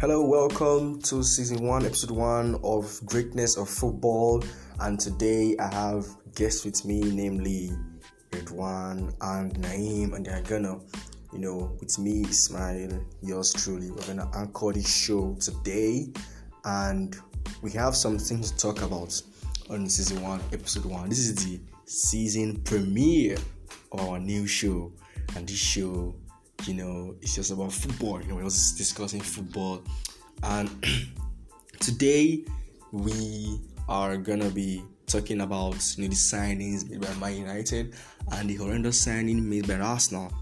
Hello, 0.00 0.24
welcome 0.24 1.02
to 1.02 1.24
season 1.24 1.66
one, 1.66 1.84
episode 1.84 2.12
one 2.12 2.60
of 2.62 3.00
Greatness 3.04 3.56
of 3.56 3.68
Football. 3.68 4.44
And 4.78 5.00
today 5.00 5.56
I 5.58 5.74
have 5.74 6.06
guests 6.36 6.64
with 6.64 6.84
me, 6.84 7.00
namely 7.00 7.72
Ridwan 8.30 9.12
and 9.20 9.58
Naim, 9.58 10.14
and 10.14 10.24
they're 10.24 10.40
gonna, 10.42 10.78
you 11.32 11.40
know, 11.40 11.76
with 11.80 11.98
me, 11.98 12.22
Ismail, 12.22 13.04
yours 13.22 13.52
truly. 13.52 13.90
We're 13.90 14.06
gonna 14.06 14.30
anchor 14.36 14.72
this 14.72 14.88
show 14.88 15.34
today, 15.40 16.12
and 16.64 17.16
we 17.60 17.72
have 17.72 17.96
something 17.96 18.40
to 18.40 18.56
talk 18.56 18.82
about 18.82 19.20
on 19.68 19.88
season 19.88 20.22
one, 20.22 20.40
episode 20.52 20.84
one. 20.84 21.08
This 21.08 21.18
is 21.18 21.44
the 21.44 21.60
season 21.86 22.62
premiere 22.62 23.36
of 23.90 23.98
our 24.08 24.20
new 24.20 24.46
show, 24.46 24.92
and 25.34 25.48
this 25.48 25.58
show 25.58 26.14
you 26.66 26.74
know, 26.74 27.14
it's 27.20 27.34
just 27.34 27.50
about 27.50 27.72
football. 27.72 28.20
You 28.20 28.28
know, 28.28 28.34
we're 28.36 28.44
just 28.44 28.76
discussing 28.76 29.20
football, 29.20 29.82
and 30.42 30.70
today 31.80 32.44
we 32.92 33.60
are 33.88 34.16
gonna 34.16 34.50
be 34.50 34.82
talking 35.06 35.40
about 35.40 35.74
you 35.96 36.04
know 36.04 36.08
the 36.08 36.14
signings 36.14 36.88
made 36.88 37.00
by 37.00 37.14
Man 37.14 37.38
United 37.38 37.94
and 38.32 38.50
the 38.50 38.56
horrendous 38.56 39.00
signing 39.00 39.48
made 39.48 39.66
by 39.66 39.74
Arsenal 39.74 40.32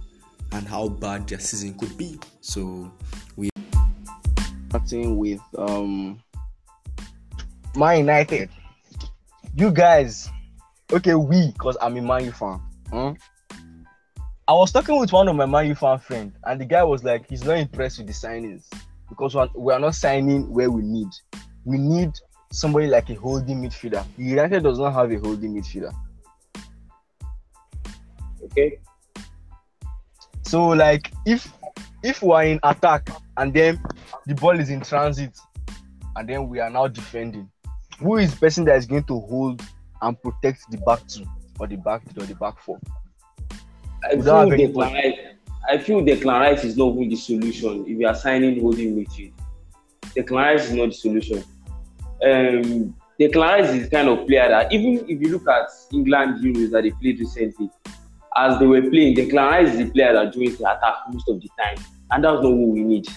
and 0.52 0.66
how 0.66 0.88
bad 0.88 1.28
their 1.28 1.38
season 1.38 1.74
could 1.78 1.96
be. 1.96 2.18
So 2.40 2.90
we 3.36 3.50
starting 4.68 5.16
with 5.16 5.40
um 5.56 6.20
Man 7.76 7.98
United. 7.98 8.50
You 9.54 9.70
guys, 9.70 10.28
okay, 10.92 11.14
we, 11.14 11.52
because 11.52 11.76
I'm 11.80 11.96
a 11.96 12.02
Man 12.02 12.24
U 12.26 12.32
fan. 12.32 12.60
Hmm? 12.90 13.12
I 14.48 14.52
was 14.52 14.70
talking 14.70 14.96
with 15.00 15.12
one 15.12 15.26
of 15.26 15.34
my 15.34 15.44
Man 15.44 15.66
U 15.66 15.74
fan 15.74 15.98
friend, 15.98 16.32
and 16.44 16.60
the 16.60 16.64
guy 16.64 16.84
was 16.84 17.02
like, 17.02 17.28
he's 17.28 17.42
not 17.42 17.58
impressed 17.58 17.98
with 17.98 18.06
the 18.06 18.12
signings 18.12 18.62
because 19.08 19.34
we 19.56 19.72
are 19.72 19.80
not 19.80 19.96
signing 19.96 20.52
where 20.52 20.70
we 20.70 20.82
need. 20.82 21.08
We 21.64 21.78
need 21.78 22.12
somebody 22.52 22.86
like 22.86 23.10
a 23.10 23.14
holding 23.14 23.62
midfielder. 23.62 24.04
United 24.16 24.62
does 24.62 24.78
not 24.78 24.92
have 24.92 25.10
a 25.10 25.18
holding 25.18 25.60
midfielder. 25.60 25.92
Okay. 28.44 28.78
So 30.44 30.68
like 30.68 31.10
if 31.26 31.52
if 32.04 32.22
we 32.22 32.30
are 32.30 32.44
in 32.44 32.60
attack 32.62 33.08
and 33.36 33.52
then 33.52 33.82
the 34.26 34.34
ball 34.36 34.60
is 34.60 34.70
in 34.70 34.80
transit 34.80 35.36
and 36.14 36.28
then 36.28 36.48
we 36.48 36.60
are 36.60 36.70
now 36.70 36.86
defending, 36.86 37.50
who 37.98 38.18
is 38.18 38.32
the 38.32 38.38
person 38.38 38.64
that 38.66 38.76
is 38.76 38.86
going 38.86 39.04
to 39.04 39.18
hold 39.22 39.60
and 40.02 40.22
protect 40.22 40.70
the 40.70 40.78
back 40.86 41.04
two 41.08 41.26
or 41.58 41.66
the 41.66 41.76
back 41.78 42.02
or 42.16 42.26
the 42.26 42.36
back 42.36 42.60
four? 42.60 42.78
I 44.06 44.16
feel 44.16 44.48
Declan 44.50 44.92
Rice. 44.92 45.18
I 45.68 45.78
feel 45.78 46.08
is 46.08 46.76
not 46.76 46.94
even 46.94 47.08
the 47.08 47.16
solution 47.16 47.82
if 47.82 47.98
you 47.98 48.06
are 48.06 48.14
signing 48.14 48.60
holding 48.60 48.96
midfield. 48.96 49.32
Declan 50.16 50.36
Rice 50.36 50.68
is 50.68 50.74
not 50.74 50.86
the 50.86 50.92
solution. 50.92 51.38
Um, 52.24 52.94
Declan 53.20 53.58
Rice 53.58 53.70
is 53.70 53.88
the 53.88 53.90
kind 53.90 54.08
of 54.08 54.26
player 54.26 54.48
that 54.48 54.72
even 54.72 55.04
if 55.08 55.20
you 55.20 55.30
look 55.30 55.48
at 55.48 55.68
England 55.92 56.42
Euros 56.42 56.70
that 56.70 56.82
they 56.84 56.90
played 56.92 57.18
recently, 57.18 57.68
as 58.36 58.58
they 58.58 58.66
were 58.66 58.82
playing, 58.82 59.16
Declan 59.16 59.50
Rice 59.50 59.74
is 59.74 59.78
the 59.78 59.90
player 59.90 60.12
that 60.12 60.32
joins 60.32 60.58
the 60.58 60.70
attack 60.70 60.94
most 61.10 61.28
of 61.28 61.40
the 61.40 61.48
time, 61.58 61.78
and 62.10 62.24
that's 62.24 62.42
not 62.42 62.52
what 62.52 62.68
we 62.68 62.84
need. 62.84 63.08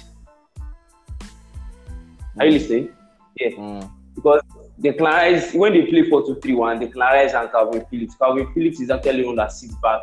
Are 2.39 2.45
you 2.45 2.51
listening? 2.53 2.89
Yeah. 3.35 3.49
Mm. 3.49 3.91
Because 4.15 4.41
Declan 4.81 5.11
Rice, 5.11 5.53
when 5.53 5.73
they 5.73 5.83
play 5.83 6.09
4 6.09 6.25
2 6.25 6.39
3 6.41 6.55
1, 6.55 6.79
Declan 6.79 7.11
Rice 7.11 7.33
and 7.33 7.49
Kalvin 7.49 7.87
Phillips. 7.89 8.15
Kalvin 8.19 8.53
Phillips 8.53 8.79
is 8.79 8.89
actually 8.89 9.25
on 9.25 9.35
that 9.35 9.51
six 9.51 9.75
back 9.83 10.01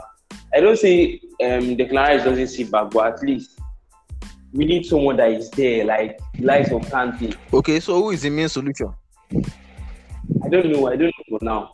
I 0.56 0.60
don't 0.60 0.78
say 0.78 1.20
um, 1.42 1.76
Declan 1.76 2.08
Rice 2.08 2.24
doesn't 2.24 2.46
see 2.46 2.64
back, 2.64 2.90
but 2.90 3.12
at 3.12 3.22
least 3.22 3.60
we 4.54 4.64
need 4.64 4.86
someone 4.86 5.18
that 5.18 5.30
is 5.30 5.50
there, 5.50 5.84
like 5.84 6.18
likes 6.38 6.72
of 6.72 6.80
Kante. 6.80 7.36
Okay, 7.52 7.78
so 7.78 8.00
who 8.00 8.10
is 8.12 8.22
the 8.22 8.30
main 8.30 8.48
solution? 8.48 8.90
I 9.34 10.48
don't 10.48 10.72
know. 10.72 10.88
I 10.88 10.96
don't 10.96 11.12
know 11.12 11.38
for 11.38 11.44
now. 11.44 11.72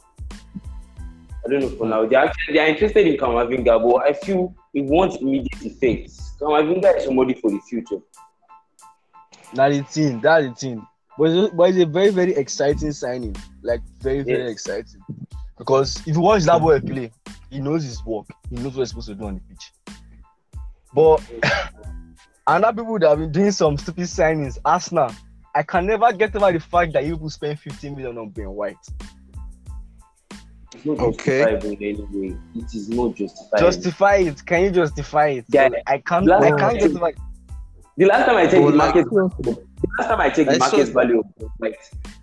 I 1.47 1.49
don't 1.49 1.61
know 1.61 1.69
for 1.69 1.87
now. 1.87 2.07
They 2.07 2.17
actually 2.17 2.55
they 2.55 2.59
are 2.59 2.67
interested 2.67 3.07
in 3.07 3.17
Kamavinga, 3.17 3.81
but 3.89 4.03
I 4.03 4.15
feel 4.15 4.53
it 4.75 4.85
wants 4.85 5.15
immediate 5.19 5.63
effects. 5.63 6.35
Kamavinga 6.41 6.97
is 6.97 7.05
somebody 7.05 7.35
for 7.35 7.53
the 7.53 7.61
future. 7.61 8.01
That's 9.55 9.77
the 9.77 9.85
thing. 9.85 10.21
That's 10.21 10.47
the 10.49 10.55
thing. 10.57 10.87
But 11.17 11.31
it's, 11.31 11.55
but 11.55 11.71
it's 11.71 11.79
a 11.79 11.87
very 11.87 12.11
very 12.11 12.35
exciting 12.35 12.91
signing. 12.91 13.37
Like 13.63 13.81
very 14.01 14.23
very 14.23 14.51
exciting. 14.51 15.03
Because 15.57 16.01
if 16.05 16.17
you 16.17 16.21
watch 16.21 16.43
that 16.43 16.61
boy 16.61 16.81
play, 16.81 17.13
he 17.53 17.61
knows 17.61 17.85
his 17.85 18.05
work. 18.05 18.27
He 18.49 18.57
knows 18.57 18.75
what 18.75 18.79
he's 18.79 18.89
supposed 18.89 19.09
to 19.09 19.15
do 19.15 19.25
on 19.25 19.35
the 19.35 19.41
pitch. 19.43 19.73
But 20.95 21.23
other 22.47 22.73
people 22.73 22.99
that 22.99 23.11
have 23.11 23.19
been 23.19 23.33
doing 23.33 23.53
some 23.53 23.77
stupid 23.77 24.05
signings, 24.05 24.59
Arsenal, 24.65 25.11
I 25.55 25.63
can 25.63 25.87
never 25.87 26.11
get 26.13 26.35
over 26.35 26.51
the 26.51 26.61
fact 26.61 26.95
that 26.95 27.05
you 27.05 27.17
will 27.17 27.29
spend 27.29 27.61
15 27.61 27.95
million 27.95 28.17
on 28.17 28.31
Ben 28.31 28.49
White. 28.51 28.77
It's 30.75 30.87
not 30.87 30.99
okay. 30.99 31.43
Anyway. 31.43 32.37
It 32.55 32.75
is 32.75 32.89
not 32.89 33.15
justified. 33.15 33.61
Justify 33.61 34.17
it. 34.17 34.47
Can 34.47 34.63
you 34.65 34.71
justify 34.71 35.27
it? 35.29 35.45
Yeah, 35.49 35.69
I 35.87 35.99
can't. 35.99 36.31
I 36.31 36.57
can't 36.57 36.79
get 36.79 36.97
over. 36.97 37.13
The 37.99 38.07
last 38.07 38.25
time 38.25 38.37
I 38.37 38.45
checked 38.45 38.55
oh, 38.55 38.71
the 38.71 38.77
market, 38.79 39.05
the 39.11 39.59
last 39.99 40.09
time 40.09 40.21
I 40.21 40.31
checked 40.31 40.51
the 40.51 40.59
market 40.59 40.89
value 40.89 41.21
of 41.21 41.51
White, 41.59 41.77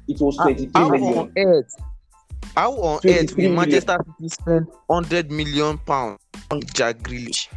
it 0.07 0.19
was 0.19 0.35
23 0.37 0.89
million. 0.89 1.31
Earth? 1.37 1.75
How 2.55 2.71
on 2.73 2.99
earth 3.05 3.35
will 3.37 3.51
Manchester 3.53 3.97
City 4.17 4.29
spend 4.29 4.67
100 4.87 5.31
million 5.31 5.77
pounds 5.77 6.19
on 6.51 6.61
Jack 6.73 6.97
Grealish? 6.97 7.47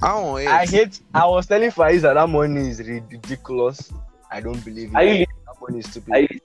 How 0.00 0.18
on 0.22 0.42
earth? 0.42 0.48
I 0.48 0.66
hate. 0.66 1.00
I 1.14 1.26
was 1.26 1.46
telling 1.46 1.70
Faiz 1.70 2.02
that 2.02 2.14
that 2.14 2.28
money 2.28 2.68
is 2.68 2.80
ridiculous. 2.80 3.90
I 4.30 4.40
don't 4.40 4.62
believe 4.64 4.90
it. 4.90 4.94
Are 4.96 5.02
you 5.04 5.26
that 5.46 5.54
money 5.60 5.78
is 5.80 5.86
stupid. 5.90 6.40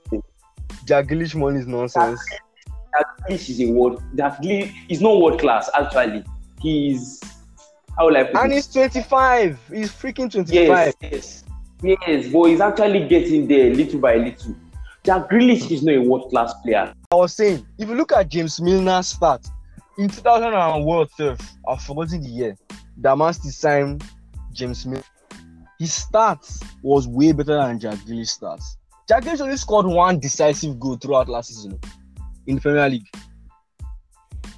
Jack 0.85 1.07
Grealish 1.07 1.35
money 1.35 1.59
is 1.59 1.68
nonsense. 1.68 2.19
Jack 2.68 3.06
Grealish 3.29 3.50
is 3.50 3.62
a 3.62 3.72
world. 3.72 4.01
Jack 4.16 4.41
Grealish 4.41 4.73
is 4.89 5.01
not 5.01 5.19
world 5.19 5.39
class. 5.39 5.69
Actually, 5.75 6.23
he's. 6.62 7.22
How 7.97 8.06
will 8.07 8.18
I 8.18 8.23
put 8.23 8.38
And 8.41 8.51
it? 8.53 8.56
he's 8.56 8.68
25. 8.68 9.59
He's 9.72 9.91
freaking 9.91 10.31
25. 10.31 10.53
Yes, 10.53 10.94
yes, 11.01 11.44
yes. 11.83 12.28
But 12.31 12.44
he's 12.45 12.62
actually 12.62 13.07
getting 13.07 13.47
there 13.47 13.73
little 13.73 14.00
by 14.00 14.16
little. 14.16 14.56
Jack 15.03 15.31
Grealish 15.31 15.72
is 15.72 15.81
not 15.81 15.95
a 15.95 16.00
world 16.00 16.29
class 16.29 16.53
player. 16.63 16.94
I 17.12 17.16
was 17.16 17.34
saying, 17.34 17.66
if 17.79 17.89
you 17.89 17.95
look 17.95 18.12
at 18.12 18.29
James 18.29 18.59
Milner's 18.59 19.17
stats 19.17 19.50
in 19.97 20.07
2012, 20.07 21.39
I've 21.67 21.81
forgotten 21.81 22.22
the 22.22 22.29
year, 22.29 22.56
Damascus 23.00 23.57
signed 23.57 24.03
James 24.53 24.85
Milner. 24.85 25.03
His 25.79 25.89
stats 25.89 26.63
was 26.84 27.07
way 27.07 27.31
better 27.31 27.57
than 27.57 27.79
Jack 27.79 27.95
Grealish's 28.06 28.38
stats. 28.38 28.75
Jack 29.09 29.23
Grealish 29.23 29.41
only 29.41 29.57
scored 29.57 29.88
one 29.88 30.19
decisive 30.19 30.79
goal 30.79 30.97
throughout 30.97 31.28
last 31.28 31.50
season 31.50 31.79
in 32.45 32.56
the 32.57 32.62
Premier 32.62 32.88
League. 32.88 33.07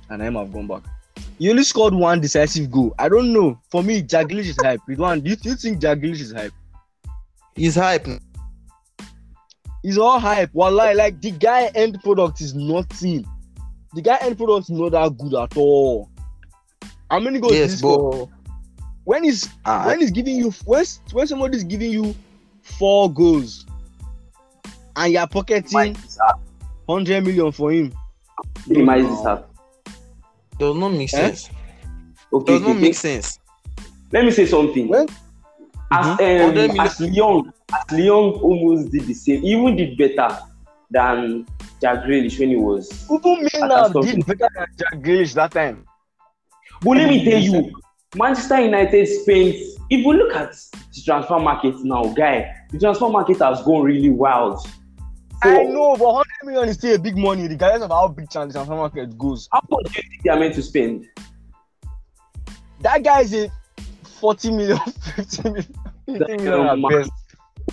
And 0.09 0.21
I 0.21 0.25
have 0.25 0.51
gone 0.51 0.67
back. 0.67 0.83
He 1.39 1.49
only 1.49 1.63
scored 1.63 1.93
one 1.93 2.19
decisive 2.19 2.69
goal. 2.69 2.93
I 2.99 3.07
don't 3.07 3.31
know. 3.31 3.57
For 3.71 3.81
me, 3.81 4.01
Jack 4.01 4.27
Grealish 4.27 4.49
is 4.49 4.57
hype. 4.61 4.81
do 4.85 4.93
you, 5.23 5.35
do 5.37 5.49
you 5.49 5.55
think 5.55 5.79
Jack 5.79 5.99
Grealish 5.99 6.19
is 6.19 6.33
hype? 6.33 6.53
He's 7.55 7.75
hype. 7.75 8.07
It's 9.83 9.97
all 9.97 10.19
hype. 10.19 10.53
Wallahi, 10.53 10.95
like 10.95 11.21
the 11.21 11.31
guy 11.31 11.69
end 11.75 12.01
product 12.01 12.39
is 12.41 12.55
nothing. 12.55 13.25
The 13.93 14.01
guy 14.01 14.17
end 14.21 14.37
product 14.37 14.69
is 14.69 14.79
not 14.79 14.93
that 14.93 15.17
good 15.17 15.33
at 15.33 15.57
all. 15.57 16.09
How 17.11 17.19
many 17.19 17.39
goals 17.39 17.53
yes, 17.53 17.81
but 17.81 18.27
when 19.03 19.23
he's 19.23 19.49
uh, 19.65 19.83
when 19.83 19.99
he's 19.99 20.11
giving 20.11 20.37
you 20.37 20.51
when 20.65 20.85
when 21.11 21.27
somebody's 21.27 21.63
giving 21.63 21.91
you 21.91 22.15
four 22.61 23.11
goals 23.11 23.65
and 24.95 25.13
you're 25.13 25.27
pocketing 25.27 25.97
hundred 26.87 27.23
million 27.23 27.51
for 27.51 27.71
him. 27.71 27.93
No. 28.67 29.45
Does 30.57 30.75
not 30.75 30.89
make 30.89 31.13
eh? 31.13 31.17
sense. 31.17 31.49
Okay, 32.31 32.53
Does 32.53 32.61
okay, 32.61 32.73
not 32.73 32.81
make 32.81 32.95
sense. 32.95 33.39
Let 34.11 34.25
me 34.25 34.31
say 34.31 34.45
something. 34.45 34.87
When? 34.87 35.07
As, 35.91 36.17
mm-hmm. 36.17 36.71
um, 36.71 36.79
as 36.79 36.99
young 37.01 37.53
Lyon 37.91 38.33
almost 38.41 38.91
did 38.91 39.03
the 39.03 39.13
same, 39.13 39.43
even 39.43 39.75
did 39.75 39.97
better 39.97 40.39
than 40.89 41.45
Jack 41.81 42.05
Grealish 42.05 42.39
when 42.39 42.49
he 42.49 42.55
was. 42.55 43.05
Even 43.11 43.47
Milner 43.53 43.89
did 44.01 44.25
better 44.25 44.49
than 44.55 44.67
Jack 44.77 44.93
Grealish 44.95 45.33
that 45.35 45.51
time. 45.51 45.85
But 46.81 46.97
let 46.97 47.09
me 47.09 47.23
tell 47.23 47.39
you, 47.39 47.71
Manchester 48.15 48.61
United 48.61 49.07
spent. 49.07 49.55
If 49.89 50.05
you 50.05 50.13
look 50.13 50.33
at 50.35 50.51
the 50.51 51.01
transfer 51.05 51.39
market 51.39 51.75
now, 51.83 52.05
guy, 52.13 52.55
the 52.71 52.79
transfer 52.79 53.09
market 53.09 53.39
has 53.39 53.61
gone 53.63 53.83
really 53.83 54.09
wild. 54.09 54.59
So, 54.61 55.49
I 55.49 55.63
know, 55.63 55.95
but 55.97 56.13
100 56.13 56.25
million 56.45 56.69
is 56.69 56.77
still 56.77 56.95
a 56.95 56.99
big 56.99 57.17
money, 57.17 57.47
regardless 57.47 57.83
of 57.83 57.91
how 57.91 58.07
big 58.07 58.27
the 58.29 58.31
transfer 58.31 58.75
market 58.75 59.17
goes. 59.17 59.49
How 59.51 59.61
much 59.69 59.91
do 59.91 60.01
you 60.01 60.09
think 60.09 60.23
they 60.23 60.29
are 60.29 60.39
meant 60.39 60.55
to 60.55 60.63
spend? 60.63 61.05
That 62.79 63.03
guy 63.03 63.21
is 63.21 63.33
a 63.33 63.51
40 64.19 64.51
million, 64.51 64.77
50 65.15 65.43
million. 65.49 65.75
50 66.07 66.37
million. 66.37 67.09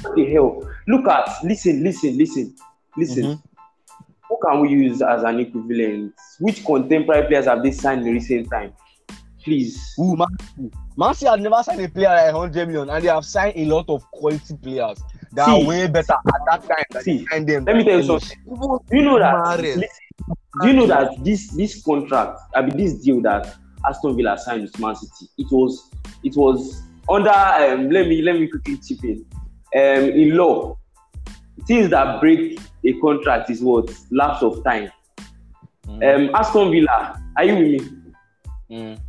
What 0.02 0.16
the 0.16 0.32
hell? 0.32 0.68
Look 0.86 1.06
at, 1.08 1.28
listen, 1.44 1.82
listen, 1.82 2.16
listen, 2.16 2.54
listen. 2.96 3.24
Mm-hmm. 3.24 3.46
Who 4.28 4.38
can 4.46 4.60
we 4.60 4.68
use 4.70 5.02
as 5.02 5.22
an 5.22 5.40
equivalent? 5.40 6.14
Which 6.38 6.64
contemporary 6.64 7.26
players 7.26 7.46
have 7.46 7.62
they 7.62 7.72
signed 7.72 8.06
in 8.06 8.14
recent 8.14 8.50
time? 8.50 8.72
Please. 9.42 9.94
Who 9.96 10.16
Man 10.16 10.28
City? 10.38 10.70
Man 10.96 11.14
City 11.14 11.30
had 11.30 11.40
never 11.40 11.62
signed 11.62 11.80
a 11.80 11.88
player 11.88 12.08
at 12.08 12.34
100 12.34 12.68
million, 12.68 12.90
and 12.90 13.04
they 13.04 13.08
have 13.08 13.24
signed 13.24 13.54
a 13.56 13.64
lot 13.64 13.88
of 13.88 14.08
quality 14.10 14.56
players 14.56 14.98
that 15.32 15.46
See. 15.46 15.52
are 15.52 15.66
way 15.66 15.86
better 15.88 16.12
at 16.12 16.40
that 16.46 16.68
time. 16.68 16.84
That 16.90 17.02
See. 17.02 17.26
Let 17.32 17.64
me 17.76 17.84
tell 17.84 17.98
you 17.98 18.02
something. 18.02 18.38
Do 18.46 18.80
you 18.92 19.02
know 19.02 19.18
that? 19.18 19.60
Listen, 19.60 19.84
do 20.60 20.68
you 20.68 20.74
know 20.74 20.86
that 20.86 21.24
this 21.24 21.50
this 21.52 21.82
contract, 21.82 22.38
I 22.54 22.62
mean 22.62 22.76
this 22.76 22.94
deal 22.94 23.20
that 23.22 23.56
Aston 23.88 24.16
Villa 24.16 24.36
signed 24.36 24.62
with 24.62 24.78
Man 24.78 24.94
City, 24.96 25.30
it 25.38 25.46
was 25.50 25.90
it 26.22 26.36
was 26.36 26.82
under 27.08 27.30
um, 27.30 27.90
let 27.90 28.08
me 28.08 28.20
let 28.22 28.38
me 28.38 28.48
quickly 28.48 28.76
chip 28.76 29.02
in. 29.04 29.24
Um, 29.74 30.04
in 30.10 30.36
law, 30.36 30.76
things 31.66 31.90
that 31.90 32.20
break 32.20 32.58
a 32.84 32.92
contract 33.00 33.50
is 33.50 33.62
what 33.62 33.90
lapse 34.10 34.42
of 34.42 34.64
time. 34.64 34.90
Mm. 35.86 36.28
Um, 36.28 36.34
Aston 36.34 36.70
Villa, 36.70 37.22
are 37.36 37.44
you 37.44 37.54
with 37.54 37.82
me? 37.82 37.90
Mm. 38.70 39.00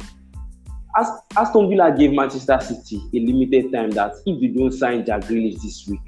As- 0.98 1.22
Aston 1.38 1.70
Villa 1.70 1.96
gave 1.98 2.12
Manchester 2.12 2.60
City 2.62 3.02
a 3.14 3.20
limited 3.20 3.72
time 3.72 3.92
that 3.92 4.14
if 4.26 4.40
they 4.42 4.48
don't 4.48 4.72
sign 4.72 5.06
Jack 5.06 5.22
Grealish 5.22 5.62
this 5.62 5.88
week, 5.88 6.02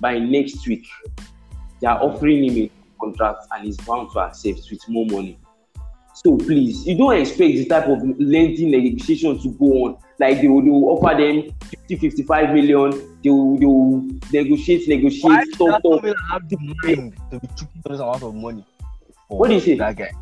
by 0.00 0.18
next 0.18 0.66
week, 0.66 0.86
they 1.80 1.86
are 1.86 2.02
offering 2.02 2.44
him 2.44 2.56
a 2.56 2.70
contract 3.00 3.46
and 3.52 3.64
he's 3.64 3.76
bound 3.78 4.10
to 4.12 4.20
accept 4.20 4.60
with 4.70 4.88
more 4.88 5.06
money. 5.06 5.38
So 6.14 6.36
please, 6.36 6.86
you 6.86 6.96
don't 6.96 7.16
expect 7.16 7.52
the 7.52 7.66
type 7.66 7.88
of 7.88 8.02
lengthy 8.18 8.70
negotiation 8.70 9.38
to 9.38 9.50
go 9.50 9.66
on. 9.84 9.98
Like 10.18 10.40
they 10.40 10.48
will, 10.48 10.62
they 10.62 10.70
will 10.70 10.98
offer 10.98 11.16
them 11.20 11.52
50, 11.88 11.96
55 11.96 12.54
million, 12.54 12.90
they 13.22 13.30
will, 13.30 13.58
they 13.58 13.66
will 13.66 14.00
negotiate, 14.32 14.88
negotiate, 14.88 15.24
Why 15.24 15.44
talk, 15.58 15.82
does 15.82 15.82
talk. 15.82 16.02
Villa 16.02 16.14
have 16.30 16.48
the 16.48 16.56
mind 16.58 17.14
to 17.30 17.38
be 17.38 17.48
this 17.84 18.00
amount 18.00 18.22
of 18.22 18.34
money? 18.34 18.64
What 19.28 19.48
do 19.48 19.54
you 19.54 19.60
say? 19.60 19.74
That 19.76 19.96
guy. 19.96 20.12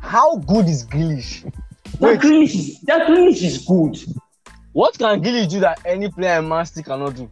How 0.00 0.36
good 0.36 0.66
is 0.66 0.84
Grealish? 0.86 1.42
that 1.44 2.00
Wait, 2.00 2.20
Grealish 2.20 2.54
is, 2.54 2.80
Jack 2.80 3.06
Grealish 3.08 3.42
is 3.42 3.58
good. 3.64 3.98
what 4.72 4.98
can 4.98 5.22
Grealish 5.22 5.48
do 5.50 5.60
that 5.60 5.80
any 5.84 6.08
player 6.10 6.38
in 6.40 6.48
Man 6.48 6.66
City 6.66 6.82
cannot 6.82 7.14
do? 7.14 7.30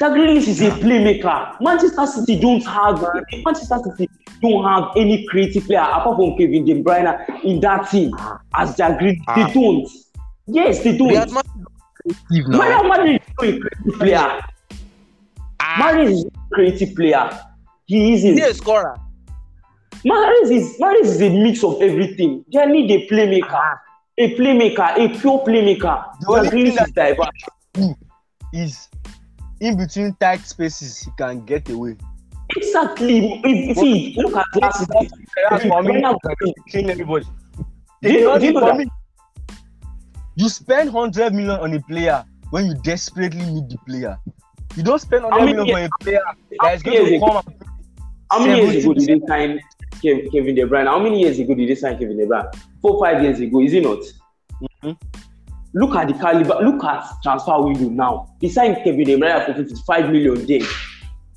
Jack 0.00 0.12
Grealish 0.12 0.48
is 0.48 0.60
a 0.62 0.70
playmaker. 0.70 1.60
Manchester 1.60 2.06
City 2.06 2.40
don't 2.40 2.64
have 2.64 3.04
Manchester 3.44 3.78
City 3.96 4.08
don't 4.42 4.64
have 4.64 4.90
any 4.96 5.24
creative 5.26 5.64
player 5.64 5.80
apart 5.80 6.16
from 6.16 6.36
Kevin 6.36 6.64
De 6.64 6.82
Bruyne 6.82 7.44
in 7.44 7.60
that 7.60 7.90
team 7.90 8.12
as 8.54 8.76
Jack 8.76 8.98
Grealish. 8.98 9.22
Ah. 9.28 9.46
They 9.46 9.52
don't. 9.54 9.88
Yes, 10.46 10.82
they 10.82 10.96
Riyad 10.98 11.26
don't. 11.26 11.30
Mahrez 11.30 12.16
is 12.30 12.48
now. 12.48 12.58
Mario 12.58 12.82
Madrid 12.88 13.22
is 13.22 13.28
not 13.38 13.48
a 13.48 13.58
creative 13.58 13.98
player. 13.98 14.40
Ah, 15.60 15.76
Mahrez 15.80 16.10
is 16.10 16.24
a 16.24 16.54
creative 16.54 16.94
player. 16.94 17.30
He 17.86 18.12
is 18.14 18.24
isn't. 18.24 18.50
a 18.50 18.54
scorer? 18.54 18.96
Mahrez 20.04 20.50
is 20.50 20.76
Mahrez 20.78 21.06
is 21.06 21.22
a 21.22 21.30
mix 21.30 21.64
of 21.64 21.80
everything. 21.80 22.44
They 22.52 22.66
need 22.66 22.90
a 22.90 23.06
playmaker, 23.08 23.78
a 24.18 24.34
playmaker, 24.36 24.98
a 24.98 25.08
pure 25.18 25.38
playmaker. 25.44 26.04
The 26.20 26.26
only 26.28 26.50
thing 26.50 26.66
Grealish 26.66 26.76
that- 26.76 26.88
is 26.88 26.92
diverse. 26.92 27.94
Is 28.52 28.88
in 29.60 29.76
between 29.76 30.14
tight 30.20 30.40
spaces 30.46 30.98
he 31.00 31.10
can 31.18 31.44
get 31.44 31.68
away. 31.70 31.96
Exactly. 32.56 33.40
If, 33.42 33.78
see, 33.78 34.14
look 34.18 34.36
at 34.36 34.44
last 34.60 34.78
season. 34.80 35.24
That's 35.50 35.64
for 35.64 35.82
me. 35.82 35.94
Bruyne- 36.02 36.52
Killing 36.68 36.90
everybody. 36.90 37.26
Do 38.02 38.12
you 38.12 38.20
know- 38.24 38.38
do 38.38 38.44
you 38.46 38.52
know 38.52 38.60
that- 38.60 38.76
me, 38.76 38.86
You 40.36 40.48
spend 40.48 40.90
hundred 40.90 41.32
million 41.34 41.60
on 41.60 41.72
a 41.74 41.80
player 41.82 42.24
when 42.50 42.66
you 42.66 42.74
desperately 42.82 43.44
need 43.44 43.68
the 43.70 43.78
player. 43.86 44.18
You 44.76 44.82
don't 44.82 45.00
spend 45.00 45.22
How 45.24 45.30
hundred 45.30 45.56
many 45.56 45.72
million 45.72 45.88
for 45.88 45.94
a 46.00 46.04
player 46.04 46.20
that 46.62 46.74
is 46.74 46.82
going 46.82 47.06
to 47.06 47.18
come 47.20 47.36
and 47.46 47.54
How 48.30 48.38
many 48.44 48.60
years 48.72 48.84
ago 48.84 48.94
did 48.94 49.08
they 49.20 49.26
sign 49.26 49.60
Kevin 50.02 50.54
De 50.54 50.62
Bruyne? 50.66 50.86
How 50.86 50.98
many 50.98 51.20
years 51.20 51.38
ago 51.38 51.54
did 51.54 51.68
they 51.68 51.74
sign 51.74 51.98
Kevin 51.98 52.16
De 52.18 52.26
Bruyne? 52.26 52.52
Four, 52.82 52.98
five 53.04 53.22
years 53.22 53.38
ago, 53.40 53.60
is 53.60 53.72
it 53.74 53.82
not? 53.84 54.00
Mhm. 54.82 54.96
Look 55.74 55.94
at 55.96 56.08
the 56.08 56.14
caliber. 56.14 56.58
Look 56.62 56.82
at 56.84 57.04
transfer 57.22 57.60
window 57.62 57.88
now. 57.90 58.28
They 58.40 58.48
signed 58.48 58.76
Kevin 58.84 59.04
De 59.04 59.16
Bruyne 59.18 59.46
for 59.46 59.54
55 59.54 60.10
million 60.10 60.46
then. 60.46 60.62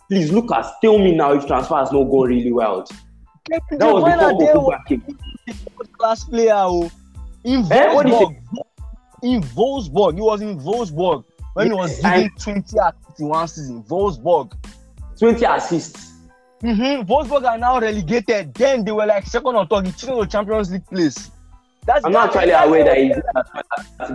Please 0.09 0.31
look 0.31 0.51
at. 0.51 0.65
Tell 0.81 0.97
me 0.97 1.13
now 1.15 1.33
if 1.33 1.45
transfer 1.45 1.75
has 1.75 1.91
not 1.91 2.03
gone 2.05 2.29
really 2.29 2.51
well. 2.51 2.85
Kevin 3.49 3.77
That 3.79 3.93
was 3.93 4.03
before 4.39 4.71
Pogba 4.71 4.85
came. 4.87 5.17
class 5.97 6.23
player. 6.25 6.53
Oh. 6.55 6.89
In 7.43 7.65
Eh, 7.71 7.93
what 7.93 8.05
is 8.07 8.13
Wolfsburg, 8.13 8.35
in 9.23 9.41
Wolfsburg, 9.41 10.15
he 10.15 10.21
was 10.21 10.41
in 10.41 10.59
Wolfsburg 10.59 11.23
when 11.53 11.67
he 11.67 11.73
was 11.73 11.99
giving 11.99 12.29
20 12.39 12.79
at 12.79 12.95
51 13.07 13.47
season. 13.47 13.83
Wolfsburg. 13.83 14.53
20 15.19 15.45
assists. 15.45 16.13
Mm-hmm. 16.61 17.11
Wolfsburg 17.11 17.43
are 17.47 17.57
now 17.57 17.79
relegated. 17.79 18.53
Then 18.53 18.83
they 18.83 18.91
were 18.91 19.05
like 19.05 19.25
second 19.25 19.55
or 19.55 19.65
third. 19.65 19.85
He 19.87 19.91
cheated 19.93 20.17
the 20.17 20.25
Champions 20.25 20.71
League 20.71 20.85
place. 20.87 21.31
That's 21.85 22.03
I'm 22.03 22.11
not 22.11 22.35
actually 22.35 22.51
aware 22.51 22.83
that 22.83 22.97
he's 22.97 23.15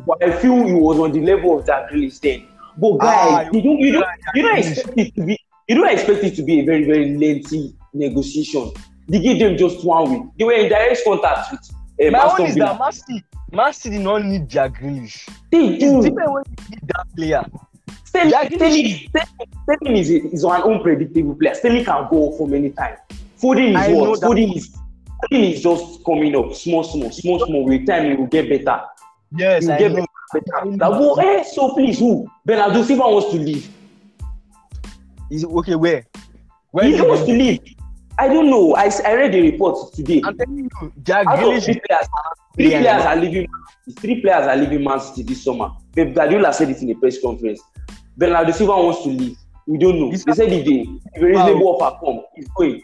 but 0.06 0.22
I 0.22 0.32
feel 0.36 0.66
he 0.66 0.74
was 0.74 0.98
on 0.98 1.12
the 1.12 1.20
level 1.22 1.58
of 1.58 1.66
that 1.66 1.90
really 1.90 2.12
then. 2.22 2.46
But 2.76 2.98
guys, 2.98 3.46
Ah, 3.46 3.50
you 3.52 3.62
don't 3.62 3.78
you 3.78 3.92
don't 3.92 4.06
you 4.34 4.42
don't 4.42 4.58
expect 4.58 4.98
it 4.98 5.14
to 5.14 5.24
be 5.24 5.38
you 5.68 5.74
don't 5.76 5.88
expect 5.90 6.24
it 6.24 6.36
to 6.36 6.42
be 6.42 6.60
a 6.60 6.64
very 6.66 6.84
very 6.84 7.16
lengthy 7.16 7.74
negotiation. 7.94 8.72
They 9.08 9.20
gave 9.20 9.38
them 9.38 9.56
just 9.56 9.84
one 9.86 10.10
week. 10.10 10.22
They 10.38 10.44
were 10.44 10.52
in 10.52 10.68
direct 10.68 11.00
contact 11.04 11.50
with 11.52 11.70
um, 12.06 12.12
My 12.12 12.36
own 12.38 12.46
is 12.46 12.54
Villa. 12.54 12.76
that 12.78 12.94
City, 12.94 13.24
Man 13.52 13.72
City 13.74 13.96
did 13.98 14.04
not 14.04 14.24
need 14.24 14.48
Jack 14.48 14.80
Grealish. 14.80 15.28
They 15.50 15.74
It's 15.74 15.84
do. 15.84 16.02
different 16.02 16.32
when 16.32 16.42
you 16.48 16.64
need 16.70 16.80
that 16.88 17.06
player. 17.14 17.44
Sterling, 18.04 18.30
Jack 18.30 18.52
Sterling, 18.54 19.08
Sterling 19.64 19.96
is, 19.96 20.10
is 20.10 20.44
an 20.44 20.62
unpredictable 20.62 21.34
player. 21.34 21.54
Sterling 21.54 21.84
can 21.84 22.08
go 22.10 22.32
for 22.38 22.48
many 22.48 22.70
times. 22.70 22.98
Foden 23.40 23.76
is 23.78 23.94
what? 23.94 24.20
Foden 24.20 24.56
is 24.56 24.74
Foden 25.30 25.52
is 25.52 25.62
just 25.62 26.04
coming 26.04 26.34
up, 26.34 26.54
small, 26.54 26.82
small, 26.82 27.10
small, 27.10 27.38
small. 27.46 27.64
With 27.64 27.86
time, 27.86 28.10
he 28.10 28.16
will 28.16 28.26
get 28.26 28.48
better. 28.48 28.82
Yes, 29.36 29.64
will 29.64 29.72
I 29.72 29.78
get 29.78 29.92
know. 29.92 30.06
better. 30.32 30.66
Like, 30.70 30.90
well, 30.90 31.20
eh, 31.20 31.42
so 31.42 31.74
please, 31.74 31.98
who? 31.98 32.26
Bernardo 32.46 32.82
Silva 32.82 33.02
wants 33.02 33.30
to 33.32 33.38
leave. 33.38 33.68
Is 35.30 35.44
okay, 35.44 35.74
where? 35.74 36.06
Where 36.70 36.84
he 36.86 37.00
wants 37.00 37.24
to 37.26 37.32
leave. 37.32 37.60
I 38.18 38.28
don't 38.28 38.48
know. 38.50 38.74
I, 38.76 38.90
I 39.06 39.14
read 39.14 39.32
the 39.32 39.40
report 39.42 39.92
today. 39.94 40.22
I'm 40.24 40.36
telling 40.36 40.70
you, 40.80 40.92
Jack 41.02 41.26
Grealish. 41.26 41.64
players, 41.64 42.08
three 42.54 42.70
Yeah. 42.70 42.80
players 42.82 43.04
are 43.04 43.16
leaving. 43.16 43.46
Three 43.98 44.20
players 44.20 44.46
are 44.46 44.56
leaving 44.56 44.84
Man 44.84 45.00
City 45.00 45.22
this 45.22 45.44
summer. 45.44 45.70
Pep 45.94 46.14
Guardiola 46.14 46.52
said 46.52 46.70
it 46.70 46.80
in 46.82 46.90
a 46.90 46.94
press 46.94 47.20
conference. 47.20 47.60
Bernardo 48.16 48.52
Silva 48.52 48.72
wants 48.72 49.02
to 49.04 49.08
leave. 49.08 49.36
We 49.66 49.78
don't 49.78 49.98
know. 49.98 50.10
He's 50.10 50.24
They 50.24 50.32
said 50.32 50.52
if 50.52 50.64
they 50.64 50.86
if 51.14 51.22
a 51.22 51.26
reasonable 51.26 51.68
offer 51.68 51.96
come, 52.04 52.20
he's 52.34 52.48
going. 52.56 52.82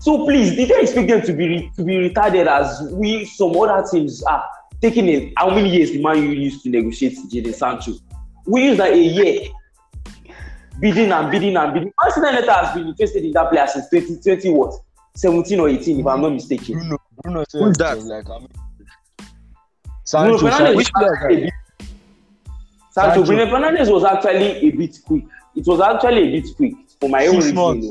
So 0.00 0.24
please, 0.26 0.54
did 0.54 0.68
they 0.68 0.80
expect 0.82 1.08
them 1.08 1.22
to 1.22 1.32
be 1.32 1.48
re- 1.48 1.70
to 1.76 1.84
be 1.84 2.08
retarded 2.08 2.46
as 2.46 2.82
we 2.92 3.24
some 3.24 3.56
other 3.56 3.86
teams 3.90 4.22
are 4.24 4.44
taking 4.80 5.08
it? 5.08 5.32
How 5.36 5.50
many 5.50 5.70
years 5.70 5.90
the 5.92 6.02
Man 6.02 6.22
you 6.22 6.30
used 6.30 6.62
to 6.64 6.70
negotiate 6.70 7.16
Jadon 7.30 7.54
Sancho? 7.54 7.92
We 8.46 8.64
used 8.64 8.80
that 8.80 8.92
a 8.92 8.98
year. 8.98 9.48
Bidding 10.80 11.12
and 11.12 11.30
bidding 11.30 11.56
and 11.56 11.72
bidding. 11.72 11.92
Manchester 12.02 12.26
United 12.26 12.48
has 12.50 12.74
been 12.74 12.88
interested 12.88 13.24
in 13.24 13.32
that 13.32 13.50
player 13.50 13.66
since 13.66 13.88
2020 13.88 14.50
what? 14.50 14.74
17 15.16 15.60
or 15.60 15.68
18, 15.68 16.00
if 16.00 16.06
I'm 16.06 16.20
not 16.20 16.32
mistaken. 16.32 16.74
Bruno, 16.78 16.98
Bruno 17.22 17.44
said 17.48 17.62
Who's 17.62 17.76
that? 17.78 17.98
Like, 18.02 18.28
I 18.28 18.38
mean, 18.40 18.48
Bruno 20.14 20.38
Sancho, 20.38 20.48
Fernandes 20.48 20.76
Which 20.76 20.90
was 20.94 21.50
Sancho, 22.90 23.24
Sancho. 23.24 23.24
Bruno 23.24 23.46
Fernandes 23.46 23.92
was 23.92 24.04
actually 24.04 24.68
a 24.68 24.70
bit 24.70 24.98
quick. 25.04 25.24
It 25.56 25.66
was 25.66 25.80
actually 25.80 26.28
a 26.28 26.40
bit 26.40 26.56
quick 26.56 26.74
for 27.00 27.08
my 27.08 27.26
own 27.26 27.34
Six 27.34 27.44
reason. 27.46 27.56
months. 27.56 27.86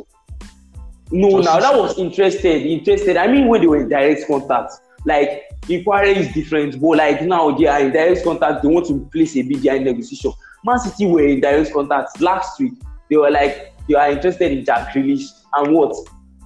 No, 1.12 1.42
Just 1.42 1.46
now 1.46 1.60
that 1.60 1.80
was 1.80 2.00
interested, 2.00 2.66
interested. 2.66 3.18
I 3.18 3.28
mean, 3.28 3.48
when 3.48 3.62
they 3.62 3.68
were 3.68 3.82
in 3.82 3.90
direct 3.90 4.26
contact, 4.28 4.74
like 5.06 5.44
inquiry 5.70 6.12
is 6.12 6.34
different, 6.34 6.82
but 6.82 6.98
like 6.98 7.22
now 7.22 7.52
they 7.52 7.68
are 7.68 7.82
in 7.82 7.92
direct 7.92 8.24
contact. 8.24 8.64
They 8.64 8.70
want 8.70 8.88
to 8.88 9.08
place 9.12 9.36
a 9.36 9.44
bid, 9.44 9.66
in 9.66 9.84
negotiation. 9.84 10.34
Man 10.66 10.80
City 10.80 11.06
were 11.06 11.28
in 11.28 11.42
direct 11.42 11.74
contact 11.74 12.20
last 12.22 12.60
week. 12.60 12.74
They 13.10 13.18
were 13.18 13.30
like, 13.30 13.74
they 13.88 13.96
are 13.96 14.12
interested 14.12 14.52
in 14.52 14.66
Jack 14.66 14.94
Grealish 14.94 15.30
and 15.56 15.76
what? 15.76 15.96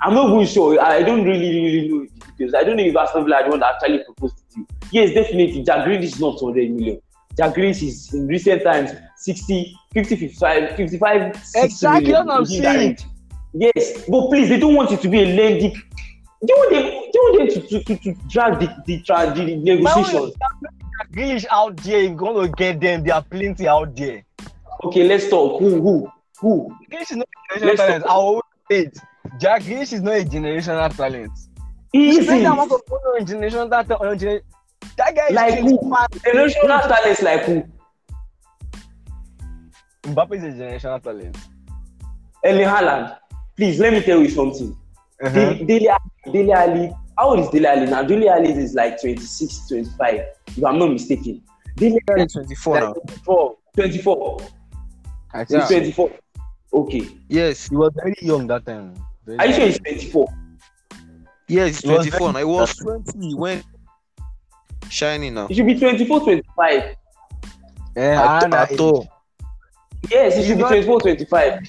I'm 0.02 0.14
not 0.14 0.34
even 0.34 0.46
sure. 0.46 0.82
I 0.82 1.02
don't 1.04 1.24
really, 1.24 1.50
really 1.50 1.88
know 1.88 2.08
I 2.56 2.64
don't 2.64 2.78
know 2.78 2.84
if 2.84 2.96
Aston 2.96 3.26
Villa 3.26 3.44
the 3.44 3.50
one 3.50 3.60
that 3.60 3.76
actually 3.76 4.04
proposed 4.04 4.40
it 4.40 4.54
to 4.54 4.60
you. 4.60 4.68
Yes, 4.92 5.14
definitely. 5.14 5.64
Jack 5.64 5.86
Grealish 5.86 6.04
is 6.04 6.20
not 6.20 6.42
100 6.42 6.72
million. 6.72 7.02
Jack 7.38 7.56
Grealish 7.56 7.84
is 7.84 8.14
in 8.14 8.28
recent 8.28 8.64
times 8.64 8.92
60, 9.18 9.76
50, 9.94 10.16
55, 10.16 10.76
55 10.76 11.36
60 11.36 11.60
Exactly 11.66 12.12
what 12.14 12.30
I'm 12.30 12.46
saying. 12.46 12.98
Yes, 13.54 14.06
but 14.08 14.30
please, 14.30 14.50
they 14.50 14.60
don't 14.60 14.76
want 14.76 14.92
it 14.92 15.02
to 15.02 15.10
be 15.10 15.22
a 15.22 15.36
lengthy. 15.36 15.70
They 16.42 16.54
want 16.54 16.72
them, 16.72 16.84
they 16.84 17.20
want 17.20 17.54
them 17.54 17.62
to, 17.62 17.68
to, 17.68 17.84
to, 17.84 18.04
to 18.04 18.22
drag 18.28 18.60
the, 18.60 18.84
the, 18.86 19.02
tra- 19.02 19.34
the, 19.34 19.46
the 19.46 19.56
negotiations. 19.56 20.36
Grealish 21.12 21.46
out 21.52 21.78
there. 21.78 22.02
You're 22.02 22.16
going 22.16 22.48
to 22.48 22.56
get 22.56 22.80
them. 22.80 23.04
There 23.04 23.16
are 23.16 23.24
plenty 23.24 23.68
out 23.68 23.96
there. 23.96 24.24
Okay, 24.84 25.08
let's 25.08 25.30
talk. 25.30 25.60
Who, 25.60 25.82
who, 25.82 26.12
who? 26.40 26.76
Grealish 26.92 27.12
is 27.12 27.18
not 27.18 27.28
a 27.56 27.60
generational 27.60 27.78
talent. 27.78 28.06
I 28.06 28.10
always 28.10 28.44
say 28.70 28.78
it. 28.80 28.98
Jack 29.40 29.62
Grealish 29.64 29.94
is 29.94 30.02
not 30.02 30.14
a 30.14 30.24
generational 30.24 30.96
talent. 30.96 31.32
He 31.94 32.08
You 32.16 32.24
spend 32.24 32.46
that 32.46 32.54
amount 32.54 32.72
isn't. 32.72 32.82
of 32.84 32.90
money 32.92 33.20
on 33.20 33.26
generational 33.26 33.70
talent. 33.70 33.92
On 34.02 34.18
gener- 34.20 34.42
that 34.98 35.16
guy 35.16 35.28
is 35.28 35.36
Like 35.36 35.60
who? 35.60 35.78
25. 35.78 36.08
Generational 36.24 36.88
talents 36.88 37.22
like 37.22 37.44
who? 37.44 37.64
Mbappe 40.04 40.36
is 40.36 40.44
a 40.44 40.48
generational 40.48 41.02
talent. 41.04 41.38
Erling 42.46 42.68
Haaland. 42.68 43.18
Please, 43.56 43.80
let 43.80 43.94
me 43.94 44.02
tell 44.02 44.20
you 44.22 44.30
something. 44.30 44.76
Uh-huh. 45.24 45.34
Dele 45.34 45.66
Dele 45.66 45.90
Alli- 45.90 46.32
Dele 46.32 46.54
Alli, 46.54 46.94
how 47.18 47.30
old 47.30 47.40
is 47.40 47.50
Dele 47.50 47.66
Alli 47.68 47.86
now? 47.90 48.04
Dele 48.04 48.30
Alli 48.30 48.52
is 48.52 48.76
like 48.76 49.02
26, 49.02 49.68
25. 49.68 50.22
if 50.56 50.64
I'm 50.64 50.78
not 50.80 50.92
mistaken. 50.92 51.42
Dele 51.76 52.00
Alli 52.12 52.24
is 52.24 52.34
24 52.34 52.80
now. 52.80 52.94
24. 52.94 53.58
24. 53.76 54.38
I 55.34 55.44
think 55.44 55.62
He's 55.62 55.70
so. 55.70 55.76
24. 55.80 56.12
Okay. 56.74 57.08
Yes, 57.30 57.68
he 57.70 57.76
was 57.76 57.92
very 57.96 58.16
young 58.22 58.46
that 58.48 58.66
time. 58.66 58.94
Very 59.26 59.40
Are 59.40 59.46
you 59.48 59.54
sure 59.54 59.62
young. 59.62 59.70
he's 59.70 59.80
24? 59.80 60.28
Yes, 61.48 61.82
he's 61.82 61.82
He 61.82 61.90
was 61.90 62.08
24 62.08 62.34
now. 62.34 62.40
He 62.40 62.46
was 62.46 62.76
20 62.76 63.34
when 63.36 63.64
shining 64.90 65.34
now. 65.36 65.48
He 65.48 65.56
should 65.56 65.66
be 65.66 65.80
24, 65.80 66.20
25. 66.22 66.96
Eh, 67.96 68.14
At, 68.14 68.44
and 68.44 68.54
at 68.54 68.80
all. 68.80 69.08
Yes, 70.12 70.34
he 70.34 70.40
He's 70.40 70.48
should 70.48 70.58
be 70.58 70.62
not- 70.64 70.70
24, 70.70 71.00
25. 71.02 71.60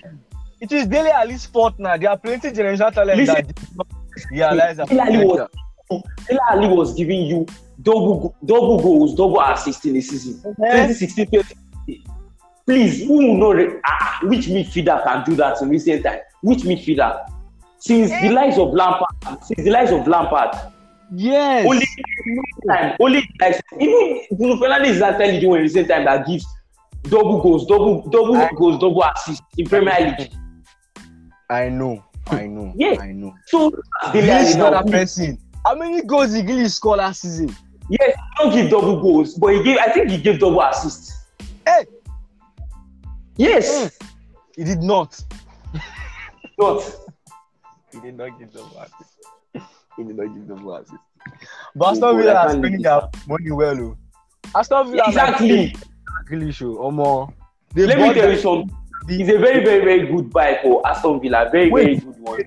It 0.60 0.72
is 0.72 0.86
Dele 0.88 1.10
Alli's 1.10 1.46
fault 1.46 1.78
now. 1.78 1.96
There 1.96 2.10
are 2.10 2.18
plenty 2.18 2.50
generational 2.50 2.92
talent 2.92 3.16
Listen. 3.18 3.34
that 3.36 3.46
did 3.54 3.76
not 3.76 3.86
realize 4.32 4.76
that. 4.78 4.88
Dele 4.88 5.00
Alli 5.00 5.24
was, 5.24 5.48
Dele 6.28 6.68
was 6.74 6.94
giving 6.94 7.22
you 7.26 7.46
double 7.82 8.34
double 8.44 8.82
goals, 8.82 9.14
double 9.14 9.40
assists 9.40 9.84
in 9.84 9.96
a 9.96 10.00
season. 10.00 10.40
Eh? 10.64 10.86
2016, 10.88 11.26
2017. 11.26 12.04
Please, 12.66 13.06
who 13.06 13.14
will 13.18 13.34
know 13.36 13.52
re- 13.52 13.80
ah, 13.86 14.18
which 14.24 14.46
midfielder 14.48 15.02
can 15.04 15.24
do 15.24 15.36
that 15.36 15.62
in 15.62 15.68
recent 15.70 16.02
time? 16.04 16.18
Which 16.42 16.58
midfielder? 16.64 17.24
Since 17.80 18.10
the 18.10 18.30
likes 18.30 18.58
of 18.58 18.72
Lampard, 18.72 19.44
since 19.44 19.64
the 19.64 19.70
likes 19.70 19.90
of 19.92 20.06
Lampard, 20.06 20.54
Yes. 21.14 21.66
only 21.66 21.86
time, 22.68 22.96
only 23.00 23.28
like 23.40 23.60
even 23.80 24.20
Bruno 24.32 24.56
Fernandes 24.56 24.86
is 24.96 25.02
actually 25.02 25.40
doing 25.40 25.56
in 25.56 25.62
recent 25.62 25.88
time 25.88 26.04
that 26.04 26.26
gives 26.26 26.44
double 27.04 27.40
goals, 27.40 27.66
double 27.66 28.02
double 28.10 28.36
I- 28.36 28.50
goals, 28.56 28.78
double 28.80 29.02
assists 29.04 29.42
in 29.56 29.66
Premier 29.66 29.94
League. 30.18 30.30
I 31.48 31.68
know. 31.70 32.04
I 32.26 32.46
know. 32.46 32.72
Yes. 32.76 32.98
I 33.00 33.12
know. 33.12 33.32
So 33.46 33.72
is 34.14 34.56
not 34.56 34.74
a 34.74 34.82
person. 34.90 35.38
How 35.64 35.74
many 35.74 36.02
goals 36.02 36.32
did 36.32 36.46
Grealish 36.46 36.72
score 36.72 36.96
last 36.96 37.22
season? 37.22 37.54
yes, 37.88 38.14
he 38.14 38.44
don't 38.44 38.52
give 38.52 38.70
double 38.70 39.00
goals, 39.00 39.34
but 39.34 39.54
he 39.54 39.62
gave. 39.62 39.78
I 39.78 39.90
think 39.92 40.10
he 40.10 40.18
gave 40.18 40.40
double 40.40 40.60
assists. 40.60 41.14
Hey, 41.66 41.86
Yes, 43.36 43.96
he 44.56 44.64
did 44.64 44.80
not. 44.82 45.18
not. 46.58 46.82
He 48.00 48.06
did 48.10 48.16
not 48.16 48.38
give 48.38 48.52
double 48.52 48.78
assist. 48.80 49.16
He 49.96 50.04
did 50.04 50.16
not 50.16 50.32
give 50.34 50.46
double 50.48 50.76
assist. 50.76 50.94
But 51.74 51.88
Aston 51.90 52.04
Oh, 52.04 52.16
Villa 52.16 52.34
are 52.34 52.50
spending 52.50 52.82
their 52.82 53.00
money 53.26 53.50
well. 53.50 53.80
Oh. 53.80 53.96
Aston 54.54 54.90
Villa 54.90 55.02
Exactly. 55.08 55.74
Grealish, 56.30 56.62
oh, 56.62 56.90
Omo. 56.90 57.32
Let 57.74 57.98
me 57.98 58.04
tell 58.14 58.14
that- 58.14 58.32
you 58.34 58.38
something. 58.40 58.74
It's 59.10 59.30
a 59.30 59.38
very, 59.38 59.64
very, 59.64 59.84
very 59.84 60.06
good 60.06 60.30
buy 60.30 60.58
for 60.62 60.86
Aston 60.86 61.20
Villa. 61.20 61.48
Very, 61.50 61.70
very 61.70 61.96
good 61.96 62.20
one. 62.20 62.42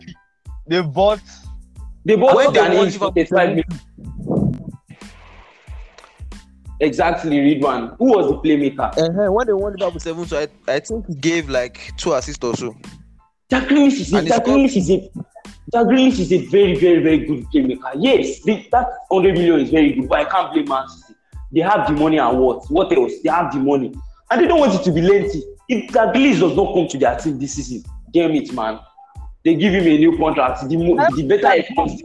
They 0.68 0.82
bought. 0.82 1.20
They 2.06 2.16
bought 2.16 2.36
When 2.36 2.54
they 2.54 2.60
Danny 2.60 2.78
won 2.78 2.92
for 2.92 3.06
Liverpool 3.08 3.12
35 3.12 3.50
million. 3.50 4.72
Exactly, 6.80 7.38
Ridwan. 7.38 7.96
Who 8.00 8.06
was 8.06 8.28
the 8.32 8.38
playmaker? 8.38 8.90
Uh-huh. 8.98 9.32
When 9.32 9.48
they 9.48 9.54
won 9.54 9.74
Liverpool 9.74 10.00
7, 10.00 10.26
so 10.28 10.40
I, 10.40 10.48
I 10.72 10.80
think 10.80 11.06
he 11.08 11.16
gave 11.16 11.50
like 11.50 11.92
two 11.98 12.14
assists 12.14 12.44
or 12.44 12.56
so. 12.56 12.76
Jack 13.52 13.66
Grealish 13.68 14.00
is 14.02 14.14
a, 14.14 14.18
And 14.18 14.28
he 14.28 14.34
Jack 14.34 14.46
scored- 14.46 14.60
is 14.72 14.90
a 14.90 15.10
Jack 15.72 15.86
Grealish 15.86 16.20
is 16.20 16.32
a 16.34 16.46
very, 16.48 16.76
very, 16.76 17.02
very 17.04 17.20
good 17.26 17.46
playmaker. 17.54 17.92
Yes, 17.98 18.42
the, 18.42 18.66
that 18.72 18.88
100 19.10 19.34
million 19.38 19.60
is 19.62 19.70
very 19.70 19.94
good, 19.94 20.10
but 20.10 20.20
I 20.20 20.26
can't 20.30 20.52
blame 20.54 20.68
Man 20.68 20.88
City. 20.90 21.14
They 21.52 21.62
have 21.62 21.88
the 21.88 21.94
money 21.94 22.18
and 22.18 22.38
what? 22.40 22.66
What 22.72 22.92
else? 22.94 23.14
They 23.24 23.30
have 23.30 23.52
the 23.54 23.60
money. 23.60 23.94
And 24.30 24.42
they 24.42 24.48
don't 24.48 24.60
want 24.60 24.74
it 24.74 24.84
to 24.84 24.92
be 24.92 25.02
lengthy. 25.02 25.44
If 25.70 25.92
Jack 25.94 26.14
Grealish 26.16 26.40
does 26.40 26.56
not 26.56 26.74
come 26.74 26.88
to 26.88 26.98
their 26.98 27.16
team 27.18 27.38
this 27.40 27.54
season, 27.54 27.84
damn 28.12 28.32
it, 28.32 28.52
man. 28.54 28.80
They 29.44 29.56
give 29.56 29.74
him 29.74 29.86
a 29.88 29.98
new 29.98 30.18
contract. 30.18 30.68
The, 30.70 30.78
mo- 30.78 31.04
the 31.16 31.24
better 31.24 31.52
it 31.54 31.68
comes. 31.76 32.02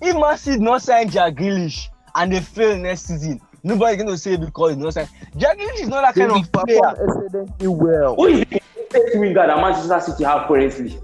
If 0.00 0.16
Man 0.16 0.38
City 0.38 0.58
not 0.62 0.82
sign 0.82 1.08
Jack 1.10 1.34
Grealish 1.34 1.88
and 2.14 2.32
they 2.32 2.40
fail 2.40 2.76
next 2.78 3.02
season, 3.06 3.40
nobody 3.62 3.96
going 3.96 4.08
to 4.08 4.16
say 4.18 4.36
because 4.36 4.70
he's 4.74 4.78
not 4.82 4.94
signed. 4.94 5.08
Jack 5.36 5.58
Grealish 5.58 5.80
is 5.80 5.88
not 5.88 6.02
that 6.02 6.14
They 6.14 6.26
kind 6.26 6.44
of 6.44 6.52
player. 6.52 7.70
well. 7.70 8.14
Who 8.16 8.26
is 8.26 8.40
the 8.40 8.60
best 8.90 9.18
winger 9.18 9.46
that 9.46 9.56
Manchester 9.56 10.12
City 10.12 10.24
have 10.24 10.46
currently? 10.46 10.98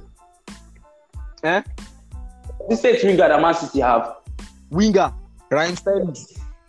Eh? 1.44 1.62
The 2.68 2.76
best 2.82 3.04
winger 3.04 3.16
that 3.28 3.40
Man 3.40 3.54
City 3.54 3.80
have. 3.80 4.16
Winger. 4.70 5.12
Ryan 5.50 5.76
Sterling. 5.76 6.16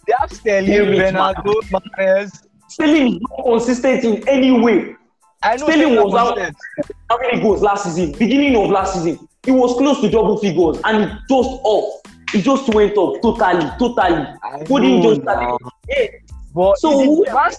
They 0.05 0.13
have 0.20 0.32
Sterling, 0.32 0.70
Damn 0.70 0.94
it, 0.94 0.98
Bernardo, 0.98 1.53
Mahrez. 1.72 2.46
Sterling 2.67 3.15
is 3.15 3.22
not 3.22 3.44
consistent 3.46 4.03
in 4.03 4.27
any 4.27 4.51
way. 4.51 4.96
I 5.41 5.55
know 5.55 5.65
Sterling 5.67 5.94
Sterling 5.94 6.03
was 6.03 6.13
out. 6.15 6.36
consistent. 6.36 6.98
How 7.10 7.17
many 7.20 7.41
goals 7.41 7.62
last 7.62 7.86
season? 7.86 8.12
Beginning 8.20 8.55
of 8.58 8.70
last 8.70 8.94
season, 8.96 9.27
he 9.44 9.51
was 9.51 9.74
close 9.77 10.01
to 10.01 10.10
double 10.10 10.38
figures 10.39 10.77
and 10.84 11.03
it 11.03 11.10
just 11.29 11.50
off. 11.63 12.01
It 12.34 12.41
just 12.41 12.67
went 12.74 12.98
off 12.98 13.22
totally, 13.22 13.70
totally. 13.79 14.27
I 14.44 14.63
Foden 14.65 14.98
know 15.01 15.10
just 15.10 15.22
started. 15.22 15.46
now. 15.46 15.58
Yeah. 15.88 16.08
But 16.53 16.77
So 16.79 16.91
so 16.91 17.00
who- 17.03 17.25
Man 17.34 17.51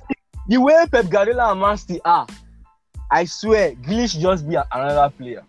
the 0.48 0.58
way 0.58 0.86
Pep 0.92 1.08
Guardiola 1.08 1.52
and 1.52 1.60
Man 1.60 1.76
City 1.78 2.00
are, 2.04 2.26
I 3.10 3.24
swear, 3.24 3.72
Grealish 3.72 4.20
just 4.20 4.48
be 4.48 4.56
another 4.56 5.10
player. 5.16 5.42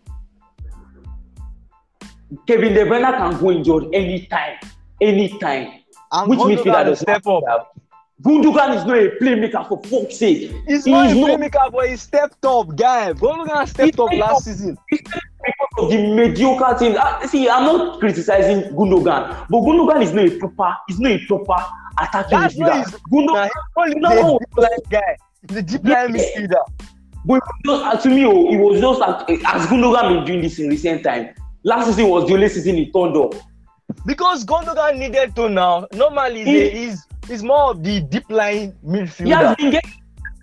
Kevin 2.47 2.73
De 2.73 2.85
Bruyne 2.85 3.15
can 3.17 3.39
go 3.39 3.51
injured 3.51 3.85
anytime, 3.93 4.57
anytime. 5.01 5.71
And 6.11 6.29
Which 6.29 6.39
midfielder 6.39 6.85
does 6.85 6.99
step 6.99 7.25
up? 7.27 7.73
Gundogan 8.23 8.75
is 8.75 8.85
not 8.85 8.97
a 8.97 9.09
playmaker 9.21 9.67
for 9.67 9.81
fuck's 9.83 10.17
sake. 10.17 10.51
He's 10.67 10.85
He 10.85 10.91
not 10.91 11.11
a 11.11 11.15
not 11.15 11.29
playmaker, 11.39 11.71
but 11.71 11.87
he 11.89 11.95
stepped 11.97 12.43
up, 12.45 12.75
guy. 12.75 13.13
Gundogan 13.13 13.67
stepped 13.67 13.99
up 13.99 14.11
last 14.13 14.37
up. 14.37 14.41
season. 14.43 14.77
because 14.89 15.21
of 15.77 15.89
the 15.91 15.97
mediocre 16.15 16.75
things. 16.79 16.97
Ah, 16.99 17.21
see, 17.27 17.47
I'm 17.47 17.63
not 17.65 17.99
criticizing 17.99 18.73
Gundogan, 18.75 19.45
but 19.49 19.59
Gundogan 19.59 20.01
is 20.01 20.13
not 20.13 20.25
a 20.25 20.37
proper, 20.39 20.75
is 20.89 20.99
not 20.99 21.11
a 21.11 21.25
proper 21.27 21.63
attacking 21.99 22.39
That's 22.39 22.55
midfielder. 22.55 22.83
his 22.85 22.95
Gundogan, 23.11 23.49
Nah, 23.77 23.85
he's 23.85 23.95
no, 23.97 24.09
only 24.09 24.21
no, 24.21 24.39
the 24.39 24.39
deep 24.39 24.57
line 24.57 24.79
guy. 24.89 25.17
The 25.43 25.61
deep 25.61 25.83
line 25.83 26.15
Yeah. 26.15 26.23
midfielder. 26.23 26.63
but 27.25 27.43
just, 27.65 27.83
uh, 27.83 27.97
to 27.97 28.09
me, 28.09 28.25
oh, 28.25 28.51
it 28.51 28.57
was 28.57 28.81
just 28.81 28.99
like, 28.99 29.29
as 29.45 29.67
Gundogan 29.67 30.15
been 30.15 30.25
doing 30.25 30.41
this 30.41 30.57
in 30.57 30.69
recent 30.69 31.03
time. 31.03 31.29
Last 31.63 31.87
season 31.87 32.09
was 32.09 32.27
the 32.27 32.33
only 32.33 32.49
season 32.49 32.75
he 32.75 32.91
turned 32.91 33.17
up. 33.17 33.33
Because 34.05 34.45
Gundogan 34.45 34.97
needed 34.97 35.35
to 35.35 35.49
now. 35.49 35.87
Normally, 35.93 36.43
He- 36.43 36.69
he 36.69 36.83
is 36.85 37.05
he's 37.27 37.43
more 37.43 37.71
of 37.71 37.83
the 37.83 38.01
deep 38.01 38.29
line 38.29 38.73
He 38.83 38.97
has 38.99 39.09
midfielder. 39.09 39.57
been 39.57 39.71
getting 39.71 39.91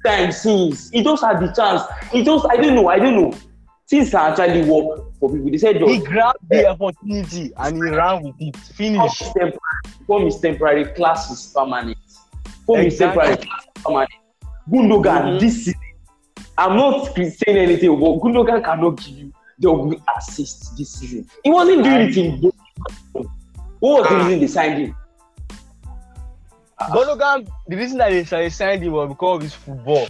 time 0.05 0.33
since. 0.33 0.91
He 0.91 1.03
just 1.03 1.23
had 1.25 1.41
the 1.41 1.49
chance. 1.53 1.83
He 2.13 2.23
just, 2.25 2.47
I 2.51 2.57
don't 2.57 2.75
know, 2.75 2.89
I 2.89 2.99
don't 2.99 3.15
know. 3.15 3.33
Things 3.89 4.11
can 4.11 4.33
actually 4.33 4.63
work 4.69 5.01
for 5.21 5.31
people. 5.33 5.51
They 5.51 5.59
said, 5.59 5.77
He 5.81 5.99
grabbed 5.99 6.39
the 6.49 6.67
opportunity 6.69 7.53
and 7.57 7.77
he 7.77 7.83
ran 7.83 8.23
with 8.23 8.35
it. 8.39 8.57
Finish. 8.57 9.23
form 10.07 10.27
is 10.27 10.39
temporary, 10.41 10.85
class 10.87 11.31
is 11.31 11.53
permanent. 11.55 11.97
Form 12.67 12.81
is 12.81 12.95
Exactly. 12.95 13.23
temporary, 13.23 13.37
class 13.47 13.65
is 13.77 13.83
permanent. 13.83 14.11
Gundogan, 14.71 15.23
Mhm. 15.37 15.41
this 15.41 15.55
season, 15.67 15.81
I'm 16.57 16.77
not 16.77 17.15
saying 17.15 17.37
anything, 17.59 17.91
but 18.01 18.19
Gundogan 18.21 18.65
cannot 18.65 18.97
give 18.97 19.09
you 19.19 19.33
the 19.65 19.73
good 19.75 20.03
assist 20.17 20.77
this 20.77 20.91
season. 20.93 21.27
He 21.43 21.51
wasn't 21.51 21.85
doing 21.85 22.09
it 22.09 22.17
in. 22.17 22.53
What 23.13 24.01
was 24.01 24.09
the 24.09 24.15
Ah. 24.15 24.25
reason 24.25 24.41
they 24.41 24.47
signed 24.47 24.79
him? 24.83 24.97
Gundogan, 26.81 27.49
the 27.69 27.77
reason 27.77 27.99
that 27.99 28.11
they 28.11 28.23
they 28.23 28.51
signed 28.51 28.83
him 28.83 28.93
was 28.93 29.09
because 29.09 29.37
of 29.37 29.43
his 29.43 29.55
football. 29.55 30.07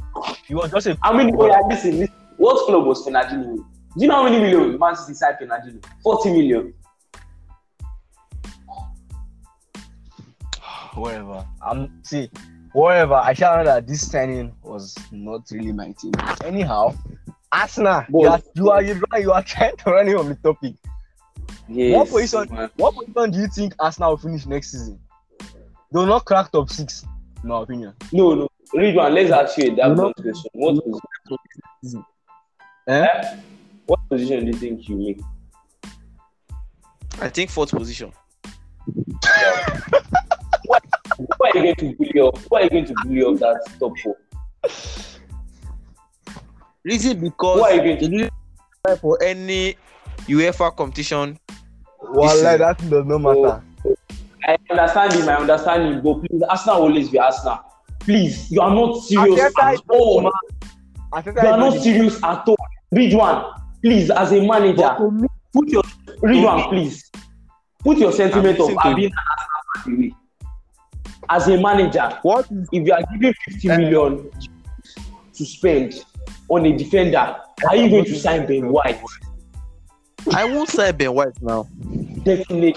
He 0.46 0.54
was 0.54 0.70
just 0.70 0.86
a 0.86 0.98
How 1.02 1.12
many? 1.12 1.32
Oh, 1.36 1.46
yeah, 1.46 1.60
listen, 1.68 1.98
listen. 1.98 2.14
What 2.36 2.66
club 2.66 2.86
was 2.86 3.06
Fernandinho? 3.06 3.56
Do 3.56 3.64
you 3.96 4.08
know 4.08 4.16
how 4.16 4.24
many 4.24 4.40
million 4.40 4.78
Man 4.78 4.96
City 4.96 5.14
signed 5.14 5.36
Fernandinho? 5.40 5.84
40 6.02 6.30
million. 6.30 6.74
whatever. 10.94 11.46
I'm 11.62 12.02
see, 12.02 12.28
whatever. 12.72 13.14
I 13.14 13.34
shall 13.34 13.56
know 13.58 13.64
that 13.64 13.86
this 13.86 14.10
signing 14.10 14.52
was 14.62 14.96
not 15.12 15.42
really 15.52 15.72
my 15.72 15.92
team. 15.92 16.12
Anyhow, 16.44 16.94
Arsenal, 17.54 18.04
you 18.08 18.26
are, 18.28 18.38
But- 18.38 18.46
you 18.56 18.70
are 18.70 18.82
you 18.82 19.02
are 19.12 19.20
you 19.20 19.32
are 19.32 19.42
trying 19.42 19.76
to 19.76 19.90
run 19.90 20.08
away 20.08 20.16
from 20.18 20.28
the 20.30 20.34
topic. 20.36 20.74
Yes, 21.68 21.94
What 21.96 22.08
position? 22.10 22.54
man. 22.54 22.70
What 22.76 22.94
position 22.96 23.30
do 23.30 23.38
you 23.38 23.46
think 23.48 23.74
Arsenal 23.78 24.10
will 24.10 24.16
finish 24.18 24.44
next 24.46 24.72
season? 24.72 24.98
They 25.40 25.98
will 26.00 26.06
not 26.06 26.24
crack 26.24 26.50
top 26.50 26.68
six, 26.68 27.04
in 27.42 27.48
my 27.48 27.62
opinion. 27.62 27.94
No, 28.12 28.34
no. 28.34 28.48
Ridwan. 28.74 29.12
Let's 29.14 29.30
ask 29.30 29.56
you 29.58 29.76
that 29.76 29.88
You 29.88 29.94
one 29.94 30.12
question. 30.14 30.50
What 30.54 30.82
position? 31.80 32.04
Eh? 32.88 33.00
Eh? 33.06 33.36
What 33.86 34.00
position 34.08 34.40
do 34.40 34.46
you 34.46 34.52
think 34.54 34.88
you 34.88 34.96
make? 34.96 35.20
I 37.20 37.28
think 37.28 37.50
fourth 37.50 37.70
position. 37.70 38.12
Who 38.86 39.02
are 41.44 41.50
you 41.54 41.62
going 41.62 41.76
to 41.76 41.94
bully 41.96 42.20
up? 42.20 42.36
Who 42.38 42.56
are 42.56 42.62
you 42.62 42.70
going 42.70 42.86
to 42.86 42.94
bully 43.04 43.22
up 43.24 43.38
that 43.38 43.60
top 43.78 43.92
four? 44.02 44.16
Reason 46.84 47.18
because 47.18 47.60
Why 47.60 47.70
are 47.70 47.74
you 47.74 47.82
going 47.82 47.98
they 47.98 48.08
didn't 48.08 48.32
apply 48.84 48.96
for 48.96 49.22
any 49.22 49.76
UEFA 50.26 50.76
competition. 50.76 51.38
Well, 52.02 52.34
Listen. 52.36 52.58
that 52.58 52.78
does 52.90 53.06
not 53.06 53.18
matter. 53.18 53.62
I 54.46 54.56
understand 54.70 55.12
him. 55.14 55.28
I 55.28 55.34
understand 55.36 55.82
him. 55.94 56.02
But 56.02 56.14
please, 56.20 56.42
Arsenal 56.48 56.76
will 56.82 56.88
always 56.88 57.08
be 57.08 57.18
Arsenal. 57.18 57.60
Please, 58.00 58.50
you 58.50 58.60
are 58.60 58.70
not 58.74 58.96
serious 59.02 59.40
Arteta 59.40 59.74
at 59.74 59.80
all. 59.88 60.20
not 60.22 60.32
Arteta 61.12 61.42
You 61.42 61.48
are 61.48 61.58
not 61.58 61.76
is 61.76 61.82
serious 61.82 62.16
at 62.22 62.46
all. 62.46 62.56
Ridwan, 62.94 63.58
please. 63.82 64.10
As 64.10 64.32
a 64.32 64.46
manager, 64.46 64.94
to 64.98 65.10
me, 65.10 65.28
put 65.54 65.68
your 65.70 65.82
Ridwan, 66.22 66.68
please. 66.68 67.10
Put 67.82 67.96
your 67.98 68.12
sentiment 68.12 68.60
of 68.60 68.68
being 68.68 68.76
an 68.76 69.12
Arsenal 69.30 69.84
fan 69.84 69.94
away. 69.94 70.14
as 71.30 71.48
a 71.48 71.56
manager, 71.58 72.18
What? 72.22 72.46
if 72.72 72.86
you 72.86 72.92
are 72.92 73.02
giving 73.14 73.32
50 73.50 73.68
million 73.68 74.30
to 75.32 75.44
spend 75.46 76.04
on 76.54 76.66
a 76.66 76.76
defender, 76.76 77.36
are 77.68 77.76
you 77.76 77.90
going 77.90 78.04
to 78.04 78.14
sign 78.18 78.46
Ben 78.46 78.68
White? 78.68 79.00
I 80.32 80.44
won't 80.44 80.68
say 80.68 80.92
Ben 80.92 81.12
White 81.12 81.40
now. 81.42 81.68
Definitely. 82.24 82.76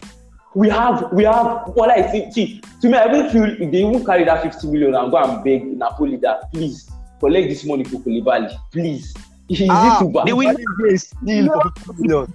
We 0.56 0.70
have, 0.70 1.12
we 1.14 1.24
have, 1.26 1.70
well, 1.76 1.92
I 1.92 2.12
see, 2.12 2.32
see, 2.32 2.62
to 2.82 2.90
me, 2.90 2.98
I 2.98 3.08
even 3.08 3.30
feel 3.30 3.44
if 3.62 3.72
they 3.72 3.84
even 3.86 4.04
carry 4.04 4.24
that 4.24 4.42
50 4.42 4.68
million 4.68 4.96
and 4.96 5.12
go 5.12 5.18
and 5.18 5.44
beg 5.44 5.66
Napoli 5.78 6.18
that, 6.18 6.52
please, 6.52 6.90
collect 7.20 7.50
this 7.50 7.64
money 7.64 7.84
for 7.84 7.98
Koulibaly, 7.98 8.56
please. 8.72 9.14
Is 9.50 9.68
Ah, 9.70 9.98
it 9.98 10.06
too 10.06 10.12
bad? 10.12 10.26
they 10.26 10.34
will- 10.34 10.54
still 10.98 11.48
for 11.48 11.72
50 11.86 12.02
million. 12.02 12.34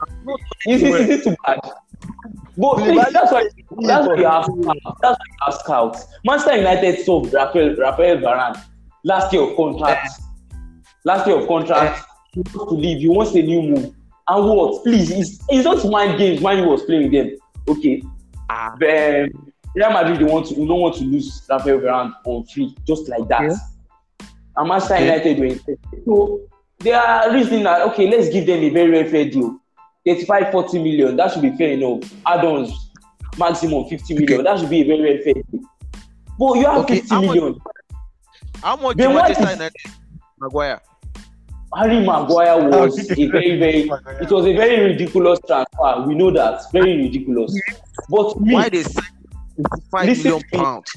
Is 0.68 0.82
it, 0.82 0.94
is 0.94 1.08
it 1.10 1.24
too 1.24 1.36
bad? 1.44 1.60
But 2.56 3.12
that's 3.12 3.32
why 3.32 3.48
that's 3.86 4.06
why 4.06 4.14
you 4.16 4.24
have 4.26 4.44
scouts. 4.44 4.98
That's 5.00 5.18
why 5.18 5.26
you 5.26 5.44
have 5.44 5.54
scouts. 5.54 6.06
Manchester 6.24 6.56
United 6.56 7.04
sold 7.04 7.32
Rafael 7.32 7.74
Rafael 7.76 8.16
Varane 8.18 8.60
last 9.04 9.32
year 9.32 9.54
contract. 9.56 10.10
Last 11.04 11.26
year 11.26 11.38
of 11.40 11.48
contract. 11.48 12.04
He 12.32 12.40
wants 12.40 12.52
to 12.70 12.74
leave. 12.74 12.98
He 12.98 13.08
wants 13.08 13.34
a 13.34 13.42
new 13.42 13.62
move. 13.62 13.94
And 14.28 14.44
what? 14.46 14.84
Please, 14.84 15.10
it's, 15.10 15.38
it's 15.48 15.64
not 15.64 15.84
mind 15.90 16.18
games. 16.18 16.40
Man, 16.40 16.66
was 16.66 16.82
playing 16.84 17.10
with 17.10 17.12
them. 17.12 17.36
Okay. 17.68 18.02
Ah. 18.48 18.74
But, 18.78 18.88
um, 18.88 19.52
Real 19.74 19.90
Madrid 19.90 20.18
they 20.20 20.24
want 20.24 20.46
to 20.48 20.54
we 20.54 20.66
don't 20.66 20.80
want 20.80 20.96
to 20.96 21.04
lose 21.04 21.46
Rafael 21.48 21.78
Varane 21.78 22.12
on 22.26 22.44
free 22.44 22.76
just 22.86 23.08
like 23.08 23.26
that. 23.28 23.40
Okay. 23.42 23.54
And 24.56 24.68
Manchester 24.68 24.94
Okay. 24.94 25.04
United 25.04 25.38
were 25.38 25.44
interested. 25.46 25.78
So 26.04 26.40
they 26.80 26.92
are 26.92 27.32
reasoning 27.32 27.64
that 27.64 27.80
okay, 27.88 28.06
let's 28.10 28.28
give 28.28 28.44
them 28.46 28.58
a 28.62 28.68
very 28.68 28.90
very 28.90 29.10
fair 29.10 29.30
deal. 29.30 29.58
35 30.04 30.52
40 30.52 30.78
million 30.82 31.16
that 31.16 31.32
should 31.32 31.40
be 31.42 31.56
fair 31.56 31.70
enough 31.72 32.02
add-ons 32.26 32.90
maximum 33.38 33.88
50 33.88 34.14
million 34.14 34.32
Okay. 34.40 34.42
that 34.42 34.58
should 34.60 34.68
be 34.68 34.80
a 34.80 34.84
very 34.84 35.00
very 35.00 35.22
fair 35.22 35.34
deal 35.34 35.60
but 36.38 36.54
you 36.58 36.66
have 36.66 36.78
Okay, 36.82 36.96
50 37.00 37.14
how 37.14 37.20
much- 37.22 37.34
million 37.36 37.58
How 38.62 38.76
much 38.76 38.96
do 38.96 39.08
White 39.08 39.14
Manchester 39.14 39.42
is- 39.44 39.50
United? 39.52 39.72
Maguire. 40.40 40.80
Harry 41.76 42.00
maguire 42.04 42.68
was 42.68 42.98
a 43.10 43.26
very 43.28 43.58
very 43.58 43.90
it 44.20 44.30
was 44.30 44.46
a 44.46 44.54
very 44.54 44.80
ridiculous 44.92 45.38
transfer. 45.46 46.04
We 46.06 46.14
know 46.14 46.30
that. 46.30 46.62
Very 46.72 46.96
ridiculous. 46.98 47.54
But 48.08 48.40
me 48.40 48.54
Why 48.54 48.68
they 48.68 48.82
sign 48.82 49.04
55 49.56 50.06
Listen 50.06 50.24
million 50.24 50.42
to 50.50 50.56
me. 50.56 50.62
pounds? 50.64 50.92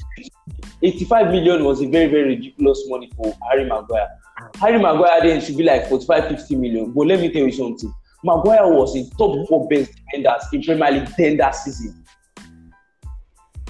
85 0.82 1.26
million 1.32 1.64
was 1.64 1.82
a 1.82 1.86
very 1.88 2.08
very 2.10 2.24
ridiculous 2.36 2.82
money 2.88 3.10
for 3.16 3.34
harry 3.50 3.64
maguire. 3.64 4.08
Harry 4.60 4.78
maguire 4.78 5.22
then 5.22 5.40
should 5.40 5.56
be 5.56 5.62
like 5.64 5.88
45 5.88 6.28
50 6.28 6.56
million. 6.56 6.92
But 6.92 7.06
let 7.06 7.20
me 7.20 7.30
tell 7.32 7.42
you 7.42 7.52
something. 7.52 7.92
Maguire 8.24 8.68
was 8.68 8.96
in 8.96 9.08
top 9.10 9.46
four 9.48 9.68
best 9.68 9.92
defenders 9.94 10.42
in 10.52 10.62
premier 10.62 10.90
league 10.90 11.08
then 11.16 11.36
that 11.38 11.52
season. 11.54 12.04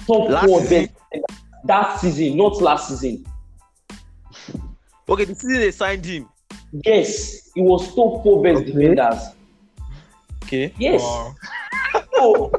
Top 0.05 0.29
Last 0.29 0.45
four 0.47 0.61
season? 0.61 0.85
best 0.85 0.93
defenders 1.11 1.37
that 1.65 1.99
season 1.99 2.37
not 2.37 2.61
last 2.61 2.89
season. 2.89 3.25
Okay, 5.09 5.25
the 5.25 5.35
season 5.35 5.53
they 5.59 5.71
signed 5.71 6.05
him. 6.05 6.27
Yes 6.71 7.51
he 7.55 7.61
was 7.61 7.87
top 7.95 8.23
four 8.23 8.43
best 8.43 8.61
Okay. 8.61 8.71
defenders 8.71 9.21
Okay. 10.43 10.73
yes 10.77 11.01
Wow. 11.01 11.35
so 12.15 12.51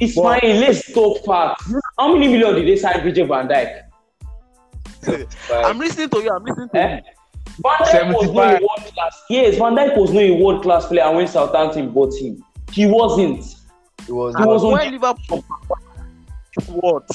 it's 0.00 0.14
fine 0.14 0.60
let's 0.60 0.92
talk 0.92 1.24
facts 1.24 1.72
how 1.98 2.12
many 2.12 2.28
million 2.28 2.54
did 2.54 2.66
they 2.68 2.76
sign 2.76 3.00
Virgil 3.02 3.26
van 3.26 3.48
Dijk? 3.48 3.84
I'm 5.64 5.78
listening 5.78 6.08
to 6.10 6.18
you. 6.22 6.30
I'm 6.30 6.44
listening 6.44 6.68
to 6.70 6.78
Eh? 6.78 6.96
you. 6.96 7.02
Van 7.62 7.78
Dijk 7.78 8.14
was 8.14 8.32
not 8.34 8.46
a 8.46 8.58
75. 8.58 8.60
world 8.60 8.92
class. 8.94 9.22
Yes, 9.30 9.56
Van 9.58 9.74
Dijk 9.76 9.96
was 9.96 10.12
not 10.12 10.22
a 10.22 10.32
world 10.42 10.62
class 10.62 10.86
player 10.86 11.10
when 11.14 11.26
Southampton 11.26 11.90
bought 11.90 12.14
him. 12.20 12.44
He 12.72 12.86
wasn't. 12.86 13.40
It 14.06 14.12
was, 14.12 14.34
He 14.36 14.44
was 14.44 14.64
on 14.64 14.72
When 14.72 14.92
Liverpool. 14.92 15.44
What? 16.66 17.08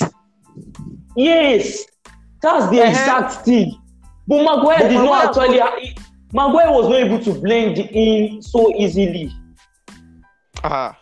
Yes, 1.16 1.86
that's 2.42 2.70
the 2.70 2.80
Uh-huh. 2.82 2.90
exact 2.90 3.46
thing. 3.46 3.78
But 4.28 4.44
Maguire 4.44 4.78
But 4.80 4.88
did 4.90 4.96
not 4.96 5.36
Maguire- 5.36 5.62
actually. 5.62 5.88
he- 5.88 5.96
Maguire 6.32 6.72
was 6.72 6.90
not 6.90 7.00
able 7.00 7.20
to 7.20 7.34
blend 7.42 7.78
in 7.78 8.42
so 8.42 8.72
easily. 8.76 9.32
Ah. 10.64 10.98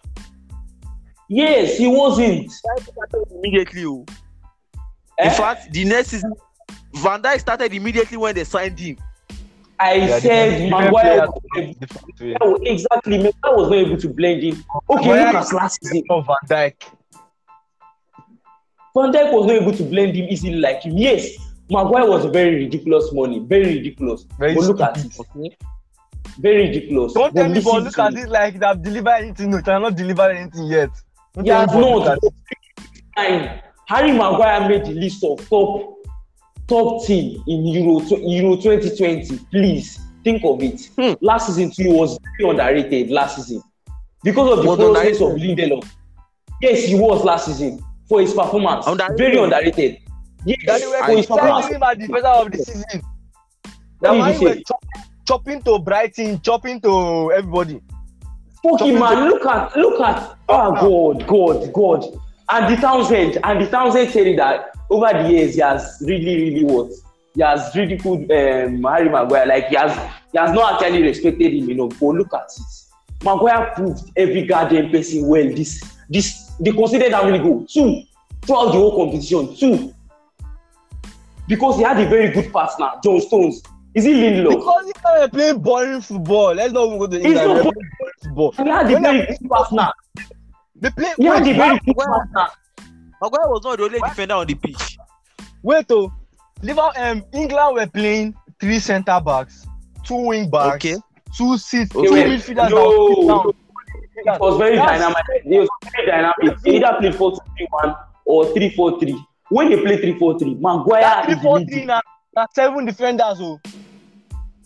Yes, 1.29 1.77
he 1.77 1.87
wasn't. 1.87 2.51
Immediately. 3.31 3.85
oh. 3.85 4.05
Eh? 5.19 5.25
In 5.25 5.31
fact, 5.31 5.71
the 5.71 5.85
next 5.85 6.09
season, 6.09 6.33
Van 6.95 7.21
Dijk 7.21 7.39
started 7.39 7.73
immediately 7.73 8.17
when 8.17 8.35
they 8.35 8.43
signed 8.43 8.77
him. 8.79 8.97
I 9.79 9.93
Yeah, 9.95 10.19
said 10.19 10.69
Maguire. 10.69 11.27
players, 11.53 11.75
different 11.79 12.67
exactly. 12.67 13.17
Maguire 13.17 13.55
was 13.55 13.69
not 13.69 13.77
able 13.77 13.97
to 13.97 14.09
blend 14.09 14.43
in. 14.43 14.63
Okay, 14.89 15.07
Maguire 15.07 15.25
look 15.27 15.35
at 15.35 15.53
last 15.53 15.79
season. 15.83 16.03
Oh, 16.09 16.21
Van 16.21 16.35
Dijk. 16.47 16.75
Van 18.93 19.11
Dijk 19.13 19.31
was 19.31 19.45
not 19.47 19.55
able 19.55 19.71
to 19.71 19.83
blend 19.83 20.15
him 20.15 20.27
easily 20.29 20.55
like 20.55 20.81
him. 20.83 20.97
Yes, 20.97 21.29
Maguire 21.71 22.05
was 22.07 22.25
very 22.25 22.55
ridiculous 22.55 23.11
money, 23.13 23.39
very 23.39 23.75
ridiculous. 23.77 24.25
Very 24.37 24.55
but 24.55 24.63
look 24.65 24.81
at 24.81 24.97
it, 24.97 25.13
stupid. 25.13 25.55
very 26.39 26.67
ridiculous. 26.67 27.13
Don't 27.13 27.33
But 27.33 27.41
tell 27.41 27.49
me, 27.49 27.61
but 27.61 27.83
look 27.83 27.97
at 27.99 28.13
it 28.13 28.29
like 28.29 28.59
they 28.59 28.65
have 28.65 28.81
delivered 28.83 29.11
anything. 29.23 29.51
No, 29.51 29.61
they 29.61 29.71
have 29.71 29.81
not 29.81 29.95
delivered 29.95 30.35
anything 30.35 30.65
yet. 30.67 30.89
Don't 31.33 31.45
He 31.45 31.51
has 31.51 31.73
me, 31.73 31.81
but 31.81 31.89
look 31.89 32.05
not. 32.05 32.17
at 32.17 32.19
it. 32.23 32.33
Time. 33.17 33.59
Harry 33.87 34.11
Maguire 34.11 34.67
made 34.69 34.85
the 34.85 34.93
list 34.93 35.23
of 35.23 35.47
top 35.49 35.95
top 36.67 37.05
team 37.05 37.41
in 37.47 37.65
Euro 37.67 38.01
Euro 38.17 38.55
2020. 38.57 39.37
Please 39.51 39.99
think 40.23 40.43
of 40.43 40.61
it. 40.61 40.89
Hmm. 40.97 41.13
Last 41.25 41.47
season 41.47 41.71
too, 41.71 41.83
he 41.83 41.89
was 41.89 42.17
very 42.37 42.49
underrated. 42.51 43.09
Last 43.11 43.35
season 43.37 43.61
because 44.23 44.57
of 44.57 44.63
the 44.63 44.69
Was 44.69 44.77
process 44.77 45.21
of 45.21 45.31
underrated? 45.31 45.57
Lindelof. 45.71 45.89
Yes, 46.61 46.83
he 46.85 46.95
was 46.95 47.23
last 47.23 47.45
season 47.47 47.81
for 48.07 48.21
his 48.21 48.33
performance. 48.33 48.85
Underrated? 48.87 49.17
Very 49.17 49.37
underrated. 49.37 49.97
Yes, 50.45 50.57
That 50.65 50.81
they 50.81 50.87
were 50.87 51.05
for 51.05 51.17
his 51.17 51.27
criticizing 51.27 51.75
him 51.75 51.83
at 51.83 51.99
the 51.99 52.07
defender 52.07 52.27
of 52.27 52.51
the 52.51 52.57
season. 52.57 53.01
Now, 54.01 54.09
What 54.13 54.19
why 54.19 54.31
did 54.31 54.41
you 54.41 54.47
you 54.47 54.55
were 54.55 54.61
chop, 54.63 54.83
chopping 55.27 55.61
to 55.63 55.79
Brighton, 55.79 56.41
chopping 56.41 56.81
to 56.81 57.31
everybody. 57.31 57.81
Fucking 58.63 58.77
Chopping 58.77 58.99
man, 58.99 59.29
look 59.29 59.45
at 59.45 59.75
look 59.77 59.99
at 60.01 60.37
oh 60.49 60.71
god, 60.73 61.27
God, 61.27 61.73
God. 61.73 62.19
And 62.49 62.75
the 62.75 62.81
Townsend, 62.81 63.37
and 63.43 63.61
the 63.61 63.69
Townsend 63.69 64.11
said 64.11 64.37
that 64.39 64.75
over 64.89 65.07
the 65.13 65.29
years 65.29 65.55
he 65.55 65.61
has 65.61 66.03
really, 66.05 66.35
really 66.35 66.63
what? 66.65 66.91
He 67.33 67.41
has 67.41 67.73
ridiculed 67.75 68.29
um, 68.31 68.83
Harry 68.83 69.09
Maguire. 69.09 69.45
Like 69.45 69.67
he 69.69 69.75
has 69.75 69.95
he 70.31 70.37
has 70.37 70.51
not 70.53 70.81
actually 70.81 71.03
respected 71.03 71.53
him 71.53 71.69
you 71.69 71.75
know. 71.75 71.87
But 71.87 72.05
look 72.07 72.33
at 72.33 72.49
it. 72.57 73.23
Maguire 73.23 73.71
proved 73.75 74.11
every 74.17 74.45
goddamn 74.45 74.91
person 74.91 75.27
well. 75.27 75.47
This 75.49 75.81
this 76.09 76.51
they 76.59 76.71
considered 76.71 77.13
how 77.13 77.25
many 77.25 77.39
goals? 77.39 77.71
Two 77.71 78.03
throughout 78.41 78.65
the 78.65 78.71
whole 78.71 78.97
competition. 79.05 79.55
Two. 79.55 79.93
Because 81.47 81.77
he 81.77 81.83
had 81.83 81.99
a 81.99 82.07
very 82.07 82.29
good 82.31 82.51
partner, 82.51 82.91
John 83.03 83.19
Stones. 83.21 83.61
Is 83.93 84.05
he 84.05 84.13
Lindelof? 84.13 84.55
Because 84.57 84.83
you 84.87 84.93
guys 85.03 85.19
were 85.21 85.27
playing 85.29 85.59
boring 85.59 86.01
football. 86.01 86.53
Let's 86.53 86.71
not 86.73 86.85
go 86.97 87.07
to 87.07 87.17
He's 87.17 87.25
England. 87.25 87.47
not 87.47 87.63
boring. 87.63 87.89
football. 88.23 88.51
He 88.51 88.69
had 88.69 88.89
a 88.89 88.93
When 88.93 89.03
very 89.03 89.25
good 89.37 89.49
partner. 89.49 89.91
They 90.75 90.89
play. 90.91 91.13
He 91.17 91.25
had 91.25 91.41
a 91.41 91.45
wait, 91.45 91.55
very 91.57 91.79
good 91.79 91.95
Maguire- 91.97 92.07
partner. 92.33 92.47
Maguire 93.21 93.49
was 93.49 93.63
not 93.63 93.77
the 93.77 93.83
only 93.83 93.99
defender 93.99 94.33
on 94.35 94.47
the 94.47 94.55
pitch. 94.55 94.97
wait, 95.61 95.85
oh, 95.91 96.11
Liverpool, 96.61 96.91
um, 96.95 97.23
England 97.33 97.75
were 97.75 97.87
playing 97.87 98.35
three 98.59 98.79
centre 98.79 99.19
backs, 99.23 99.67
two 100.05 100.15
wing 100.27 100.49
backs, 100.49 100.75
Okay. 100.75 100.95
two 101.35 101.57
seats, 101.57 101.93
Okay. 101.95 102.07
two 102.07 102.13
midfielders. 102.13 102.69
no, 102.69 102.85
would 102.87 103.15
sit 103.17 103.27
down. 103.27 103.43
no. 103.45 103.53
It 104.35 104.39
was 104.39 104.57
very 104.57 104.75
That's- 104.77 104.99
dynamic. 104.99 105.25
It 105.45 105.59
was 105.59 105.69
very 105.95 106.07
dynamic. 106.07 106.59
They 106.63 106.71
either 106.77 106.95
played 106.99 107.15
4 107.15 107.31
3 107.35 107.67
1 107.71 107.95
or 108.25 108.45
3 108.53 108.69
4 108.69 108.99
3. 108.99 109.25
When 109.51 109.69
they 109.69 109.81
play 109.81 109.97
3 109.97 110.17
4 110.17 110.39
3, 110.39 110.55
Maguire 110.55 111.01
That 111.01 111.25
three 111.25 111.33
is 111.33 111.39
the 111.39 111.43
four 111.43 111.59
lead. 111.59 111.69
three 111.69 111.85
na 111.85 111.99
na 112.35 112.45
seven 112.55 112.85
defenders 112.85 113.37
oh. 113.41 113.59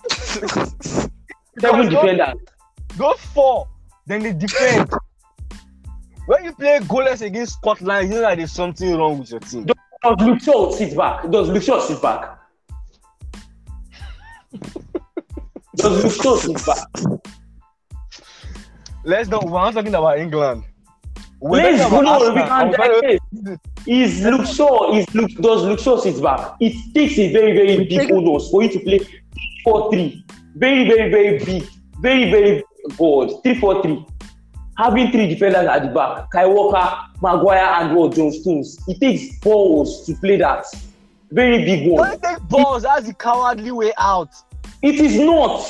seven 1.59 1.89
defenders. 1.89 2.35
Those 2.95 3.19
four, 3.33 3.67
then 4.05 4.21
they 4.21 4.33
defend. 4.33 4.93
when 6.27 6.45
you 6.45 6.53
play 6.53 6.77
goalless 6.81 7.21
against 7.25 7.53
Scotland, 7.53 8.09
you 8.09 8.15
know 8.15 8.21
that 8.21 8.37
there's 8.37 8.51
something 8.51 8.95
wrong 8.95 9.17
with 9.19 9.31
your 9.31 9.39
team. 9.39 9.65
Does 9.65 10.19
Luke 10.19 10.39
Shaw 10.41 10.71
sit 10.71 10.95
back? 10.95 11.29
Does 11.31 11.49
Luke 11.49 11.63
Shaw 11.63 11.79
sit 11.79 11.99
back? 11.99 12.37
Does 15.75 16.03
Luke 16.03 16.13
Shaw 16.13 16.35
sit 16.37 16.63
back? 16.65 16.87
Let's 19.03 19.29
not. 19.29 19.43
We're 19.45 19.51
not 19.51 19.73
talking 19.73 19.95
about 19.95 20.19
England. 20.19 20.63
We're 21.41 21.71
Let's 21.71 21.89
go. 21.89 22.01
No, 22.01 22.19
we 22.29 22.35
can't 22.41 22.51
I'm 22.51 22.71
very- 22.71 23.19
digest. 23.43 23.59
Is 23.87 24.21
Shaw 24.55 24.97
is 24.97 25.05
Luke 25.13 25.31
does 25.41 25.81
Shaw 25.81 25.97
sit 25.97 26.21
back? 26.21 26.55
It 26.59 26.93
takes 26.93 27.19
a 27.19 27.31
very 27.31 27.53
very 27.53 27.85
big 27.85 28.11
onus 28.11 28.49
for 28.49 28.63
you 28.63 28.69
to 28.69 28.79
play 28.79 28.99
4 29.63 29.91
3. 29.91 30.25
Very 30.55 30.87
very 30.87 31.11
very 31.11 31.37
big. 31.45 31.63
Very 31.99 32.31
very 32.31 32.63
good. 32.97 33.43
3 33.43 33.59
4 33.59 33.83
3. 33.83 34.05
Having 34.77 35.11
three 35.11 35.27
defenders 35.27 35.67
at 35.67 35.83
the 35.83 35.89
back, 35.89 36.29
Kyle 36.31 36.53
Walker, 36.53 36.97
Maguire, 37.21 37.81
and 37.81 37.95
Rod 37.95 38.13
John 38.13 38.31
Stones. 38.31 38.77
It 38.87 38.99
takes 38.99 39.39
balls 39.39 40.05
to 40.05 40.15
play 40.15 40.37
that. 40.37 40.65
Very 41.31 41.63
big 41.63 41.89
one. 41.89 42.09
Don't 42.09 42.23
take 42.23 42.49
balls. 42.49 42.83
That's 42.83 43.07
the 43.07 43.13
cowardly 43.13 43.71
way 43.71 43.93
out. 43.97 44.31
It 44.81 44.95
is 44.95 45.17
not. 45.17 45.65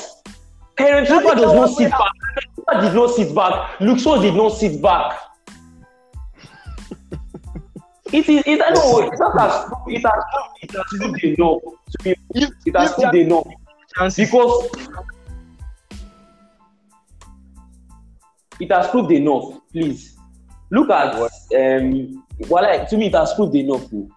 Kieran 0.76 1.04
Trippier 1.06 1.36
does 1.36 1.54
not 1.54 1.68
sit 1.68 1.90
back. 1.90 2.10
Trippier 2.58 2.82
did 2.82 2.94
not 2.94 3.10
sit 3.10 3.34
back. 3.34 3.98
Shaw 4.00 4.20
did 4.20 4.34
not 4.34 4.50
sit 4.50 4.82
back. 4.82 5.18
It 8.12 8.28
is. 8.28 8.42
It, 8.46 8.62
I 8.64 8.70
know. 8.70 9.00
It's 9.00 9.18
not 9.20 9.40
as. 9.40 9.70
It 9.88 10.02
has. 10.06 10.24
It 10.62 10.70
has 10.72 10.84
proved 10.98 11.24
enough 11.24 11.60
to 11.90 11.98
be. 12.04 12.14
It 12.66 12.76
has 12.76 12.92
proved 12.94 13.14
enough 13.14 13.46
because 14.18 14.18
it 18.60 18.70
has 18.72 18.88
proved 18.88 19.12
enough. 19.12 19.60
Please 19.72 20.16
look 20.70 20.90
at 20.90 21.14
um. 21.16 22.22
Well, 22.48 22.62
like, 22.62 22.88
to 22.90 22.96
me, 22.96 23.06
it 23.06 23.14
has 23.14 23.34
proved 23.34 23.54
enough. 23.56 23.86
oh. 23.92 24.08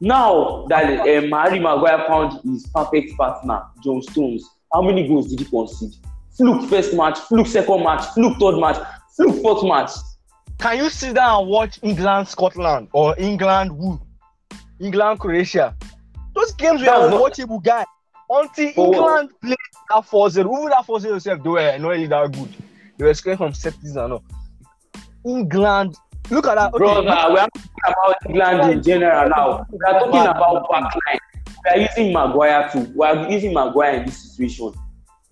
Now 0.00 0.66
that 0.68 1.00
um, 1.00 1.30
Harry 1.30 1.58
Maguire 1.58 2.04
found 2.06 2.40
his 2.44 2.66
perfect 2.72 3.16
partner, 3.16 3.62
John 3.82 4.00
Stones, 4.02 4.48
how 4.72 4.82
many 4.82 5.08
goals 5.08 5.28
did 5.28 5.40
he 5.40 5.44
concede? 5.46 5.94
Fluke 6.36 6.68
first 6.70 6.94
match, 6.94 7.18
fluke 7.18 7.48
second 7.48 7.82
match, 7.82 8.06
fluke 8.14 8.38
third 8.38 8.60
match, 8.60 8.76
fluke 9.16 9.42
fourth 9.42 9.64
match. 9.64 9.90
Can 10.58 10.76
you 10.78 10.90
sit 10.90 11.14
down 11.14 11.40
and 11.42 11.48
watch 11.50 11.78
England, 11.82 12.28
Scotland, 12.28 12.88
or 12.92 13.14
England, 13.18 13.70
who? 13.70 14.00
England, 14.80 15.20
Croatia? 15.20 15.74
Those 16.34 16.52
games 16.52 16.80
were 16.80 16.86
That's 16.86 17.10
not- 17.10 17.20
unwatchable, 17.20 17.62
guy. 17.62 17.84
Until 18.30 18.72
what? 18.74 18.94
England 18.96 19.30
played 19.40 19.56
that 19.90 20.04
4 20.04 20.30
0, 20.30 20.52
even 20.58 20.68
that 20.70 20.84
4 20.84 21.00
0 21.00 21.14
yourself, 21.14 21.42
they 21.42 21.48
were 21.48 21.78
not 21.78 21.88
really 21.88 22.06
that 22.06 22.32
good. 22.32 22.54
They 22.98 23.04
were 23.06 23.14
scoring 23.14 23.38
from 23.38 23.52
pieces 23.52 23.96
and 23.96 24.12
all. 24.12 24.24
England, 25.24 25.96
look 26.30 26.46
at 26.46 26.56
that. 26.56 26.74
Okay, 26.74 26.78
Brother, 26.78 27.02
we 27.02 27.08
are 27.08 27.48
talking 27.48 27.70
about 27.86 28.14
England 28.28 28.72
in 28.72 28.82
general 28.82 29.28
now. 29.30 29.66
We 29.70 29.78
are 29.86 29.98
talking 30.00 30.20
about 30.20 30.68
backline. 30.68 31.18
We 31.64 31.70
are 31.70 31.78
using 31.88 32.12
Maguire 32.12 32.68
too. 32.72 32.92
We 32.94 33.06
are 33.06 33.30
using 33.30 33.54
Maguire 33.54 33.94
in 33.94 34.06
this 34.06 34.32
situation. 34.36 34.74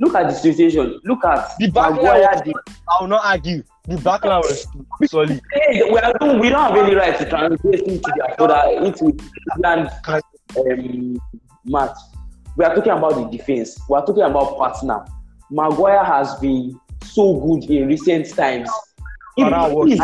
Look 0.00 0.14
at 0.14 0.28
the 0.28 0.34
situation. 0.34 1.00
Look 1.04 1.24
at 1.24 1.50
The 1.58 1.70
Maguire. 1.72 2.28
I 2.32 3.00
will 3.00 3.08
not 3.08 3.24
argue. 3.24 3.62
The 3.88 3.96
backline 3.96 4.42
was 4.42 4.66
solid. 5.08 5.40
Hey, 5.52 5.82
we, 5.90 5.98
are 5.98 6.12
doing, 6.18 6.40
we 6.40 6.48
don't 6.48 6.74
have 6.74 6.84
any 6.84 6.94
right 6.94 7.16
to 7.18 7.28
translate 7.28 7.82
into 7.82 8.12
the 8.16 8.42
other 8.42 8.84
into 8.84 9.16
England 9.54 9.90
um, 10.56 11.16
match. 11.64 11.96
We 12.56 12.64
are 12.64 12.74
talking 12.74 12.92
about 12.92 13.14
the 13.14 13.36
defense. 13.36 13.78
We 13.88 13.96
are 13.96 14.04
talking 14.04 14.24
about 14.24 14.56
partner. 14.56 15.04
Maguire 15.50 16.02
has 16.02 16.34
been 16.40 16.80
so 17.04 17.38
good 17.38 17.70
in 17.70 17.86
recent 17.86 18.28
times. 18.34 18.68
But 19.36 19.50
that 19.50 19.70
works. 19.70 19.92
if- 19.92 20.00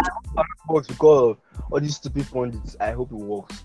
works 0.69 0.87
because 0.87 1.31
of 1.31 1.39
all 1.73 1.81
these 1.81 1.97
stupid 1.97 2.31
pundits. 2.31 2.77
I 2.79 2.93
hope 2.93 3.11
it 3.11 3.17
works. 3.17 3.65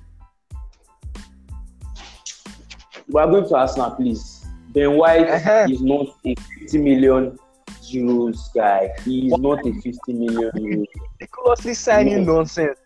we 3.08 3.22
are 3.22 3.28
going 3.28 3.48
to 3.48 3.56
Arsenal, 3.56 3.92
please. 3.92 4.46
Ben 4.70 4.94
White 4.98 5.28
is 5.70 5.82
not 5.82 6.08
a 6.26 6.36
50 6.60 6.78
million 6.80 7.38
euros 7.94 8.54
guy. 8.54 8.90
He 9.04 9.28
is 9.28 9.38
not 9.38 9.60
a 9.66 9.74
50 9.74 10.14
million 10.14 10.52
euros. 10.56 10.86
Ridiculously 11.20 11.74
signing 11.74 12.26
nonsense. 12.26 12.78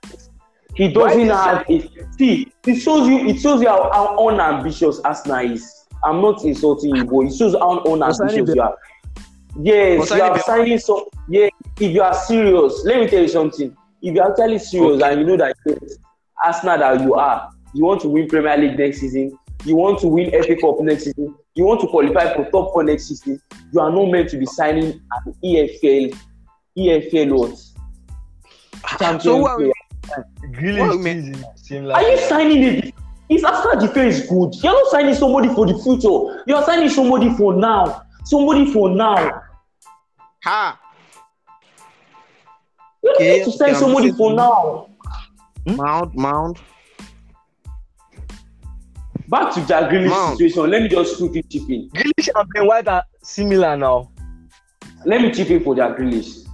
He 0.75 0.87
doesn't 0.87 1.27
have 1.27 1.65
it. 1.67 1.89
See, 2.17 2.51
it 2.65 2.75
shows 2.75 3.07
you. 3.07 3.27
It 3.27 3.39
shows 3.39 3.61
you 3.61 3.67
how, 3.67 3.89
how 3.91 4.27
unambitious 4.27 4.99
Arsenal 5.01 5.51
is. 5.51 5.85
I'm 6.03 6.21
not 6.21 6.43
insulting 6.43 6.95
you, 6.95 7.05
but 7.05 7.19
it 7.25 7.35
shows 7.35 7.53
how 7.53 7.83
unambitious 7.83 8.55
you 8.55 8.61
are. 8.61 8.77
Yes, 9.61 10.09
you 10.09 10.21
are 10.21 10.39
signing 10.39 10.79
some. 10.79 11.05
Yeah, 11.27 11.49
if 11.79 11.91
you 11.91 12.01
are 12.01 12.13
serious, 12.13 12.83
let 12.85 13.01
me 13.01 13.07
tell 13.07 13.21
you 13.21 13.27
something. 13.27 13.75
If 14.01 14.15
you 14.15 14.21
are 14.21 14.31
actually 14.31 14.59
serious 14.59 15.01
and 15.03 15.19
you 15.19 15.27
know 15.27 15.37
that 15.37 15.55
yes, 15.65 15.97
Arsenal 16.43 16.77
that 16.79 17.01
you 17.01 17.13
are, 17.15 17.49
you 17.73 17.83
want 17.83 18.01
to 18.01 18.09
win 18.09 18.27
Premier 18.27 18.57
League 18.57 18.77
next 18.79 18.99
season, 18.99 19.37
you 19.65 19.75
want 19.75 19.99
to 19.99 20.07
win 20.07 20.31
FA 20.31 20.55
Cup 20.59 20.79
next 20.81 21.03
season, 21.05 21.35
you 21.55 21.65
want 21.65 21.81
to 21.81 21.87
qualify 21.87 22.33
for 22.33 22.43
top 22.51 22.73
four 22.73 22.83
next 22.83 23.07
season, 23.07 23.39
you 23.73 23.79
are 23.79 23.91
not 23.91 24.05
meant 24.11 24.29
to 24.29 24.37
be 24.37 24.45
signing 24.45 25.01
an 25.25 25.33
EFL, 25.43 26.17
EFL 26.77 27.37
what? 27.39 27.59
Champions 28.99 29.23
So 29.23 29.37
what- 29.37 29.57
player. 29.57 29.71
Grealish 30.51 30.79
Well, 30.79 30.91
too 30.93 30.99
man- 30.99 31.17
is 31.19 31.25
in 31.27 31.31
the 31.33 31.45
same 31.55 31.91
Are 31.91 32.01
you 32.01 32.17
line. 32.17 32.27
signing 32.29 32.63
a 32.63 32.93
is 33.29 33.43
Arsenal 33.45 33.79
defense 33.87 34.21
good? 34.27 34.55
You're 34.61 34.73
not 34.73 34.87
signing 34.91 35.13
somebody 35.15 35.47
for 35.49 35.65
the 35.65 35.77
future. 35.79 36.43
You're 36.47 36.63
signing 36.63 36.89
somebody 36.89 37.29
for 37.37 37.53
now. 37.55 38.01
Somebody 38.25 38.71
for 38.73 38.89
now. 38.89 39.41
Ha! 40.43 40.79
You 43.03 43.11
Okay, 43.15 43.37
need 43.37 43.45
to 43.45 43.51
sign 43.51 43.75
somebody 43.75 44.11
for 44.11 44.29
to 44.29 44.31
you. 44.31 44.35
now. 44.35 44.87
Mount, 45.67 46.15
Mount. 46.15 46.57
Back 49.31 49.53
to 49.53 49.65
Jack 49.65 49.89
Grealish 49.89 50.09
Mount. 50.09 50.37
situation. 50.37 50.69
Let 50.69 50.81
me 50.83 50.89
just 50.89 51.17
quickly 51.17 51.41
chip 51.43 51.69
in. 51.69 51.89
Grealish 51.91 52.27
and 52.35 52.49
Ben 52.53 52.67
White 52.67 52.87
are 52.89 53.05
similar 53.23 53.77
now. 53.77 54.11
Let 55.05 55.21
me 55.21 55.31
chip 55.31 55.49
in 55.49 55.63
for 55.63 55.73
Jack 55.73 55.95
Grealish. 55.95 56.45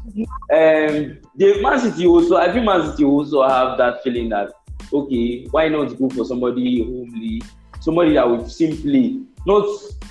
Um, 0.54 1.18
the 1.36 1.60
Man 1.60 1.80
City 1.80 2.06
also, 2.06 2.38
I 2.38 2.54
think 2.54 2.66
Man 2.66 2.92
City 2.92 3.04
also 3.04 3.48
have 3.48 3.80
that 3.80 4.04
feeling 4.04 4.30
that 4.30 4.52
okay, 4.94 5.48
why 5.50 5.70
not 5.70 5.98
go 5.98 6.08
for 6.10 6.24
somebody 6.24 6.84
homely, 6.84 7.42
somebody 7.80 8.14
that 8.14 8.30
we've 8.30 8.52
seen 8.52 8.80
play, 8.80 9.22
not 9.48 9.68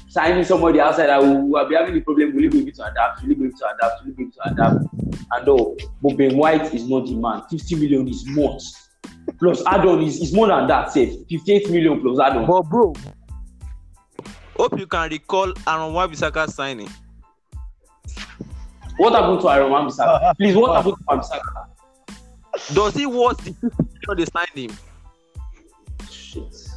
signing 0.08 0.42
somebody 0.42 0.80
outside 0.80 1.06
that 1.06 1.22
will, 1.22 1.42
will 1.42 1.68
be 1.68 1.76
having 1.76 1.94
the 1.94 2.00
problem. 2.00 2.34
Will 2.34 2.42
he 2.42 2.48
be 2.48 2.58
able 2.62 2.72
to 2.72 2.90
adapt? 2.90 3.22
Will 3.22 3.28
he 3.28 3.34
be 3.36 3.44
able 3.44 3.58
to 3.58 3.66
adapt? 3.76 4.04
Will 4.04 4.10
he 4.10 4.12
be 4.16 4.22
able 4.24 4.32
to 4.32 4.50
adapt? 4.50 5.28
And 5.30 5.48
all. 5.48 5.76
But 6.02 6.16
Ben 6.16 6.36
White 6.36 6.74
is 6.74 6.88
not 6.88 7.06
the 7.06 7.14
man. 7.14 7.42
50 7.48 7.76
million 7.76 8.08
is 8.08 8.26
much. 8.26 8.64
Plus 9.38 9.62
add-on 9.66 10.02
is, 10.02 10.20
is 10.20 10.32
more 10.32 10.48
than 10.48 10.66
that. 10.68 10.92
Safe. 10.92 11.14
58 11.28 11.70
million 11.70 12.00
plus 12.00 12.18
add-on. 12.18 12.46
But 12.46 12.62
bro, 12.62 12.94
hope 14.56 14.78
you 14.78 14.86
can 14.86 15.10
recall 15.10 15.52
Aaron 15.66 15.92
Wan-Bissaka 15.92 16.48
signing. 16.50 16.88
What 18.96 19.12
happened 19.12 19.40
to 19.42 19.50
Aaron 19.50 19.70
Wan-Bissaka? 19.70 20.36
Please, 20.38 20.56
what 20.56 20.74
happened 20.76 20.96
to 20.96 21.04
Wan-Bissaka? 21.06 21.66
Does 22.74 22.94
he 22.94 23.06
worth 23.06 23.38
the 23.38 23.52
50 23.52 23.66
million 23.82 24.16
they 24.16 24.24
signed 24.24 24.70
him? 24.70 24.76
Shit. 26.10 26.68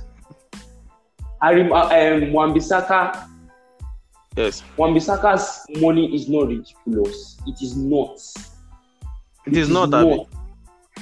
Aaron 1.41 1.71
um, 1.71 2.33
Wan-Bissaka 2.33 3.29
Yes. 4.39 4.63
Wan-Bissaka's 4.77 5.65
money 5.81 6.15
is 6.15 6.29
not 6.29 6.47
ridiculous. 6.47 7.37
It 7.45 7.61
is 7.61 7.75
not. 7.75 8.19
It 9.45 9.57
is 9.57 9.69
not 9.69 9.91
that. 9.91 10.25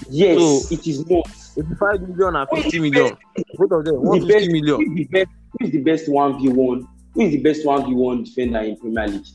Yes, 0.10 0.38
So- 0.38 0.74
it 0.74 0.88
is 0.88 1.10
not. 1.10 1.28
85 1.58 2.02
million 2.10 2.36
and 2.36 2.50
50 2.50 2.80
million. 2.80 3.18
Both 3.56 3.72
of 3.72 3.86
them. 3.86 3.96
Who's 3.96 4.26
the, 4.26 4.34
best, 4.34 4.52
million. 4.52 4.76
Who 4.76 4.92
is 4.92 4.96
the 4.96 5.04
best? 5.06 5.30
Who 5.60 5.66
is 5.66 5.72
the 5.72 5.82
best 5.82 6.10
one 6.10 6.40
v 6.40 6.50
one? 6.50 6.88
Who 7.14 7.22
is 7.22 7.32
the 7.32 7.42
best 7.42 7.66
one 7.66 7.86
v 7.86 7.94
one 7.96 8.24
defender 8.24 8.60
in 8.60 8.78
Premier 8.78 9.08
League? 9.08 9.26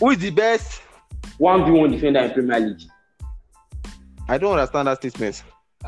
Who 0.00 0.10
is 0.10 0.18
the 0.18 0.30
best? 0.30 0.80
One 1.38 1.64
v 1.66 1.70
one 1.72 1.90
defender 1.90 2.20
in 2.20 2.30
Premier 2.32 2.60
League. 2.60 2.80
I 4.28 4.38
don't 4.38 4.52
understand 4.52 4.88
that 4.88 4.98
statement. 4.98 5.42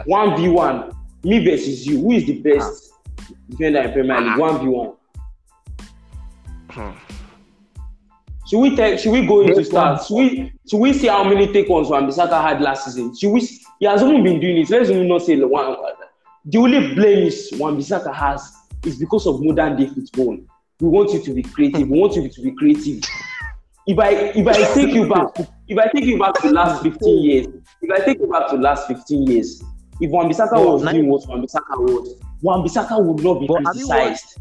One 0.05 0.37
v 0.37 0.48
one. 0.48 0.90
Me 1.22 1.42
versus 1.42 1.87
you. 1.87 2.00
Who 2.00 2.12
is 2.12 2.27
the 2.27 2.40
best 2.42 2.90
defender 3.48 3.81
in 3.81 3.92
Premier 3.92 4.20
League? 4.20 4.38
One 4.38 4.61
v 4.61 4.66
one. 4.66 4.92
Hmm. 6.68 7.13
Should 8.47 8.61
we 8.61 8.77
take? 8.77 8.99
Should 8.99 9.13
we 9.13 9.27
go 9.27 9.41
into 9.41 9.65
start? 9.65 10.05
Should 10.05 10.15
we? 10.17 10.53
Should 10.69 10.79
we 10.79 10.93
see 10.93 11.07
how 11.09 11.25
many 11.25 11.51
take 11.53 11.69
ons 11.71 11.89
Wan-Bissaka 11.89 12.43
had 12.43 12.61
last 12.61 12.85
season? 12.85 13.15
Should 13.17 13.31
we? 13.33 13.41
He 13.81 13.87
has 13.87 14.03
only 14.03 14.23
been 14.23 14.41
doing 14.41 14.59
it. 14.59 14.71
Let's 14.71 14.91
not 14.91 15.23
say 15.23 15.37
the 15.37 15.49
one. 15.49 15.77
The 16.45 16.59
only 16.59 16.95
blemish 16.95 17.53
Wan-Bissaka 17.53 18.15
has 18.15 18.53
is 18.85 18.99
because 18.99 19.27
of 19.27 19.43
modern 19.43 19.77
day 19.77 19.87
football. 19.87 20.37
We 20.81 20.89
want 20.89 21.13
you 21.13 21.23
to 21.23 21.33
be 21.33 21.43
creative. 21.43 21.89
We 21.89 21.99
want 21.99 22.17
you 22.17 22.29
to 22.29 22.43
be 22.43 22.53
creative. 22.53 23.03
If 23.87 23.99
I 23.99 24.11
if 24.11 24.47
I 24.47 24.75
take 24.75 24.95
you 24.95 25.09
back, 25.09 25.29
if 25.69 25.79
I 25.79 25.89
take 25.95 26.05
you 26.05 26.19
back 26.19 26.35
to 26.43 26.51
last 26.51 26.83
15 26.83 27.23
years, 27.25 27.47
if 27.81 27.91
I 27.91 28.05
take 28.05 28.19
you 28.19 28.27
back 28.27 28.49
to 28.51 28.57
last 28.57 28.87
15 28.89 29.27
years, 29.27 29.63
if 30.01 30.11
Oh, 30.13 30.73
was 30.73 30.83
nice. 30.83 30.95
doing 30.95 31.09
what 31.09 31.27
Wan-Bissaka 31.29 31.79
was, 31.79 32.21
Wan-Bissaka 32.43 33.03
would 33.05 33.23
not 33.25 33.41
be 33.41 33.47
But 33.47 33.65
have 33.67 33.77
you 33.77 33.87
criticized. 33.87 34.39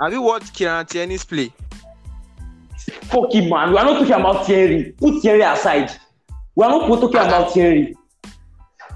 Have 0.00 0.12
you 0.12 0.22
watched 0.22 0.52
Kieran 0.54 0.86
Tierney's 0.86 1.24
play? 1.24 1.52
Fuck 3.04 3.32
him, 3.34 3.48
man. 3.48 3.70
We 3.72 3.78
are 3.78 3.84
not 3.84 3.98
talking 3.98 4.12
about 4.12 4.46
Tierney. 4.46 4.92
Put 4.92 5.22
Tierney 5.22 5.42
aside. 5.42 5.90
We 6.54 6.64
are 6.64 6.70
not 6.70 6.86
talking 6.88 7.18
ah. 7.18 7.26
about 7.26 7.52
Tierney. 7.52 7.94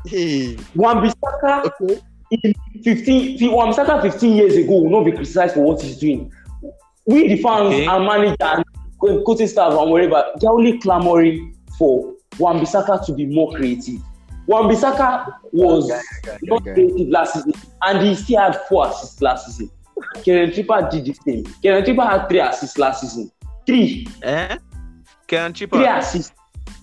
Hey. 0.07 0.57
Wan-Bissaka 0.75 1.71
Okay. 1.81 2.01
in 2.31 2.55
15, 2.83 3.39
fi- 3.39 3.49
Wan-Bissaka 3.49 4.03
15 4.03 4.37
years 4.37 4.57
ago 4.57 4.83
will 4.83 4.91
not 4.91 5.05
be 5.05 5.13
criticized 5.13 5.55
for 5.55 5.61
what 5.63 5.83
he's 5.83 5.99
doing. 5.99 6.33
We, 7.07 7.29
the 7.29 7.43
fans 7.43 7.75
Okay. 7.75 7.87
and 7.87 8.05
manager 8.07 8.37
and 8.41 8.65
coaching 9.27 9.47
staff 9.49 9.73
and 9.73 9.91
whatever, 9.91 10.25
they're 10.41 10.51
only 10.51 10.79
clamoring 10.79 11.57
for 11.79 12.15
Wan-Bissaka 12.39 13.05
to 13.07 13.13
be 13.13 13.27
more 13.27 13.53
creative. 13.53 14.01
Wan-Bissaka 14.47 15.33
was 15.53 15.89
Yeah, 15.89 16.01
yeah, 16.25 16.33
yeah, 16.33 16.39
not 16.43 16.63
creative 16.63 17.09
last 17.09 17.35
season, 17.35 17.53
and 17.83 18.07
he 18.07 18.15
still 18.15 18.41
had 18.41 18.57
four 18.69 18.89
assists 18.89 19.21
last 19.21 19.47
season. 19.47 19.71
Kieran 20.23 20.51
Trippier 20.51 20.91
did 20.91 21.05
the 21.05 21.15
same. 21.25 21.45
Kieran 21.63 21.85
Trippier 21.85 22.09
had 22.11 22.29
three 22.29 22.41
assists 22.41 22.79
last 22.79 23.03
season. 23.03 23.31
Three. 23.71 24.07
Eh? 24.23 24.59
Kieran 25.29 25.53
Three 25.55 25.67
Trippier. 25.69 25.99
assists. 25.99 26.33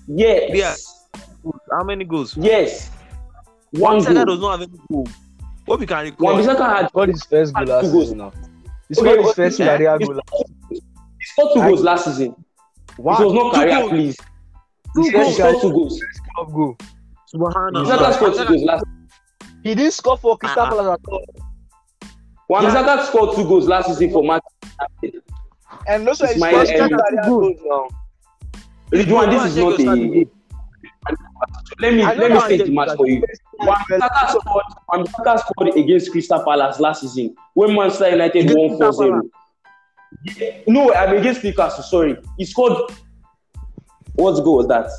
Yes. 0.07 0.51
Yeah. 0.53 1.51
How 1.71 1.83
many 1.83 2.05
goals? 2.05 2.37
Yes. 2.37 2.89
One 3.71 3.97
Wan-Bissaka 3.97 4.13
goal. 4.13 4.25
does 4.25 4.39
not 4.39 4.51
have 4.59 4.69
any 4.69 4.79
goal. 4.89 5.07
Hope 5.67 5.81
you 5.81 5.87
can 5.87 6.03
recall. 6.05 6.33
Wan-Bissaka 6.33 6.75
had 6.77 6.91
Got 6.93 7.09
his 7.09 7.23
first 7.25 7.53
goal 7.53 7.65
last 7.65 7.85
Two 7.85 7.91
goals. 7.91 8.03
season 8.05 8.17
now. 8.19 8.31
He 8.31 8.39
Okay, 8.39 8.93
scored 8.93 9.17
his 9.19 9.25
but- 9.27 9.35
first 9.35 9.59
yeah. 9.59 9.77
career 9.77 9.99
goal 9.99 10.15
last 10.15 10.43
he 10.71 10.81
scored 11.33 11.53
two 11.53 11.61
goals 11.61 11.81
last 11.83 12.05
season. 12.05 12.35
It 12.97 12.99
was 12.99 13.19
not 13.19 13.53
Two 13.53 13.59
career, 13.59 13.79
goals. 13.79 13.89
please. 13.91 14.17
Two 14.95 15.01
He 15.03 15.11
goals. 15.11 15.35
scored 15.35 15.55
two 15.61 15.71
goals. 15.71 16.01
club 16.35 16.53
goal. 16.53 16.77
Subhanallah. 17.35 17.73
Wan-Bissaka 17.73 18.13
scored 18.13 18.33
two 18.35 18.45
goals 18.45 18.63
last 18.63 18.85
He 19.63 19.75
didn't 19.75 19.91
score 19.91 20.17
for 20.17 20.37
Crystal 20.37 20.63
Uh-uh. 20.63 20.69
Palace 20.69 20.99
at 21.03 21.11
all. 21.11 21.25
Wan 22.49 22.63
Bissaka 22.63 23.05
scored 23.07 23.35
two 23.35 23.43
goals 23.43 23.67
last 23.67 23.87
season 23.89 24.09
for 24.11 24.23
Manchester 24.23 24.69
United. 25.01 25.23
And 25.87 26.07
also, 26.07 26.23
It's 26.25 26.33
his 26.33 26.41
my 26.41 26.51
first 26.51 26.71
end. 26.71 26.91
career 26.91 27.23
goal 27.25 27.55
now. 27.65 27.87
Ridwan, 28.91 29.29
this 29.31 29.43
is 29.51 29.57
not 29.57 29.79
a. 29.79 30.27
Let 31.79 31.93
me 31.93 32.03
I 32.03 32.13
know 32.15 32.21
let 32.21 32.31
me 32.31 32.37
that 32.37 32.45
state 32.45 32.57
the 32.57 32.63
the- 32.65 32.71
match 32.71 32.95
for 32.97 33.07
you. 33.07 33.23
Wan 33.59 33.77
Bissaka 33.89 34.29
scored. 34.29 34.63
Wan 34.89 35.05
Bissaka 35.05 35.39
scored 35.39 35.75
against 35.77 36.11
Crystal 36.11 36.43
Palace 36.43 36.79
last 36.79 37.01
season 37.01 37.35
when 37.53 37.75
Manchester 37.75 38.09
United 38.09 38.49
Against 38.49 38.57
won 38.57 38.77
4 38.77 38.93
0. 38.93 39.21
No, 40.67 40.93
I'm 40.93 41.17
against 41.17 41.43
Newcastle. 41.43 41.83
Sorry, 41.83 42.17
he 42.37 42.45
scored. 42.45 42.91
What 44.15 44.41
goal 44.43 44.57
was 44.57 44.67
that? 44.67 44.89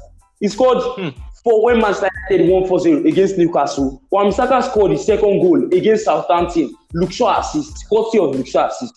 He 0.41 0.49
scored 0.49 0.79
Hmm. 0.97 1.09
for 1.43 1.65
when 1.65 1.79
Manchester 1.81 2.09
United 2.31 2.53
won 2.53 2.67
4 2.69 2.81
0 2.81 3.05
against 3.07 3.37
Newcastle. 3.39 4.01
Wan 4.11 4.27
Bissaka 4.27 4.63
scored 4.71 4.93
his 4.93 5.05
second 5.05 5.41
goal 5.41 5.65
against 5.75 6.05
Southampton. 6.05 6.75
Luke 6.95 7.13
Shaw 7.13 7.41
assist, 7.41 7.87
courtesy 7.91 8.19
of 8.19 8.35
Luke 8.35 8.47
Shaw 8.47 8.69
assist. 8.69 8.95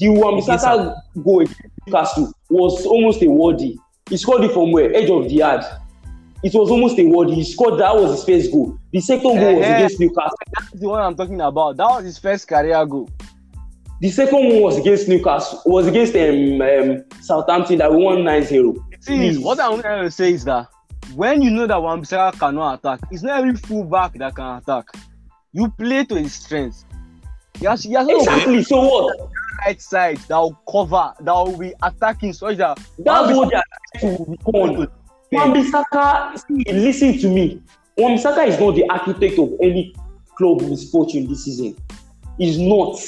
The 0.00 0.08
Wan 0.08 0.38
Against 0.38 0.48
Bissaka 0.64 0.94
goal 1.22 1.40
against 1.42 1.60
Newcastle 1.86 2.32
was 2.48 2.86
almost 2.86 3.22
a 3.22 3.26
worthy. 3.30 3.76
He 4.08 4.16
scored 4.16 4.42
it 4.44 4.52
from 4.52 4.72
where? 4.72 4.92
Edge 4.94 5.10
of 5.10 5.24
the 5.24 5.34
yard. 5.34 5.62
It 6.42 6.54
was 6.54 6.70
almost 6.70 6.98
a 6.98 7.04
worthy. 7.04 7.34
He 7.34 7.44
scored 7.44 7.78
that 7.80 7.94
was 7.94 8.12
his 8.12 8.24
first 8.24 8.50
goal. 8.50 8.78
The 8.92 9.00
second 9.00 9.24
goal 9.38 9.56
was 9.56 9.64
Eh-heh. 9.66 9.76
against 9.76 10.00
Newcastle. 10.00 10.36
That's 10.58 10.70
the 10.72 10.88
one 10.88 11.02
I'm 11.02 11.14
talking 11.14 11.40
about. 11.40 11.76
That 11.76 11.84
was 11.84 12.04
his 12.04 12.16
first 12.18 12.48
career 12.48 12.84
goal. 12.86 13.10
The 14.00 14.08
second 14.10 14.38
one 14.48 14.62
was 14.62 14.78
against 14.78 15.06
Newcastle. 15.06 15.60
Was 15.66 15.86
against 15.86 16.14
um, 16.16 16.62
um, 16.62 17.04
Southampton 17.20 17.76
that 17.78 17.92
we 17.92 18.02
won 18.02 18.18
9-0. 18.18 18.48
The 18.48 18.96
thing 19.04 19.22
is, 19.22 19.36
Please. 19.36 19.44
what 19.44 19.60
I'm 19.60 19.80
trying 19.82 20.02
to 20.04 20.10
say 20.10 20.32
is 20.32 20.44
that 20.44 20.68
when 21.14 21.42
you 21.42 21.50
know 21.50 21.66
that 21.66 21.76
Wan 21.82 22.00
Bissaka 22.02 22.38
cannot 22.38 22.78
attack, 22.78 23.00
it's 23.10 23.22
not 23.22 23.38
every 23.40 23.54
fullback 23.56 24.14
that 24.14 24.34
can 24.34 24.56
attack. 24.56 24.86
You 25.52 25.68
play 25.68 26.04
to 26.06 26.14
his 26.14 26.32
strengths. 26.32 26.86
He 27.58 27.66
has, 27.66 27.82
he 27.82 27.92
has 27.92 28.06
no 28.06 28.18
Exactly. 28.18 28.62
So 28.62 28.80
what? 28.80 29.28
Right 29.64 29.80
side 29.80 30.18
that 30.28 30.36
will 30.36 30.58
cover, 30.70 31.14
that 31.20 31.32
will 31.32 31.56
be 31.56 31.72
attacking 31.82 32.32
that 32.32 32.78
That's 32.98 33.36
what 33.36 33.50
they 33.50 33.56
are 33.56 33.64
trying 33.98 34.76
to. 34.76 34.90
Wan-Bissaka, 35.32 36.38
see, 36.38 36.72
listen 36.72 37.18
to 37.18 37.28
me. 37.28 37.62
Wan-Bissaka 37.96 38.48
is 38.48 38.58
not 38.58 38.74
the 38.74 38.88
architect 38.90 39.38
of 39.38 39.52
any 39.62 39.94
club 40.36 40.62
misfortune 40.62 41.28
this 41.28 41.44
season. 41.44 41.76
He's 42.38 42.58
not. 42.58 42.98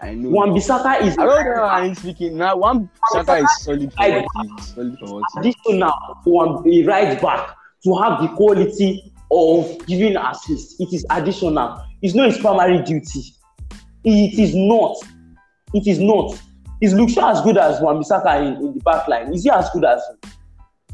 I 0.00 0.14
know. 0.14 0.30
Wan-Bissaka 0.30 1.02
is 1.02 1.16
I 1.18 1.24
don't 1.24 1.44
know 1.44 1.54
how 1.56 1.66
I'm 1.66 1.94
speaking 1.94 2.36
now. 2.36 2.56
One 2.56 2.90
Saka 3.12 3.36
is 3.36 3.64
solid 3.64 3.92
for 3.92 4.08
what 4.10 4.26
he 4.34 4.54
is. 4.58 4.66
Solid 4.74 4.98
for 4.98 5.14
what 5.14 5.24
he 5.42 5.48
is. 5.48 5.54
additional 5.56 5.92
for 6.24 6.68
a 6.68 6.84
right 6.84 7.22
back 7.22 7.54
to 7.84 7.96
have 7.96 8.20
the 8.20 8.28
quality 8.36 9.12
of 9.30 9.86
giving 9.86 10.16
assist. 10.16 10.80
It 10.80 10.92
is 10.92 11.06
additional. 11.10 11.82
It's 12.02 12.14
not 12.14 12.26
his 12.26 12.38
primary 12.38 12.82
duty. 12.82 13.34
It 14.04 14.38
is 14.38 14.54
not. 14.54 14.96
It 15.74 15.86
is 15.86 15.98
not. 15.98 16.40
Is 16.80 16.92
Luke 16.94 17.10
Shaw 17.10 17.30
as 17.30 17.40
good 17.42 17.56
as 17.58 17.80
Wan-Bissaka 17.80 18.38
in, 18.46 18.66
in 18.66 18.74
the 18.74 18.80
back 18.80 19.08
line? 19.08 19.32
Is 19.32 19.44
he 19.44 19.50
as 19.50 19.68
good 19.70 19.84
as 19.84 20.02
him? 20.08 20.30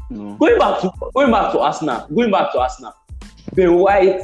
No. 0.09 0.35
Going 0.35 0.57
back 0.59 0.81
to 0.81 0.91
going 1.13 1.31
back 1.31 1.51
to 1.53 1.59
Arsenal, 1.59 2.07
going 2.13 2.31
back 2.31 2.51
to 2.53 2.59
Arsenal. 2.59 2.93
Ben 3.53 3.73
White, 3.75 4.21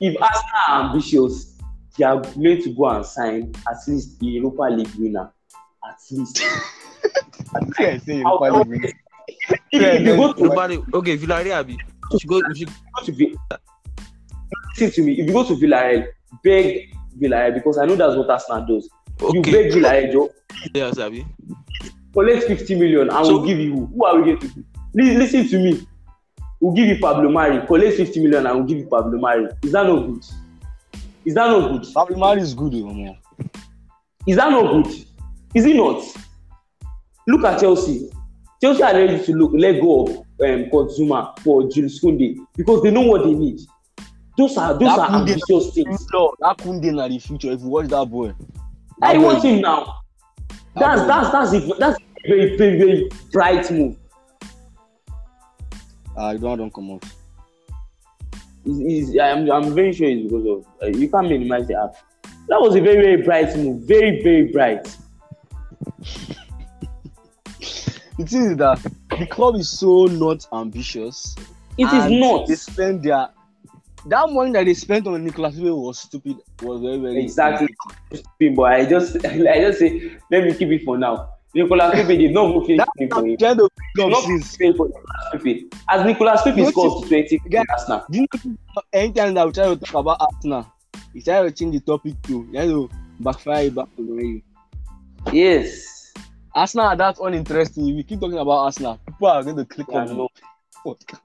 if 0.00 0.20
Arsenal 0.22 0.50
are 0.68 0.84
ambitious, 0.84 1.58
they 1.96 2.04
are 2.04 2.20
going 2.20 2.62
to 2.62 2.70
go 2.74 2.88
and 2.88 3.04
sign 3.06 3.52
at 3.70 3.76
least 3.88 4.18
the 4.20 4.26
Europa 4.26 4.62
League 4.62 4.90
winner. 4.98 5.32
At 5.88 5.96
least. 6.10 6.42
Yeah, 7.78 7.98
say 7.98 8.22
How- 8.22 8.38
Europa 8.42 8.58
League 8.58 8.68
winner. 8.68 8.92
if, 9.48 9.60
if 9.82 10.00
you 10.06 10.16
go 10.16 10.32
to 10.32 10.42
Nobody. 10.44 10.78
Okay, 10.92 11.16
Villarreal. 11.18 11.56
Abi. 11.58 11.78
We 12.12 12.18
go. 12.26 12.40
We 12.48 12.54
should 12.58 12.68
go 12.68 13.04
to 13.04 13.12
Vi- 13.12 13.36
listen 14.78 14.90
to 14.92 15.02
me. 15.02 15.12
If 15.20 15.26
you 15.28 15.32
go 15.32 15.44
to 15.44 15.54
Villarreal, 15.54 16.06
beg 16.42 16.94
Villarreal 17.20 17.54
because 17.54 17.78
I 17.78 17.86
know 17.86 17.94
that's 17.96 18.16
what 18.16 18.28
Arsenal 18.30 18.66
does. 18.66 18.88
You 19.32 19.40
Okay. 19.40 19.52
beg 19.52 19.72
Villarreal, 19.72 20.12
Joe, 20.12 20.30
Yes, 20.74 20.98
Abi. 20.98 21.24
collect 22.12 22.44
50 22.44 22.74
million 22.76 23.08
and 23.10 23.26
So- 23.26 23.38
we'll 23.38 23.46
give 23.46 23.58
you 23.58 23.72
who? 23.74 23.86
Who 23.86 24.04
are 24.04 24.16
we 24.20 24.24
going 24.24 24.38
to? 24.38 24.48
Lis- 24.94 25.18
Listen 25.18 25.48
to 25.48 25.58
me. 25.58 25.86
We'll 26.60 26.72
give 26.74 26.86
you 26.86 26.98
Pablo 27.00 27.30
Mari. 27.30 27.66
Collect 27.66 27.96
50 27.96 28.20
million 28.20 28.46
and 28.46 28.56
we'll 28.56 28.66
give 28.66 28.78
you 28.78 28.86
Pablo 28.86 29.18
Mari. 29.18 29.48
Is 29.62 29.72
that 29.72 29.86
no 29.86 30.00
good? 30.06 30.24
Is 31.24 31.34
that 31.34 31.48
no 31.48 31.68
good? 31.78 31.86
Pablo 31.92 32.16
Mari 32.16 32.40
is 32.40 32.54
good, 32.54 32.74
oh, 32.76 32.92
man. 32.94 33.16
Is 34.26 34.36
that 34.36 34.50
not 34.50 34.72
good? 34.82 34.94
Is 35.54 35.66
it 35.66 35.76
not? 35.76 36.02
Look 37.26 37.44
at 37.44 37.60
Chelsea. 37.60 38.10
Chelsea 38.62 38.82
are 38.82 38.94
ready 38.94 39.22
to 39.24 39.32
look, 39.32 39.52
let 39.54 39.80
go 39.80 40.04
of 40.06 40.10
um, 40.40 40.88
Zuma 40.90 41.34
for 41.42 41.68
Jules 41.68 42.00
Kounde 42.00 42.36
because 42.56 42.82
they 42.82 42.90
know 42.90 43.02
what 43.02 43.24
they 43.24 43.32
need. 43.34 43.60
Those 44.38 44.56
are 44.56 44.72
those 44.74 44.88
That 44.96 44.98
are 44.98 45.16
ambitious 45.20 45.74
things. 45.74 46.06
That 46.06 46.56
Kunde 46.58 46.92
na 46.94 47.06
the 47.08 47.18
future. 47.18 47.52
If 47.52 47.60
you 47.60 47.68
watch 47.68 47.86
that 47.88 48.06
boy, 48.10 48.32
I 49.02 49.18
want 49.18 49.44
him 49.44 49.60
now. 49.60 50.00
That's 50.76 51.02
that's 51.06 51.30
that's 51.30 51.52
a, 51.52 51.74
that's 51.78 51.98
a 51.98 52.28
very 52.28 52.56
very 52.56 52.78
very 52.78 53.08
bright 53.32 53.70
move. 53.70 53.96
I 56.16 56.36
don't, 56.36 56.52
I 56.52 56.56
don't 56.56 56.72
come 56.72 56.92
out. 56.92 57.04
Is 58.64 59.08
is 59.10 59.18
I'm 59.18 59.50
I'm 59.50 59.74
very 59.74 59.92
sure 59.92 60.08
it's 60.08 60.22
because 60.22 60.46
of 60.46 60.66
uh, 60.82 60.86
you 60.86 61.08
can't 61.08 61.28
minimize 61.28 61.66
the 61.68 61.74
app. 61.74 61.96
That 62.48 62.60
was 62.60 62.76
a 62.76 62.80
very 62.80 62.96
very 62.96 63.22
bright 63.22 63.56
move. 63.56 63.82
Very 63.82 64.22
very 64.22 64.52
bright. 64.52 64.96
The 68.16 68.24
thing 68.26 68.42
is 68.52 68.56
that 68.58 68.80
the 69.18 69.26
club 69.26 69.56
is 69.56 69.68
so 69.68 70.04
not 70.04 70.46
ambitious. 70.52 71.34
It 71.76 71.92
is 71.92 72.10
not 72.12 72.46
They 72.46 72.54
spend 72.54 73.02
their 73.02 73.28
that 74.06 74.30
money 74.30 74.52
that 74.52 74.64
they 74.64 74.74
spent 74.74 75.06
on 75.06 75.24
Nicolas 75.24 75.54
Pepe 75.56 75.70
was 75.70 75.98
stupid. 75.98 76.36
Was 76.62 76.80
very 76.80 76.98
very 76.98 77.22
Exactly. 77.22 77.68
stupid, 78.12 78.56
but 78.56 78.72
I 78.72 78.84
just 78.84 79.16
I 79.26 79.60
just 79.60 79.78
say 79.78 80.16
let 80.30 80.44
me 80.44 80.54
keep 80.54 80.68
it 80.70 80.84
for 80.84 80.98
now. 80.98 81.30
Nicolas 81.54 81.92
Pepe 81.94 82.16
did 82.16 82.32
not 82.34 82.52
That 82.66 82.88
anything 82.98 83.10
for 83.10 83.26
him. 83.26 83.36
kind 83.36 83.60
of 83.60 83.70
Did 83.94 84.08
not 84.10 84.22
since. 84.24 84.56
for 84.56 84.64
Nicolas 84.64 84.92
Pepe. 85.32 85.66
As 85.88 86.04
Nicolas 86.04 86.42
Pepe 86.42 86.64
scores 86.66 87.08
20 87.08 87.38
Guy- 87.48 87.62
Arsenal. 87.70 88.02
Do 88.10 88.18
you 88.18 88.26
know 88.34 88.82
anytime 88.92 89.34
that 89.34 89.46
we 89.46 89.52
try 89.52 89.66
to 89.68 89.76
talk 89.76 89.94
about 89.94 90.16
Arsenal, 90.20 90.66
we 91.14 91.22
try 91.22 91.42
to 91.42 91.50
change 91.52 91.74
the 91.74 91.80
topic 91.80 92.20
to 92.22 92.32
you 92.50 92.52
know 92.52 92.88
backfire 93.20 93.70
back 93.70 93.86
to 93.96 94.02
you. 94.02 94.42
Yes. 95.32 96.12
Arsenal 96.54 96.86
are 96.86 96.96
that 96.96 97.18
uninteresting. 97.20 97.88
If 97.88 97.96
we 97.96 98.02
keep 98.02 98.20
talking 98.20 98.38
about 98.38 98.58
Arsenal, 98.66 98.98
people 99.06 99.28
are 99.28 99.42
going 99.42 99.56
to 99.56 99.64
click 99.64 99.88
are, 99.90 100.02
on 100.02 100.16
not, 100.16 100.32
it. 100.86 101.20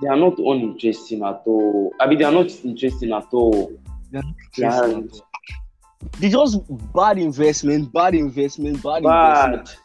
They 0.00 0.08
are 0.08 0.16
not 0.16 0.38
uninteresting 0.38 1.22
at 1.24 1.42
all. 1.46 1.92
I 2.00 2.06
mean, 2.06 2.18
they 2.18 2.24
are 2.24 2.32
not 2.32 2.50
interesting 2.64 3.12
at 3.12 3.26
all. 3.32 3.72
They 4.10 4.18
are 4.18 4.22
not 4.22 4.34
They 4.56 4.64
interesting. 4.64 5.20
They 6.20 6.28
just 6.28 6.60
bad 6.94 7.18
investment, 7.18 7.92
bad 7.92 8.14
investment, 8.14 8.82
bad, 8.82 9.02
investment. 9.04 9.78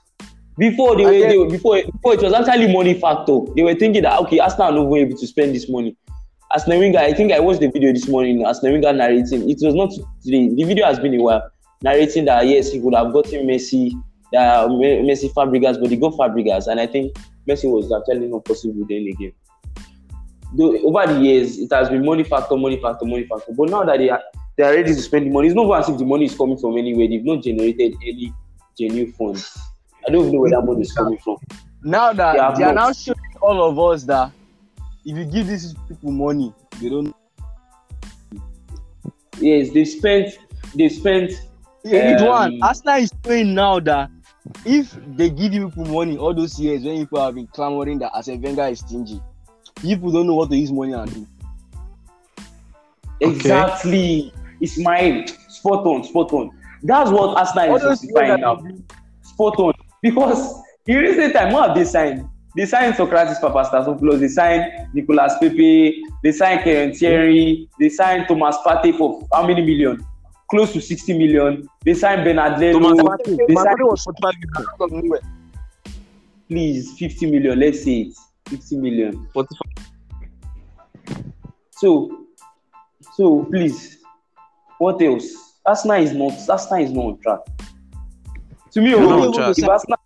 Before 0.57 0.95
they 0.95 1.05
were, 1.05 1.11
then- 1.11 1.29
they 1.29 1.37
were 1.37 1.49
before 1.49 1.81
before 1.91 2.13
it 2.13 2.21
was 2.21 2.33
actually 2.33 2.71
money 2.71 2.93
factor. 2.99 3.39
They 3.55 3.63
were 3.63 3.73
thinking 3.75 4.03
that 4.03 4.19
okay, 4.21 4.39
Arsenal 4.39 4.67
are 4.67 4.71
not 4.71 4.89
going 4.89 5.07
able 5.07 5.17
to 5.17 5.27
spend 5.27 5.55
this 5.55 5.67
money. 5.69 5.95
As 6.55 6.67
Wenger, 6.67 6.99
I 6.99 7.13
think 7.13 7.31
I 7.31 7.39
watched 7.39 7.61
the 7.61 7.71
video 7.71 7.91
this 7.91 8.07
morning. 8.07 8.45
As 8.45 8.61
Wenger 8.61 8.93
narrating, 8.93 9.49
it 9.49 9.57
was 9.61 9.73
not 9.73 9.89
today. 10.23 10.49
The 10.53 10.63
video 10.63 10.85
has 10.85 10.99
been 10.99 11.15
a 11.15 11.23
while 11.23 11.49
narrating 11.81 12.25
that 12.25 12.45
yes, 12.45 12.71
he 12.71 12.79
could 12.79 12.93
have 12.93 13.11
gotten 13.11 13.47
Messi, 13.47 13.91
uh, 14.37 14.67
Me- 14.69 15.01
Messi 15.01 15.33
Fabregas, 15.33 15.81
but 15.81 15.89
he 15.89 15.97
got 15.97 16.13
Fabregas, 16.13 16.67
and 16.67 16.79
I 16.79 16.85
think 16.85 17.17
Messi 17.49 17.69
was 17.71 17.91
actually 17.91 18.27
not 18.27 18.45
possible 18.45 18.85
then 18.87 19.07
again. 19.11 19.33
Though 20.55 20.77
over 20.87 21.13
the 21.13 21.19
years, 21.19 21.57
it 21.57 21.71
has 21.73 21.89
been 21.89 22.05
money 22.05 22.23
factor, 22.23 22.55
money 22.55 22.79
factor, 22.79 23.05
money 23.05 23.25
factor. 23.27 23.53
But 23.53 23.69
now 23.69 23.83
that 23.83 23.97
they 23.97 24.09
are 24.09 24.21
they 24.57 24.63
are 24.63 24.73
ready 24.73 24.93
to 24.93 25.01
spend 25.01 25.25
the 25.25 25.31
money, 25.31 25.47
it's 25.47 25.55
not 25.55 25.71
as 25.79 25.89
if 25.89 25.97
the 25.97 26.05
money 26.05 26.25
is 26.25 26.35
coming 26.35 26.57
from 26.57 26.77
anywhere. 26.77 27.07
They've 27.07 27.25
not 27.25 27.43
generated 27.43 27.95
any 28.03 28.31
genuine 28.77 29.11
funds. 29.13 29.57
I 30.07 30.11
don't 30.11 30.21
even 30.21 30.33
know 30.35 30.41
where 30.41 30.51
that 30.51 30.61
money 30.61 30.81
is 30.81 30.93
coming 30.93 31.17
from. 31.17 31.37
Now 31.83 32.13
that 32.13 32.55
They 32.55 32.63
they 32.63 32.69
are 32.69 32.73
now 32.73 32.91
showing 32.93 33.17
all 33.41 33.69
of 33.69 33.79
us 33.79 34.03
that 34.03 34.31
if 35.05 35.17
you 35.17 35.25
give 35.25 35.47
these 35.47 35.73
people 35.87 36.11
money, 36.11 36.53
they 36.79 36.89
don't. 36.89 37.15
Yes, 39.39 39.71
they 39.71 39.85
spent 39.85 40.37
they 40.75 40.89
spent 40.89 41.31
Um, 41.85 42.25
one, 42.25 42.59
Arsenal 42.63 42.95
is 42.99 43.11
showing 43.25 43.53
now 43.53 43.79
that 43.81 44.09
if 44.65 44.95
they 45.17 45.29
give 45.29 45.53
you 45.53 45.69
people 45.69 45.85
money 45.85 46.17
all 46.17 46.33
those 46.33 46.57
years 46.59 46.83
when 46.83 46.97
people 46.99 47.21
have 47.21 47.35
been 47.35 47.47
clamoring 47.47 47.99
that 47.99 48.11
Arsene 48.13 48.41
Wenger 48.41 48.67
is 48.67 48.79
stingy, 48.79 49.21
people 49.83 50.11
don't 50.11 50.25
know 50.25 50.35
what 50.35 50.49
to 50.49 50.55
use 50.55 50.71
money 50.71 50.93
and 50.93 51.13
do. 51.13 51.27
exactly 53.19 54.33
Ismail 54.61 55.27
spot 55.49 55.85
on, 55.85 56.03
spot 56.03 56.33
on. 56.33 56.51
That's 56.81 57.11
what 57.11 57.37
Arsenal 57.37 57.75
is 57.75 57.81
justifying 57.83 58.41
now. 58.41 58.61
Spot 59.21 59.59
on. 59.59 59.73
Because 60.01 60.61
in 60.87 60.97
recent 60.97 61.33
time, 61.33 61.53
what 61.53 61.67
have 61.69 61.77
they 61.77 61.85
signed? 61.85 62.27
They 62.55 62.65
signed 62.65 62.93
Sokratis 62.95 63.39
Papastasiopoulos, 63.41 64.19
they 64.19 64.27
signed 64.27 64.93
Nicolas 64.93 65.33
Pepe, 65.39 66.03
they 66.23 66.31
signed 66.31 66.63
Kieran 66.63 66.93
Tierney, 66.93 67.67
they 67.79 67.89
signed 67.89 68.27
Thomas 68.27 68.57
Partey 68.65 68.95
for 68.97 69.27
how 69.33 69.45
many 69.45 69.61
million? 69.61 70.05
Close 70.49 70.71
to 70.73 70.81
60 70.81 71.17
million. 71.17 71.67
They 71.83 71.95
signed 71.95 72.23
Bernard 72.23 72.59
Leno. 72.59 72.79
Thomas 72.79 73.01
Partey. 73.01 73.37
They 73.47 73.55
signed, 73.55 73.79
was 73.79 74.03
45 74.03 74.91
million. 74.91 75.19
please, 76.47 76.97
50 76.99 77.31
million. 77.31 77.59
Let's 77.59 77.83
say 77.83 78.01
it. 78.01 78.15
50 78.57 78.75
million. 78.77 79.27
45. 79.33 81.23
So, 81.71 82.23
So 83.15 83.45
please, 83.45 83.99
what 84.77 85.01
else? 85.01 85.27
Arsenal 85.65 86.01
is 86.01 86.13
not 86.13 86.33
Arsenal 86.49 86.83
is 86.83 86.91
not 86.91 87.05
on 87.05 87.19
track. 87.19 87.39
To 88.71 88.81
me, 88.81 88.91
They're 88.91 88.99
not 88.99 89.19
oh, 89.19 89.27
on 89.27 89.33
track. 89.33 89.57
if 89.57 89.67
Arsenal, 89.67 89.99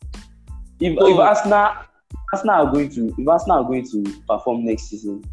if, 0.79 0.97
if 0.99 1.19
Arsenal, 1.19 1.75
Arsenal 2.33 2.55
are 2.55 2.71
going 2.71 2.89
to 2.89 3.13
if 3.17 3.27
Arsenal 3.27 3.57
are 3.59 3.63
going 3.63 3.87
to 3.91 4.03
perform 4.29 4.65
next 4.65 4.89
season, 4.89 5.23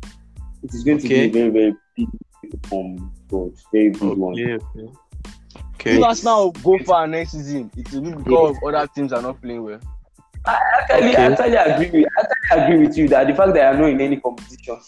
it 0.63 0.73
is 0.73 0.85
going 0.85 0.99
to 0.99 1.09
be 1.09 1.15
a 1.15 1.29
very 1.29 1.51
very 1.51 1.77
big 1.97 2.09
perform, 2.51 3.13
God, 3.29 3.53
very 3.73 3.91
big 3.91 4.03
one. 4.03 4.33
Okay, 4.35 4.55
okay. 4.55 4.93
If 5.87 5.99
Okay. 5.99 6.03
Arsenal 6.03 6.53
go 6.53 6.79
far 6.79 7.07
next 7.07 7.33
season, 7.33 7.71
it 7.77 7.93
will 7.93 8.01
be 8.01 8.13
because 8.13 8.57
other 8.67 8.87
teams 8.87 9.13
are 9.13 9.21
not 9.21 9.41
playing 9.43 9.63
well. 9.63 9.81
I 10.47 10.59
actually, 10.81 11.09
Okay. 11.11 11.17
I 11.17 11.27
actually 11.27 11.57
agree 11.57 12.01
with 12.03 12.09
I 12.19 12.21
actually 12.23 12.65
agree 12.75 12.87
with 12.87 12.97
you 12.99 13.09
that 13.09 13.27
the 13.27 13.35
fact 13.35 13.55
that 13.55 13.61
you 13.61 13.67
are 13.67 13.79
not 13.81 13.91
in 13.91 14.01
any 14.01 14.17
competition 14.21 14.79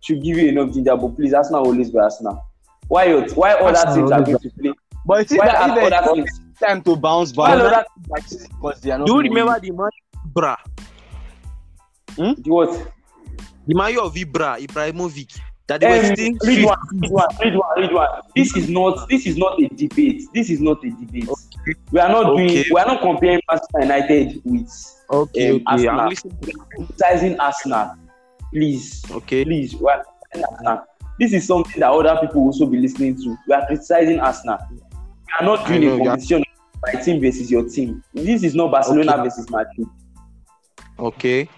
should 0.00 0.22
give 0.22 0.38
you 0.38 0.48
enough 0.48 0.72
ginger. 0.72 0.96
But 0.96 1.08
please, 1.16 1.34
Arsenal 1.34 1.64
always 1.64 1.90
be 1.90 1.98
Arsenal. 1.98 2.44
Why 2.88 3.04
you, 3.06 3.20
why 3.34 3.52
other 3.54 3.76
Arsenal 3.78 3.94
teams 3.96 4.12
are 4.12 4.22
going 4.22 4.38
to 4.38 4.50
play? 4.50 4.72
But 5.06 5.20
it's 5.22 5.32
Why 5.32 5.46
that 5.46 5.70
are 5.70 5.78
if 5.78 5.92
other 5.92 6.14
teams? 6.14 6.40
time 6.60 6.82
to 6.82 6.96
bounce 6.96 7.32
back. 7.32 7.38
Why 7.38 7.56
back 7.56 7.84
other 8.08 8.46
because 8.48 8.80
they 8.82 8.90
are 8.90 8.98
not. 8.98 9.06
Do 9.06 9.14
you 9.14 9.20
remember 9.20 9.58
the 9.60 9.70
man 9.70 9.90
Ibra? 10.32 10.56
the 12.16 12.50
what? 12.50 12.92
The 13.66 13.74
man 13.74 13.98
of 13.98 14.14
Ibra, 14.14 14.58
Ibrahimovic. 14.66 15.40
That 15.66 15.80
they 15.80 15.86
were 15.86 16.04
Um, 16.08 16.14
still 16.16 16.32
Ridwan, 16.34 16.76
read 17.00 17.10
one, 17.12 17.28
Ridwan, 17.40 17.76
read 17.76 17.92
one. 17.92 18.08
This 18.34 18.56
is 18.56 18.68
not 18.68 19.08
this 19.08 19.26
is 19.26 19.36
not 19.36 19.60
a 19.62 19.68
debate. 19.68 20.22
This 20.34 20.50
is 20.50 20.60
not 20.60 20.84
a 20.84 20.90
debate. 20.90 21.28
We 21.92 22.00
are 22.00 22.08
not 22.08 22.26
Okay. 22.26 22.46
doing 22.46 22.64
we 22.72 22.80
are 22.80 22.86
not 22.86 23.00
comparing 23.02 23.40
Manchester 23.48 23.80
United 23.80 24.42
with 24.44 24.70
Okay, 25.10 25.50
um, 25.50 25.56
okay. 25.56 25.64
Arsenal. 25.66 26.00
I'm 26.00 26.16
criticizing 26.86 27.40
Arsenal. 27.40 27.94
Please, 28.52 29.04
Okay. 29.10 29.44
please, 29.44 29.74
we 29.76 29.88
are 29.88 30.04
Arsenal. 30.50 30.84
This 31.18 31.32
is 31.32 31.46
something 31.46 31.80
that 31.80 31.90
other 31.90 32.16
people 32.20 32.42
also 32.42 32.66
be 32.66 32.78
listening 32.78 33.16
to. 33.16 33.36
We 33.46 33.54
are 33.54 33.66
criticizing 33.66 34.20
Arsenal. 34.20 34.58
We 34.70 34.78
are 35.40 35.44
not 35.44 35.66
doing 35.66 35.82
know, 35.82 35.94
a 35.94 35.98
yeah. 35.98 36.04
competition 36.04 36.44
my 36.86 37.00
team 37.02 37.20
versus 37.20 37.50
your 37.50 37.68
team. 37.68 38.02
This 38.14 38.42
is 38.42 38.54
not 38.54 38.70
Barcelona 38.70 39.12
Okay. 39.12 39.22
versus 39.24 39.50
Madrid. 39.50 39.86
Okay. 40.98 41.48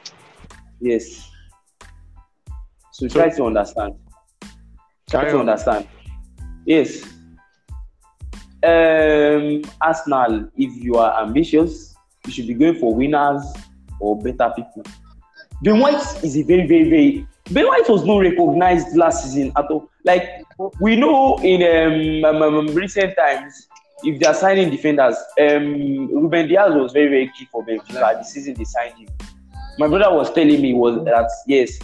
Yes. 0.81 1.31
So 2.91 3.07
So- 3.07 3.19
try 3.21 3.31
to 3.31 3.45
understand. 3.47 3.95
Try 5.09 5.31
to 5.31 5.41
understand. 5.41 5.87
Yes. 6.67 7.05
Um, 8.65 9.63
Arsenal, 9.81 10.49
if 10.57 10.83
you 10.83 10.95
are 10.95 11.23
ambitious, 11.23 11.95
you 12.27 12.33
should 12.33 12.47
be 12.47 12.55
going 12.55 12.79
for 12.79 12.95
winners 12.95 13.43
or 14.01 14.19
better 14.21 14.53
people. 14.55 14.85
Ben 15.63 15.79
White 15.79 16.25
is 16.25 16.37
a 16.37 16.43
very, 16.43 16.67
very, 16.67 16.91
very. 16.91 17.27
Ben 17.51 17.67
White 17.67 17.89
was 17.89 18.05
not 18.05 18.19
recognized 18.19 18.97
last 18.97 19.25
season 19.25 19.53
at 19.57 19.65
all. 19.67 19.89
Like 20.05 20.43
we 20.81 20.97
know 20.97 21.39
in 21.39 22.25
um, 22.25 22.43
um, 22.43 22.43
um, 22.43 22.67
recent 22.75 23.17
times, 23.17 23.69
if 24.05 24.21
they 24.21 24.27
are 24.27 24.35
signing 24.35 24.71
defenders, 24.71 25.17
um, 25.41 26.09
Ruben 26.13 26.49
Dias 26.49 26.73
was 26.75 26.93
very, 26.93 27.09
very 27.09 27.33
key 27.37 27.47
for 27.51 27.65
Benfica 27.65 28.19
the 28.19 28.23
season 28.25 28.55
they 28.55 28.65
signed 28.65 28.99
him. 28.99 29.09
My 29.79 29.89
brother 29.89 30.15
was 30.15 30.33
telling 30.33 30.61
me 30.61 30.75
was 30.75 31.05
that 31.05 31.31
yes, 31.47 31.79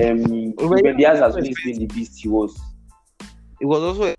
um, 0.00 0.54
Ruben 0.56 0.96
Dias 0.96 1.18
has 1.18 1.34
always 1.34 1.60
been 1.64 1.78
the 1.78 1.86
beast 1.86 2.20
he 2.20 2.28
was. 2.28 2.58
It 3.60 3.66
was 3.66 3.82
also 3.82 4.14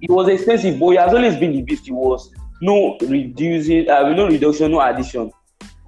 It 0.00 0.10
was 0.10 0.28
expensive, 0.28 0.78
but 0.78 0.90
he 0.90 0.96
has 0.96 1.12
always 1.12 1.36
been 1.36 1.52
the 1.52 1.62
beast 1.62 1.86
he 1.86 1.92
was. 1.92 2.32
No 2.60 2.96
reducing, 3.00 3.88
uh, 3.88 4.08
no 4.10 4.26
reduction, 4.26 4.70
no 4.70 4.80
addition. 4.80 5.30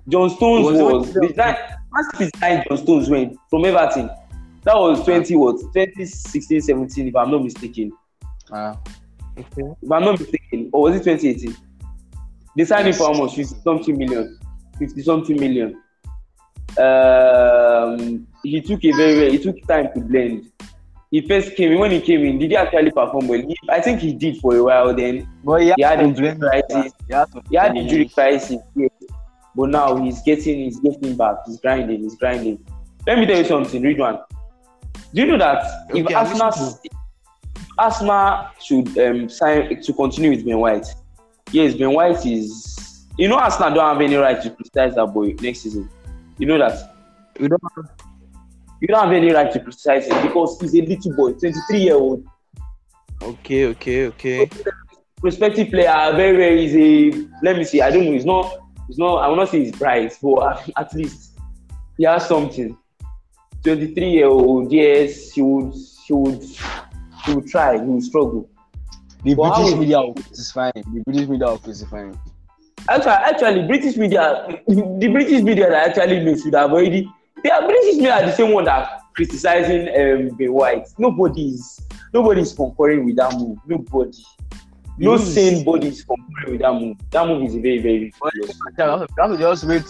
John 0.09 0.31
Stones 0.31 0.67
It 0.67 0.83
was 0.83 1.07
was, 1.07 1.13
the 1.15 1.35
nine, 1.37 2.31
signed 2.37 2.65
John 2.69 2.79
Stones 2.79 3.09
when 3.09 3.37
from 3.49 3.65
Everton. 3.65 4.11
That 4.65 4.77
was 4.77 5.03
20 5.05 5.37
what 5.37 5.57
2016, 5.75 6.61
17, 6.61 7.09
if 7.09 7.17
I'm 7.17 7.31
not 7.31 7.43
mistaken. 7.43 7.93
Ah. 8.53 8.79
okay. 9.39 9.63
If 9.83 9.91
I'm 9.91 10.05
not 10.05 10.19
mistaken, 10.19 10.71
or 10.73 10.83
was 10.83 10.97
it 10.97 11.05
2018? 11.05 11.57
They 12.57 12.65
signed 12.65 12.89
him 12.89 12.95
for 12.95 13.13
how 13.13 13.21
much? 13.21 13.37
50 13.37 13.61
something 13.63 13.97
million. 13.97 14.39
50 14.79 15.03
something 15.03 15.39
million. 15.39 15.81
Um, 16.79 18.27
he 18.43 18.61
took 18.61 18.85
a 18.85 18.93
very, 18.93 19.15
very, 19.15 19.31
he 19.33 19.39
took 19.39 19.67
time 19.67 19.89
to 19.95 20.01
blend. 20.01 20.51
He 21.11 21.27
first 21.27 21.57
came 21.57 21.73
in, 21.73 21.79
when 21.79 21.91
he 21.91 22.01
came 22.01 22.25
in, 22.25 22.39
did 22.39 22.51
he 22.51 22.57
actually 22.57 22.93
perform 22.93 23.27
well? 23.27 23.41
He, 23.41 23.57
I 23.69 23.81
think 23.81 24.01
he 24.01 24.13
did 24.13 24.39
for 24.39 24.55
a 24.55 24.63
while 24.63 24.95
then. 24.95 25.29
But 25.43 25.63
he 25.63 25.75
He 25.77 25.83
had 25.83 26.01
injury 26.01 26.37
crisis. 26.37 26.93
He 27.09 27.15
had 27.15 27.29
He 27.51 27.57
had 27.57 27.77
injury 27.77 28.09
crisis, 28.09 28.59
yes. 28.77 28.91
but 29.57 29.71
now 29.71 29.97
he's 29.97 30.23
getting, 30.23 30.59
he's 30.61 30.79
getting 30.79 31.17
back. 31.17 31.37
He's 31.47 31.61
grinding, 31.61 32.01
he's 32.01 32.15
grinding. 32.15 32.65
Let 33.07 33.19
me 33.19 33.27
tell 33.27 33.39
you 33.39 33.45
something, 33.45 33.99
one. 33.99 34.21
Do 35.13 35.23
you 35.23 35.27
know 35.27 35.39
that 35.39 35.65
if 35.91 36.07
Okay, 36.07 36.15
I'm 36.15 36.27
Arsenal, 36.27 36.49
listening 37.79 38.49
should 38.63 38.99
um, 38.99 39.29
sign 39.29 39.83
to 39.83 39.93
continue 39.93 40.31
with 40.31 40.45
Ben 40.47 40.59
White? 40.59 40.87
Yes, 41.51 41.75
Ben 41.75 41.93
White 41.93 42.25
is. 42.25 43.07
You 43.19 43.29
know, 43.29 43.37
Arsenal 43.37 43.75
don't 43.75 43.95
have 43.95 44.01
any 44.01 44.15
right 44.15 44.41
to 44.41 44.51
criticize 44.51 44.95
that 44.95 45.07
boy 45.07 45.35
next 45.41 45.63
season. 45.63 45.91
You 46.39 46.47
know 46.47 46.59
that. 46.59 46.95
We 47.41 47.49
don't 47.49 47.63
You 48.81 48.89
don't 48.89 49.03
have 49.05 49.13
any 49.13 49.33
right 49.33 49.53
to 49.53 49.61
criticize 49.61 50.07
him 50.07 50.23
because 50.27 50.59
he's 50.61 50.75
a 50.75 50.83
little 50.83 51.15
boy, 51.15 51.33
23 51.33 51.79
year 51.81 51.95
old. 51.95 52.25
Okay, 53.23 53.67
okay, 53.67 54.07
okay. 54.07 54.49
prospective 55.21 55.69
player, 55.71 56.13
very, 56.17 56.37
very 56.37 56.65
easy. 56.65 57.29
Let 57.43 57.57
me 57.59 57.65
see. 57.65 57.83
I 57.83 57.91
don't 57.91 58.05
know. 58.07 58.13
It's 58.15 58.25
not. 58.25 58.59
It's 58.89 58.99
not. 58.99 59.17
I 59.17 59.29
will 59.29 59.37
not 59.37 59.51
say 59.51 59.63
it's 59.63 59.79
bright, 59.79 60.17
but 60.23 60.69
at 60.77 60.95
least 60.95 61.39
he 61.99 62.05
has 62.05 62.27
something. 62.27 62.77
Twenty-three 63.63 64.11
year 64.11 64.27
old. 64.29 64.73
Yes, 64.73 65.33
he 65.33 65.43
would. 65.43 65.75
He 66.07 66.13
would. 66.15 66.43
He 67.27 67.35
would 67.35 67.47
try. 67.49 67.75
He 67.79 67.85
would 67.85 68.03
struggle. 68.03 68.49
The 69.23 69.35
But 69.35 69.55
British 69.55 69.75
is- 69.75 69.79
media 69.79 70.01
will 70.01 70.15
crucify 70.15 70.71
him. 70.75 70.85
The 70.95 71.01
British 71.05 71.29
media 71.29 71.47
will 71.49 71.59
crucify 71.59 72.05
him. 72.07 72.19
Actually, 72.89 73.11
actually, 73.13 73.67
British 73.67 73.97
media, 73.99 74.47
the 74.67 75.09
British 75.13 75.43
media 75.43 75.69
that 75.69 75.89
actually 75.99 76.25
knows 76.25 76.43
should 76.43 76.55
have 76.55 76.73
already. 76.73 77.07
They 77.43 77.51
are 77.51 77.63
British 77.67 77.97
media 77.97 78.15
are 78.15 78.27
the 78.27 78.33
same 78.33 78.53
one 78.53 78.65
that 78.65 79.01
criticizing 79.15 79.89
um, 79.89 80.37
Ben 80.37 80.53
White. 80.53 80.89
Nobody 80.99 81.49
is. 81.49 81.81
Nobody 82.13 82.41
is 82.43 82.53
concurring 82.53 83.05
with 83.05 83.17
that 83.17 83.33
move. 83.39 83.59
Nobody. 83.67 84.19
No 84.99 85.13
Yes. 85.17 85.33
sane 85.35 85.65
body 85.65 85.89
is 85.89 86.05
concurring 86.05 86.53
with 86.53 86.61
that 86.61 86.73
move. 86.75 86.97
That 87.11 87.27
move 87.27 87.45
is 87.45 87.55
very, 87.55 87.79
very 87.79 88.13
ridiculous. 88.23 88.59
You 88.79 88.85
have 89.19 89.31
to 89.33 89.39
just 89.39 89.65
wait 89.65 89.85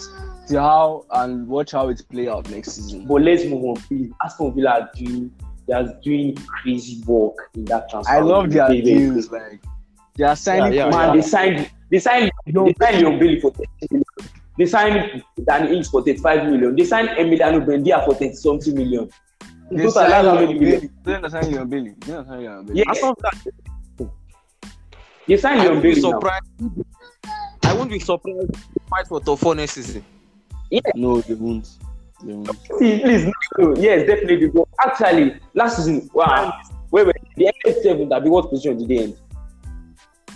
till 0.47 0.61
how 0.61 1.05
and 1.11 1.47
watch 1.47 1.71
how 1.71 1.89
it 1.89 2.01
play 2.09 2.27
out 2.29 2.49
next 2.49 2.73
season. 2.73 3.05
But 3.07 3.21
let's 3.23 3.43
move 3.45 3.63
on, 3.65 3.75
please. 3.75 4.11
Aston 4.23 4.53
Villa 4.53 4.69
are 4.81 4.89
doing 4.95 5.31
they 5.67 5.73
are 5.73 5.93
doing 6.03 6.35
crazy 6.35 7.01
work 7.05 7.35
in 7.55 7.65
that 7.65 7.89
transfer. 7.89 8.13
I 8.13 8.19
love 8.19 8.49
their 8.51 8.67
Very, 8.67 8.81
very 8.81 8.97
deals. 8.99 9.27
crazy. 9.27 9.43
Like 9.51 9.61
they 10.15 10.23
are 10.23 10.35
signing. 10.35 10.73
Yeah, 10.73 10.85
yeah, 10.85 10.91
Man, 10.91 11.09
players. 11.11 11.25
they 11.25 11.29
signed 11.29 11.71
they 11.89 11.99
signed 11.99 12.31
they 12.45 12.73
signed 12.79 12.97
Leon 13.01 13.19
Bailey 13.19 13.39
for 13.41 13.51
30 13.51 13.67
million. 13.91 14.03
They 14.61 14.67
signed 14.67 15.23
Danny 15.43 15.75
Ings 15.75 15.89
for 15.89 16.03
35 16.03 16.51
million. 16.51 16.75
They 16.75 16.83
signed 16.83 17.09
Emiliano 17.17 17.65
Buendia 17.65 18.05
for 18.05 18.13
30 18.13 18.35
something 18.35 18.75
million. 18.75 19.09
They 19.71 19.89
signed 19.89 20.13
how 20.13 20.35
many 20.35 20.53
million. 20.53 20.93
They 21.03 21.13
didn't 21.13 21.31
sign 21.31 21.51
Leon 21.51 21.67
Bailey. 21.67 21.95
They 21.99 22.11
didn't 22.11 22.25
sign 22.27 22.41
Leon 22.43 22.65
Bailey. 22.67 22.77
Yeah, 22.77 23.01
they 25.27 25.37
signed 25.37 25.61
Leon 25.61 25.81
now. 25.81 26.11
surprised. 26.11 26.45
I 27.63 27.73
won't 27.73 27.89
be 27.89 27.97
surprised 27.97 28.37
if 28.37 28.51
they 28.51 28.59
fight 28.87 29.07
for 29.07 29.19
top 29.19 29.39
four 29.39 29.55
next 29.55 29.71
season. 29.71 30.05
No, 30.93 31.21
they 31.21 31.33
won't. 31.33 31.67
They 32.23 32.33
won't. 32.33 32.55
See, 32.77 32.99
please, 32.99 33.31
no, 33.57 33.75
yes, 33.77 34.05
definitely. 34.05 34.47
But 34.49 34.67
actually, 34.79 35.39
last 35.55 35.77
season, 35.77 36.07
wow, 36.13 36.53
wait, 36.91 37.07
wait, 37.07 37.15
the 37.35 37.51
FA7 37.65 38.09
that 38.09 38.23
be 38.23 38.29
what 38.29 38.47
position 38.51 38.77
did 38.77 38.89
they 38.89 38.99
end? 39.05 39.17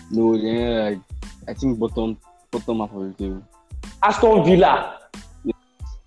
No, 0.10 0.36
they're 0.36 0.90
like 0.90 1.00
I 1.48 1.54
think 1.54 1.78
bottom 1.78 2.18
bottom 2.50 2.80
half 2.80 2.92
of 2.92 3.16
the 3.16 3.24
table. 3.24 3.44
Aston 4.06 4.44
Villa. 4.46 5.00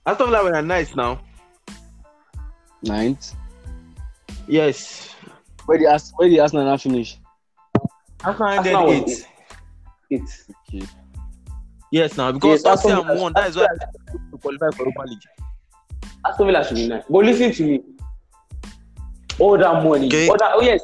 Aston 0.06 0.26
Villa 0.30 0.44
were 0.44 0.62
nice 0.62 0.94
now. 0.94 1.20
Ninth. 2.82 3.34
Yes. 4.46 5.14
Where 5.66 5.78
the 5.78 5.86
Ars- 5.88 6.12
where 6.16 6.28
the 6.28 6.38
Arsenal 6.40 6.64
now 6.64 6.76
finish? 6.76 7.18
Arsenal 8.24 8.48
ended 8.50 8.74
Arsenal 8.74 8.86
was 9.02 9.20
eight. 10.10 10.20
Eight. 10.22 10.46
Okay. 10.68 10.86
Yes, 11.90 12.16
now 12.16 12.30
because 12.32 12.62
Yes, 12.64 12.66
Aston 12.78 12.90
Tottenham 12.92 13.06
Villa- 13.16 13.22
won. 13.22 13.32
That 13.34 13.48
is 13.48 13.56
why 13.56 13.66
to 13.66 14.38
qualify 14.38 14.70
for 14.76 14.82
Europa 14.84 15.02
League. 15.08 15.18
Aston 16.26 16.46
Villa 16.46 16.64
should 16.64 16.76
be 16.76 16.88
nice. 16.88 17.02
But 17.10 17.24
listen 17.24 17.52
to 17.52 17.62
me. 17.64 17.80
All 19.40 19.58
that 19.58 19.82
money. 19.84 20.06
Okay. 20.06 20.28
All 20.28 20.36
that, 20.38 20.52
oh 20.54 20.62
yes. 20.62 20.82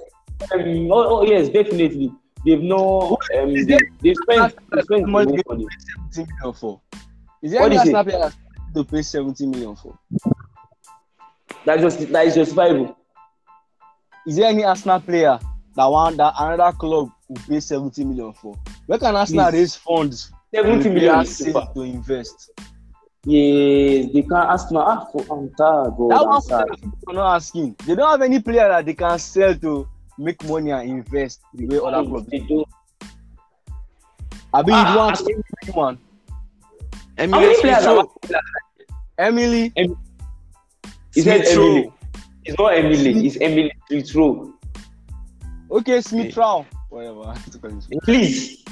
Um, 0.53 0.91
oh, 0.93 1.20
oh 1.20 1.22
yes, 1.24 1.49
definitely. 1.49 2.11
They've 2.45 2.61
no. 2.61 3.16
Um, 3.39 3.55
they, 3.55 3.78
they 4.03 4.14
spent. 4.14 4.55
They 4.72 4.82
spent 4.82 5.09
Money- 5.09 5.32
money. 5.32 5.43
money. 5.49 5.66
Seventy 6.11 6.32
million 6.41 6.55
for. 6.55 6.80
Is 7.45 7.53
there 7.53 7.61
What 7.61 7.72
any 7.72 7.74
is? 7.76 7.80
Arsenal 7.95 8.05
player 8.05 8.32
to 8.74 8.84
pay 8.84 9.03
seventy 9.03 9.47
million 9.47 9.76
for? 9.76 9.99
That 11.66 11.78
just 11.78 12.01
that 12.11 12.26
is 12.26 12.34
justifiable. 12.36 12.97
Is 14.26 14.36
there 14.36 14.47
any 14.49 14.64
Arsenal 14.64 14.99
player 15.01 15.38
that 15.76 15.84
one 15.84 16.16
that 16.16 16.32
another 16.38 16.74
club 16.74 17.11
will 17.28 17.42
pay 17.47 17.61
seventy 17.61 18.03
million 18.03 18.32
for? 18.32 18.57
Where 18.86 18.99
can 18.99 19.14
Arsenal 19.14 19.51
Please. 19.51 19.59
raise 19.59 19.74
funds? 19.76 20.30
for 20.30 20.36
Seventy 20.55 20.88
a 20.88 20.92
million 20.92 21.11
player 21.12 21.22
is 21.22 21.36
safe 21.36 21.47
super. 21.49 21.66
to 21.74 21.80
invest. 21.82 22.51
Yes, 23.26 24.07
they 24.14 24.22
can 24.22 24.32
ask 24.32 24.70
now. 24.72 24.80
Ah, 24.80 25.05
for, 25.12 25.20
I'm 25.30 25.51
tired, 25.55 25.92
God. 25.99 26.11
That 26.12 26.20
I'm 26.22 26.28
one 26.28 26.53
are 27.09 27.14
not 27.14 27.36
asking. 27.36 27.76
They 27.84 27.95
don't 27.95 28.11
have 28.11 28.22
any 28.22 28.40
player 28.40 28.68
that 28.68 28.86
they 28.86 28.95
can 28.95 29.18
sell 29.18 29.55
to 29.57 29.86
make 30.16 30.42
money 30.45 30.70
and 30.70 30.88
invest 30.88 31.42
the 31.53 31.66
way 31.66 31.76
other 31.76 32.09
clubs. 32.09 32.30
Don't. 32.49 32.68
I 34.55 34.62
mean, 34.62 34.70
Ah, 34.72 34.92
you 34.92 34.99
want 34.99 35.20
ah, 35.20 35.72
one. 35.72 35.99
How 37.17 37.23
Emily 37.25 37.41
many 37.41 37.61
players 37.61 37.85
Smith. 37.85 38.41
Emily, 39.19 39.73
He 41.15 41.23
said 41.23 41.47
Smith 41.47 41.59
Emily. 41.59 41.93
It's 42.45 42.59
not 42.59 42.75
Emily. 42.75 43.27
It's 43.27 43.37
Emile 43.41 43.71
Smith 43.89 44.15
Rowe. 44.15 44.55
okay, 45.71 46.01
Smith 46.01 46.37
Rowe, 46.37 46.67
whatever. 46.91 47.35
Please, 48.03 48.65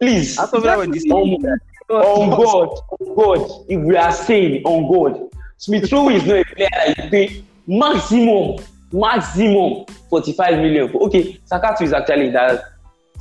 please. 0.00 0.38
Aston 0.38 0.62
Villa 0.62 0.78
were 0.78 0.86
disappointed. 0.86 1.60
On, 1.90 1.96
on 1.96 2.30
God, 2.30 2.46
oh 2.46 2.96
on 3.00 3.08
oh 3.08 3.14
God. 3.14 3.66
If 3.68 3.80
we 3.80 3.96
are 3.96 4.12
saying 4.12 4.62
on 4.64 4.84
oh 4.84 5.10
God, 5.10 5.30
Smith 5.58 5.92
Rowe 5.92 6.08
is 6.08 6.24
not 6.24 6.36
a 6.38 6.44
player 6.44 6.68
that 6.72 7.04
you 7.04 7.10
pay 7.10 7.44
maximum, 7.66 8.56
maximum 8.90 9.84
45 10.08 10.56
million. 10.58 10.90
Okay, 10.96 11.38
Saka 11.44 11.76
too 11.78 11.84
is 11.84 11.92
actually 11.92 12.30
that. 12.30 12.64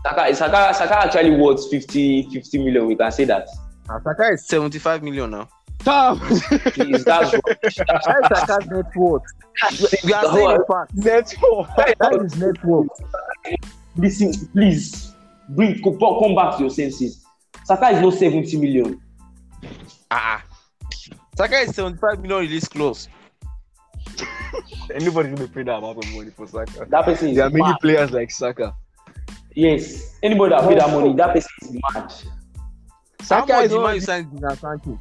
Saka, 0.03 0.33
Saka, 0.33 0.73
Saka 0.73 0.97
actually 0.99 1.35
worth 1.35 1.69
50, 1.69 2.29
50 2.31 2.57
million. 2.57 2.87
We 2.87 2.95
can 2.95 3.11
say 3.11 3.25
that. 3.25 3.47
Ah, 3.89 3.99
Saka 4.03 4.29
is 4.33 4.45
75 4.45 5.03
million 5.03 5.31
now. 5.31 5.49
Tom, 5.79 6.19
Please, 6.19 7.03
that's 7.03 7.33
rubbish. 7.47 7.75
That's, 7.87 8.05
That 8.05 8.29
is 8.31 8.39
Saka's 8.39 8.67
net 8.69 8.95
worth. 8.95 9.23
We 10.03 10.13
are 10.13 10.21
that's 10.21 10.33
saying 10.33 10.45
what- 10.45 10.87
the 10.91 11.03
fact. 11.05 11.37
Neto. 11.39 11.67
That 11.99 12.21
is 12.25 12.37
net 12.37 12.63
worth. 12.63 12.87
Listen, 13.97 14.31
please, 14.53 15.13
bring 15.49 15.81
come 15.81 15.97
come 15.99 16.35
back 16.35 16.55
to 16.57 16.61
your 16.63 16.69
senses. 16.69 17.25
Saka 17.65 17.89
is 17.89 18.01
not 18.01 18.13
70 18.13 18.57
million. 18.57 19.01
Ah. 20.11 20.43
Saka 21.35 21.57
is 21.61 21.75
75 21.75 22.21
million 22.21 22.39
release 22.41 22.67
clause. 22.67 23.07
Anybody's 24.93 25.33
gonna 25.35 25.47
pay 25.47 25.63
that 25.63 25.77
amount 25.77 25.97
of 26.03 26.13
money 26.13 26.29
for 26.29 26.45
Saka. 26.47 26.85
That 26.89 27.05
person 27.05 27.29
is 27.29 27.35
There 27.37 27.45
are 27.45 27.49
many 27.49 27.73
players 27.81 28.11
like 28.11 28.29
Saka. 28.31 28.75
Yes, 29.55 30.17
anybody 30.23 30.53
that 30.55 30.67
pay 30.67 30.75
that 30.75 30.89
money, 30.91 31.13
that 31.15 31.33
person 31.33 31.49
is 31.61 31.81
mad. 31.93 32.13
How 33.21 33.45
Saka 33.45 33.59
is 33.61 33.69
did 33.69 33.75
not- 33.77 33.83
Man 33.83 33.95
U 33.95 34.01
sign 34.01 34.29
Gina 34.35 34.55
Sancho? 34.55 34.99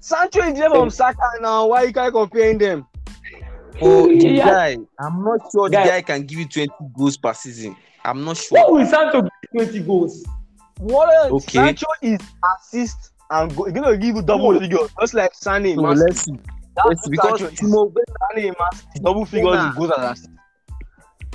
Sancho 0.00 0.40
is 0.40 0.54
different 0.54 0.74
from 0.74 0.90
Saka 0.90 1.18
now. 1.40 1.66
Why 1.66 1.82
you 1.84 1.92
can't 1.92 2.12
comparing 2.12 2.58
them? 2.58 2.86
Oh, 3.82 4.06
the 4.08 4.14
Yeah. 4.28 4.44
guy. 4.46 4.76
I'm 5.00 5.22
not 5.24 5.40
sure 5.52 5.68
Guy. 5.68 5.82
the 5.84 5.88
guy 5.90 6.02
can 6.02 6.22
give 6.26 6.38
you 6.38 6.46
20 6.48 6.68
goals 6.96 7.16
per 7.16 7.34
season. 7.34 7.76
I'm 8.04 8.20
not 8.24 8.38
What 8.50 8.60
sure. 8.66 8.72
will 8.72 8.86
Sancho 8.86 9.22
get 9.22 9.32
20 9.72 9.80
goals? 9.80 10.24
What 10.78 11.12
else? 11.14 11.44
Okay. 11.44 11.58
Sancho 11.58 11.86
is 12.02 12.20
assist 12.58 13.10
and 13.30 13.54
go. 13.56 13.64
He's 13.64 13.74
gonna 13.74 13.96
give 13.96 14.14
you 14.16 14.22
double 14.22 14.58
figures, 14.60 14.90
just 15.00 15.14
like 15.14 15.34
Sane. 15.34 15.74
So 15.74 15.82
let's 15.82 16.22
see. 16.22 16.38
That's 16.76 16.88
Let's. 16.88 17.08
Because 17.08 17.40
Sancho. 17.40 17.54
Timo, 17.66 17.94
Sane, 18.36 18.44
Man 18.46 18.54
City, 18.74 19.00
double 19.02 19.24
figures 19.24 19.54
Nah. 19.54 19.70
in 19.70 19.76
goals 19.76 19.90
and 19.96 20.04
assists. 20.04 20.28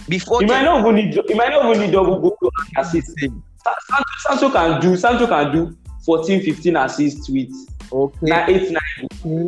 before 0.08 0.40
He 0.42 0.46
might 0.48 0.64
not 0.64 0.80
even 0.80 0.96
need, 0.96 1.14
he 1.28 1.34
might 1.34 1.50
not 1.50 1.66
even 1.66 1.80
need 1.86 1.92
double 1.92 2.20
goal 2.20 2.38
and 2.78 2.86
assist. 2.86 3.20
Sa- 3.64 3.76
Sancho, 3.90 4.50
Sancho 4.50 4.50
can 4.52 4.82
do, 4.82 4.98
Sancho 4.98 5.28
can 5.28 5.52
do 5.52 5.78
14, 6.06 6.42
15 6.42 6.76
assists 6.78 7.30
with 7.30 7.50
okay. 7.92 8.18
nine, 8.24 8.50
eight, 8.50 8.72
nine. 8.72 9.08
Hmm. 9.22 9.48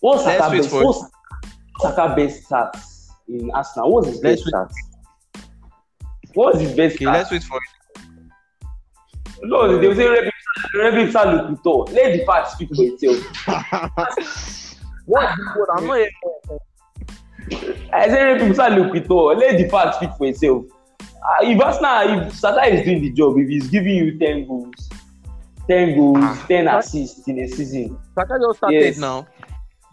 What's 0.00 0.24
Let's 0.26 0.38
Saka 0.44 0.56
best? 0.56 0.70
for. 0.70 0.84
What's 0.84 1.04
Saka 1.80 2.14
best 2.16 2.48
stats 2.48 3.08
in 3.28 3.50
Arsenal? 3.52 3.92
What's 3.92 4.08
his 4.08 4.22
Let's 4.22 4.42
best 4.42 4.54
stats? 4.54 4.74
What's 6.34 6.60
his 6.60 6.72
best 6.74 6.96
Okay, 6.96 7.04
stats? 7.04 7.12
let's 7.12 7.30
wait 7.30 7.42
for 7.44 7.58
it. 7.58 7.62
No, 9.44 9.78
they 9.78 9.86
will 9.88 9.94
say 9.94 10.06
Rebi 10.06 10.30
Rebi 10.74 11.12
Salukuto. 11.12 11.92
Let 11.92 12.16
the 12.18 12.24
facts 12.24 12.52
speak 12.54 12.68
for 12.74 12.84
itself. 12.84 13.18
What? 15.04 15.36
what? 15.56 15.68
I'm 15.76 15.86
not 15.88 15.98
I 17.92 18.08
say 18.08 18.18
Rebi 18.18 18.54
Salukuto. 18.54 19.36
Let 19.36 19.58
the 19.58 19.68
facts 19.68 19.96
speak 19.96 20.10
for 20.16 20.26
itself. 20.26 20.64
Uh, 21.22 21.36
if 21.46 21.60
Arsenal, 21.60 22.26
if 22.26 22.34
Saka 22.34 22.66
is 22.74 22.84
doing 22.84 23.00
the 23.02 23.10
job, 23.12 23.38
if 23.38 23.48
he's 23.48 23.68
giving 23.68 23.94
you 23.94 24.18
10 24.18 24.46
goals, 24.48 24.90
10 25.68 25.96
goals, 25.96 26.18
Ah. 26.20 26.44
10 26.48 26.68
assists 26.68 27.28
in 27.28 27.38
a 27.38 27.46
season, 27.48 27.96
Saka 28.14 28.38
just 28.40 28.56
started 28.58 28.80
Yes. 28.84 28.98
now. 28.98 29.26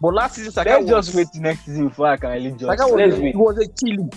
But 0.00 0.14
last 0.14 0.34
season, 0.36 0.50
Saka 0.52 0.70
Let's 0.70 0.90
was, 0.90 1.06
just 1.06 1.16
wait 1.16 1.40
next 1.40 1.66
season 1.66 1.88
before 1.88 2.06
I 2.08 2.16
can 2.16 2.30
really 2.30 2.50
judge. 2.52 2.62
Saka 2.78 2.84
was, 2.86 2.94
Let's 2.96 3.16
wait. 3.20 3.36
was 3.36 3.58
a 3.58 3.68
chilly. 3.68 4.08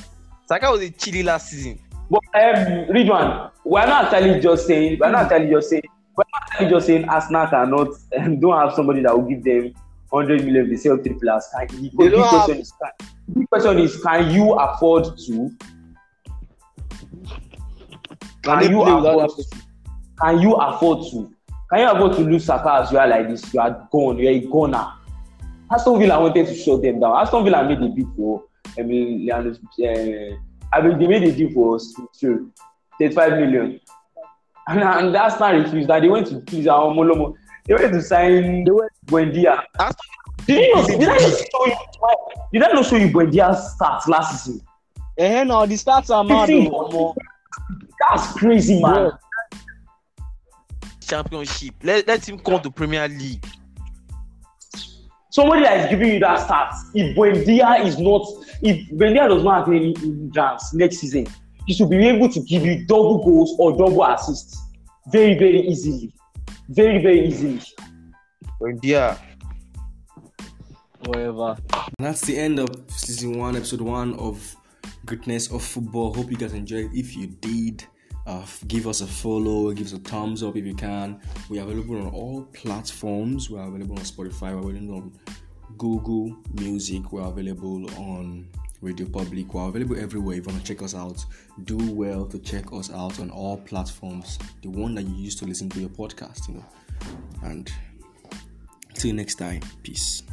Saka 0.47 0.71
was 0.71 0.81
a 0.81 0.89
chilly 0.89 1.23
last 1.23 1.49
season. 1.49 1.77
But 2.09 2.21
um, 2.33 2.55
Ridwan, 2.89 3.51
we're 3.63 3.85
not 3.85 4.13
actually 4.13 4.39
just 4.39 4.65
saying, 4.65 4.97
we're 4.99 5.11
not 5.11 5.31
actually 5.31 5.51
just 5.51 5.69
saying, 5.69 5.83
we're 6.17 6.23
not 6.33 6.43
actually 6.51 6.69
just 6.69 6.87
saying 6.87 7.09
Arsenal 7.09 7.47
cannot, 7.47 7.87
um, 8.17 8.39
don't 8.39 8.57
have 8.57 8.73
somebody 8.73 9.01
that 9.03 9.15
will 9.15 9.27
give 9.27 9.43
them 9.43 9.73
100 10.09 10.45
million 10.45 10.65
if 10.65 10.69
they 10.71 10.77
sell 10.77 10.97
three 10.97 11.13
players. 11.13 11.45
Can, 11.57 11.67
the 11.67 11.89
big 11.89 12.23
question, 12.23 12.57
is, 12.59 12.71
can, 12.71 13.07
the 13.35 13.47
question 13.47 13.79
is, 13.79 14.01
can 14.01 14.31
you 14.31 14.53
afford 14.53 15.17
to? 15.27 15.51
Can 18.43 18.69
you 18.69 18.81
afford? 18.81 19.31
Can 20.21 20.41
you 20.41 20.53
afford 20.53 20.99
to? 21.11 21.33
Can 21.71 21.79
you 21.79 21.89
afford 21.89 22.13
to 22.13 22.21
lose 22.21 22.45
Saka 22.45 22.83
as 22.83 22.91
you 22.91 22.99
are 22.99 23.07
like 23.07 23.29
this? 23.29 23.53
You 23.53 23.59
are 23.61 23.87
gone. 23.91 24.17
You 24.17 24.27
are 24.27 24.31
a 24.31 24.39
goner. 24.39 24.87
Aston 25.71 25.99
Villa 25.99 26.19
wanted 26.19 26.45
to 26.47 26.55
shut 26.55 26.81
them 26.81 26.99
down. 26.99 27.15
Aston 27.17 27.43
Villa 27.43 27.67
made 27.67 27.81
a 27.81 27.87
bid 27.87 28.05
for 28.15 28.43
I 28.77 28.81
mean, 28.81 29.25
Leandro, 29.25 29.51
uh, 29.53 30.35
I 30.73 30.81
mean, 30.81 30.97
they 30.99 31.07
made 31.07 31.23
a 31.23 31.31
deal 31.31 31.51
for 31.51 31.79
Smith 31.79 32.09
35 32.99 33.31
million. 33.33 33.79
And, 34.67 34.79
and 34.79 35.13
that's 35.15 35.39
not 35.39 35.53
refused. 35.53 35.89
That 35.89 36.01
they 36.01 36.07
went 36.09 36.27
to 36.27 36.39
please 36.39 36.67
our 36.67 36.93
Molomo. 36.93 37.35
They 37.65 37.75
went 37.75 37.93
to 37.93 38.01
sign 38.01 38.63
They 38.63 38.71
went- 38.71 38.91
Buendia. 39.05 39.63
Aston 39.79 40.09
Did 40.45 40.61
you 40.61 40.75
know, 40.75 40.87
did 40.87 41.09
I 41.09 41.17
not 41.17 41.21
show 41.21 41.65
you 41.65 41.75
did 42.53 42.63
I 42.63 42.71
not 42.71 42.85
show 42.85 42.95
you 42.95 43.07
Buendia's 43.07 43.75
stats 43.75 44.07
last 44.07 44.45
season? 44.45 44.61
Eh, 45.17 45.43
no, 45.43 45.65
the 45.65 45.75
stats 45.75 46.09
are 46.09 46.23
mad. 46.23 46.49
Fifteen. 48.11 48.11
omo. 48.11 48.15
That's 48.15 48.33
crazy, 48.33 48.81
man. 48.81 49.11
Championship. 51.01 51.75
Let, 51.83 52.07
let 52.07 52.27
him 52.27 52.39
come 52.39 52.61
to 52.61 52.71
Premier 52.71 53.07
League. 53.07 53.45
somebody 55.33 55.63
that 55.63 55.79
is 55.79 55.89
giving 55.89 56.13
you 56.13 56.19
that 56.19 56.47
stats, 56.47 56.91
if 56.93 57.17
Buendia 57.17 57.83
is 57.83 57.97
not, 57.97 58.21
if 58.61 58.87
Buendia 58.91 59.27
does 59.27 59.43
not 59.43 59.65
have 59.65 59.67
any 59.69 59.95
hindrance 59.97 60.73
next 60.73 60.97
season, 60.97 61.27
he 61.65 61.73
should 61.73 61.89
be 61.89 62.07
able 62.07 62.29
to 62.29 62.39
give 62.41 62.63
you 62.63 62.85
double 62.85 63.23
goals 63.23 63.55
or 63.57 63.71
double 63.71 64.03
assists 64.03 64.61
very, 65.11 65.33
very 65.33 65.61
easily. 65.61 66.13
Very, 66.69 67.01
very 67.01 67.27
easily. 67.27 67.61
Yeah. 68.83 69.17
Whatever. 71.05 71.57
And 71.73 72.07
that's 72.07 72.21
the 72.21 72.37
end 72.37 72.59
of 72.59 72.69
season 72.87 73.37
one, 73.37 73.55
episode 73.55 73.81
one 73.81 74.13
of 74.19 74.55
Greatness 75.05 75.51
of 75.51 75.63
Football. 75.63 76.13
Hope 76.13 76.29
you 76.29 76.37
guys 76.37 76.53
enjoyed. 76.53 76.91
If 76.93 77.17
you 77.17 77.27
did, 77.27 77.85
uh, 78.25 78.45
give 78.67 78.87
us 78.87 79.01
a 79.01 79.07
follow, 79.07 79.71
give 79.73 79.87
us 79.87 79.93
a 79.93 79.99
thumbs 79.99 80.43
up 80.43 80.55
if 80.55 80.65
you 80.65 80.75
can. 80.75 81.19
We 81.49 81.59
are 81.59 81.63
available 81.63 81.97
on 81.97 82.07
all 82.07 82.43
platforms. 82.53 83.49
We 83.49 83.59
are 83.59 83.67
available 83.67 83.97
on 83.97 84.03
Spotify. 84.03 84.53
We're 84.53 84.69
available 84.69 84.95
on 84.95 85.19
Google 85.77 86.35
Music. 86.53 87.11
We're 87.11 87.27
available 87.27 87.89
on 87.97 88.47
Radio 88.81 89.07
Public. 89.07 89.53
We're 89.53 89.69
available 89.69 89.99
everywhere. 89.99 90.37
If 90.37 90.45
you 90.45 90.53
want 90.53 90.65
to 90.65 90.73
check 90.73 90.81
us 90.81 90.95
out, 90.95 91.25
do 91.65 91.77
well 91.91 92.25
to 92.25 92.39
check 92.39 92.71
us 92.71 92.91
out 92.91 93.19
on 93.19 93.29
all 93.29 93.57
platforms. 93.57 94.39
The 94.61 94.69
one 94.69 94.95
that 94.95 95.03
you 95.03 95.15
use 95.15 95.35
to 95.37 95.45
listen 95.45 95.69
to 95.69 95.79
your 95.79 95.89
podcast, 95.89 96.47
you 96.47 96.55
know. 96.55 96.65
And 97.43 97.71
till 98.93 99.13
next 99.13 99.35
time, 99.35 99.61
peace. 99.83 100.23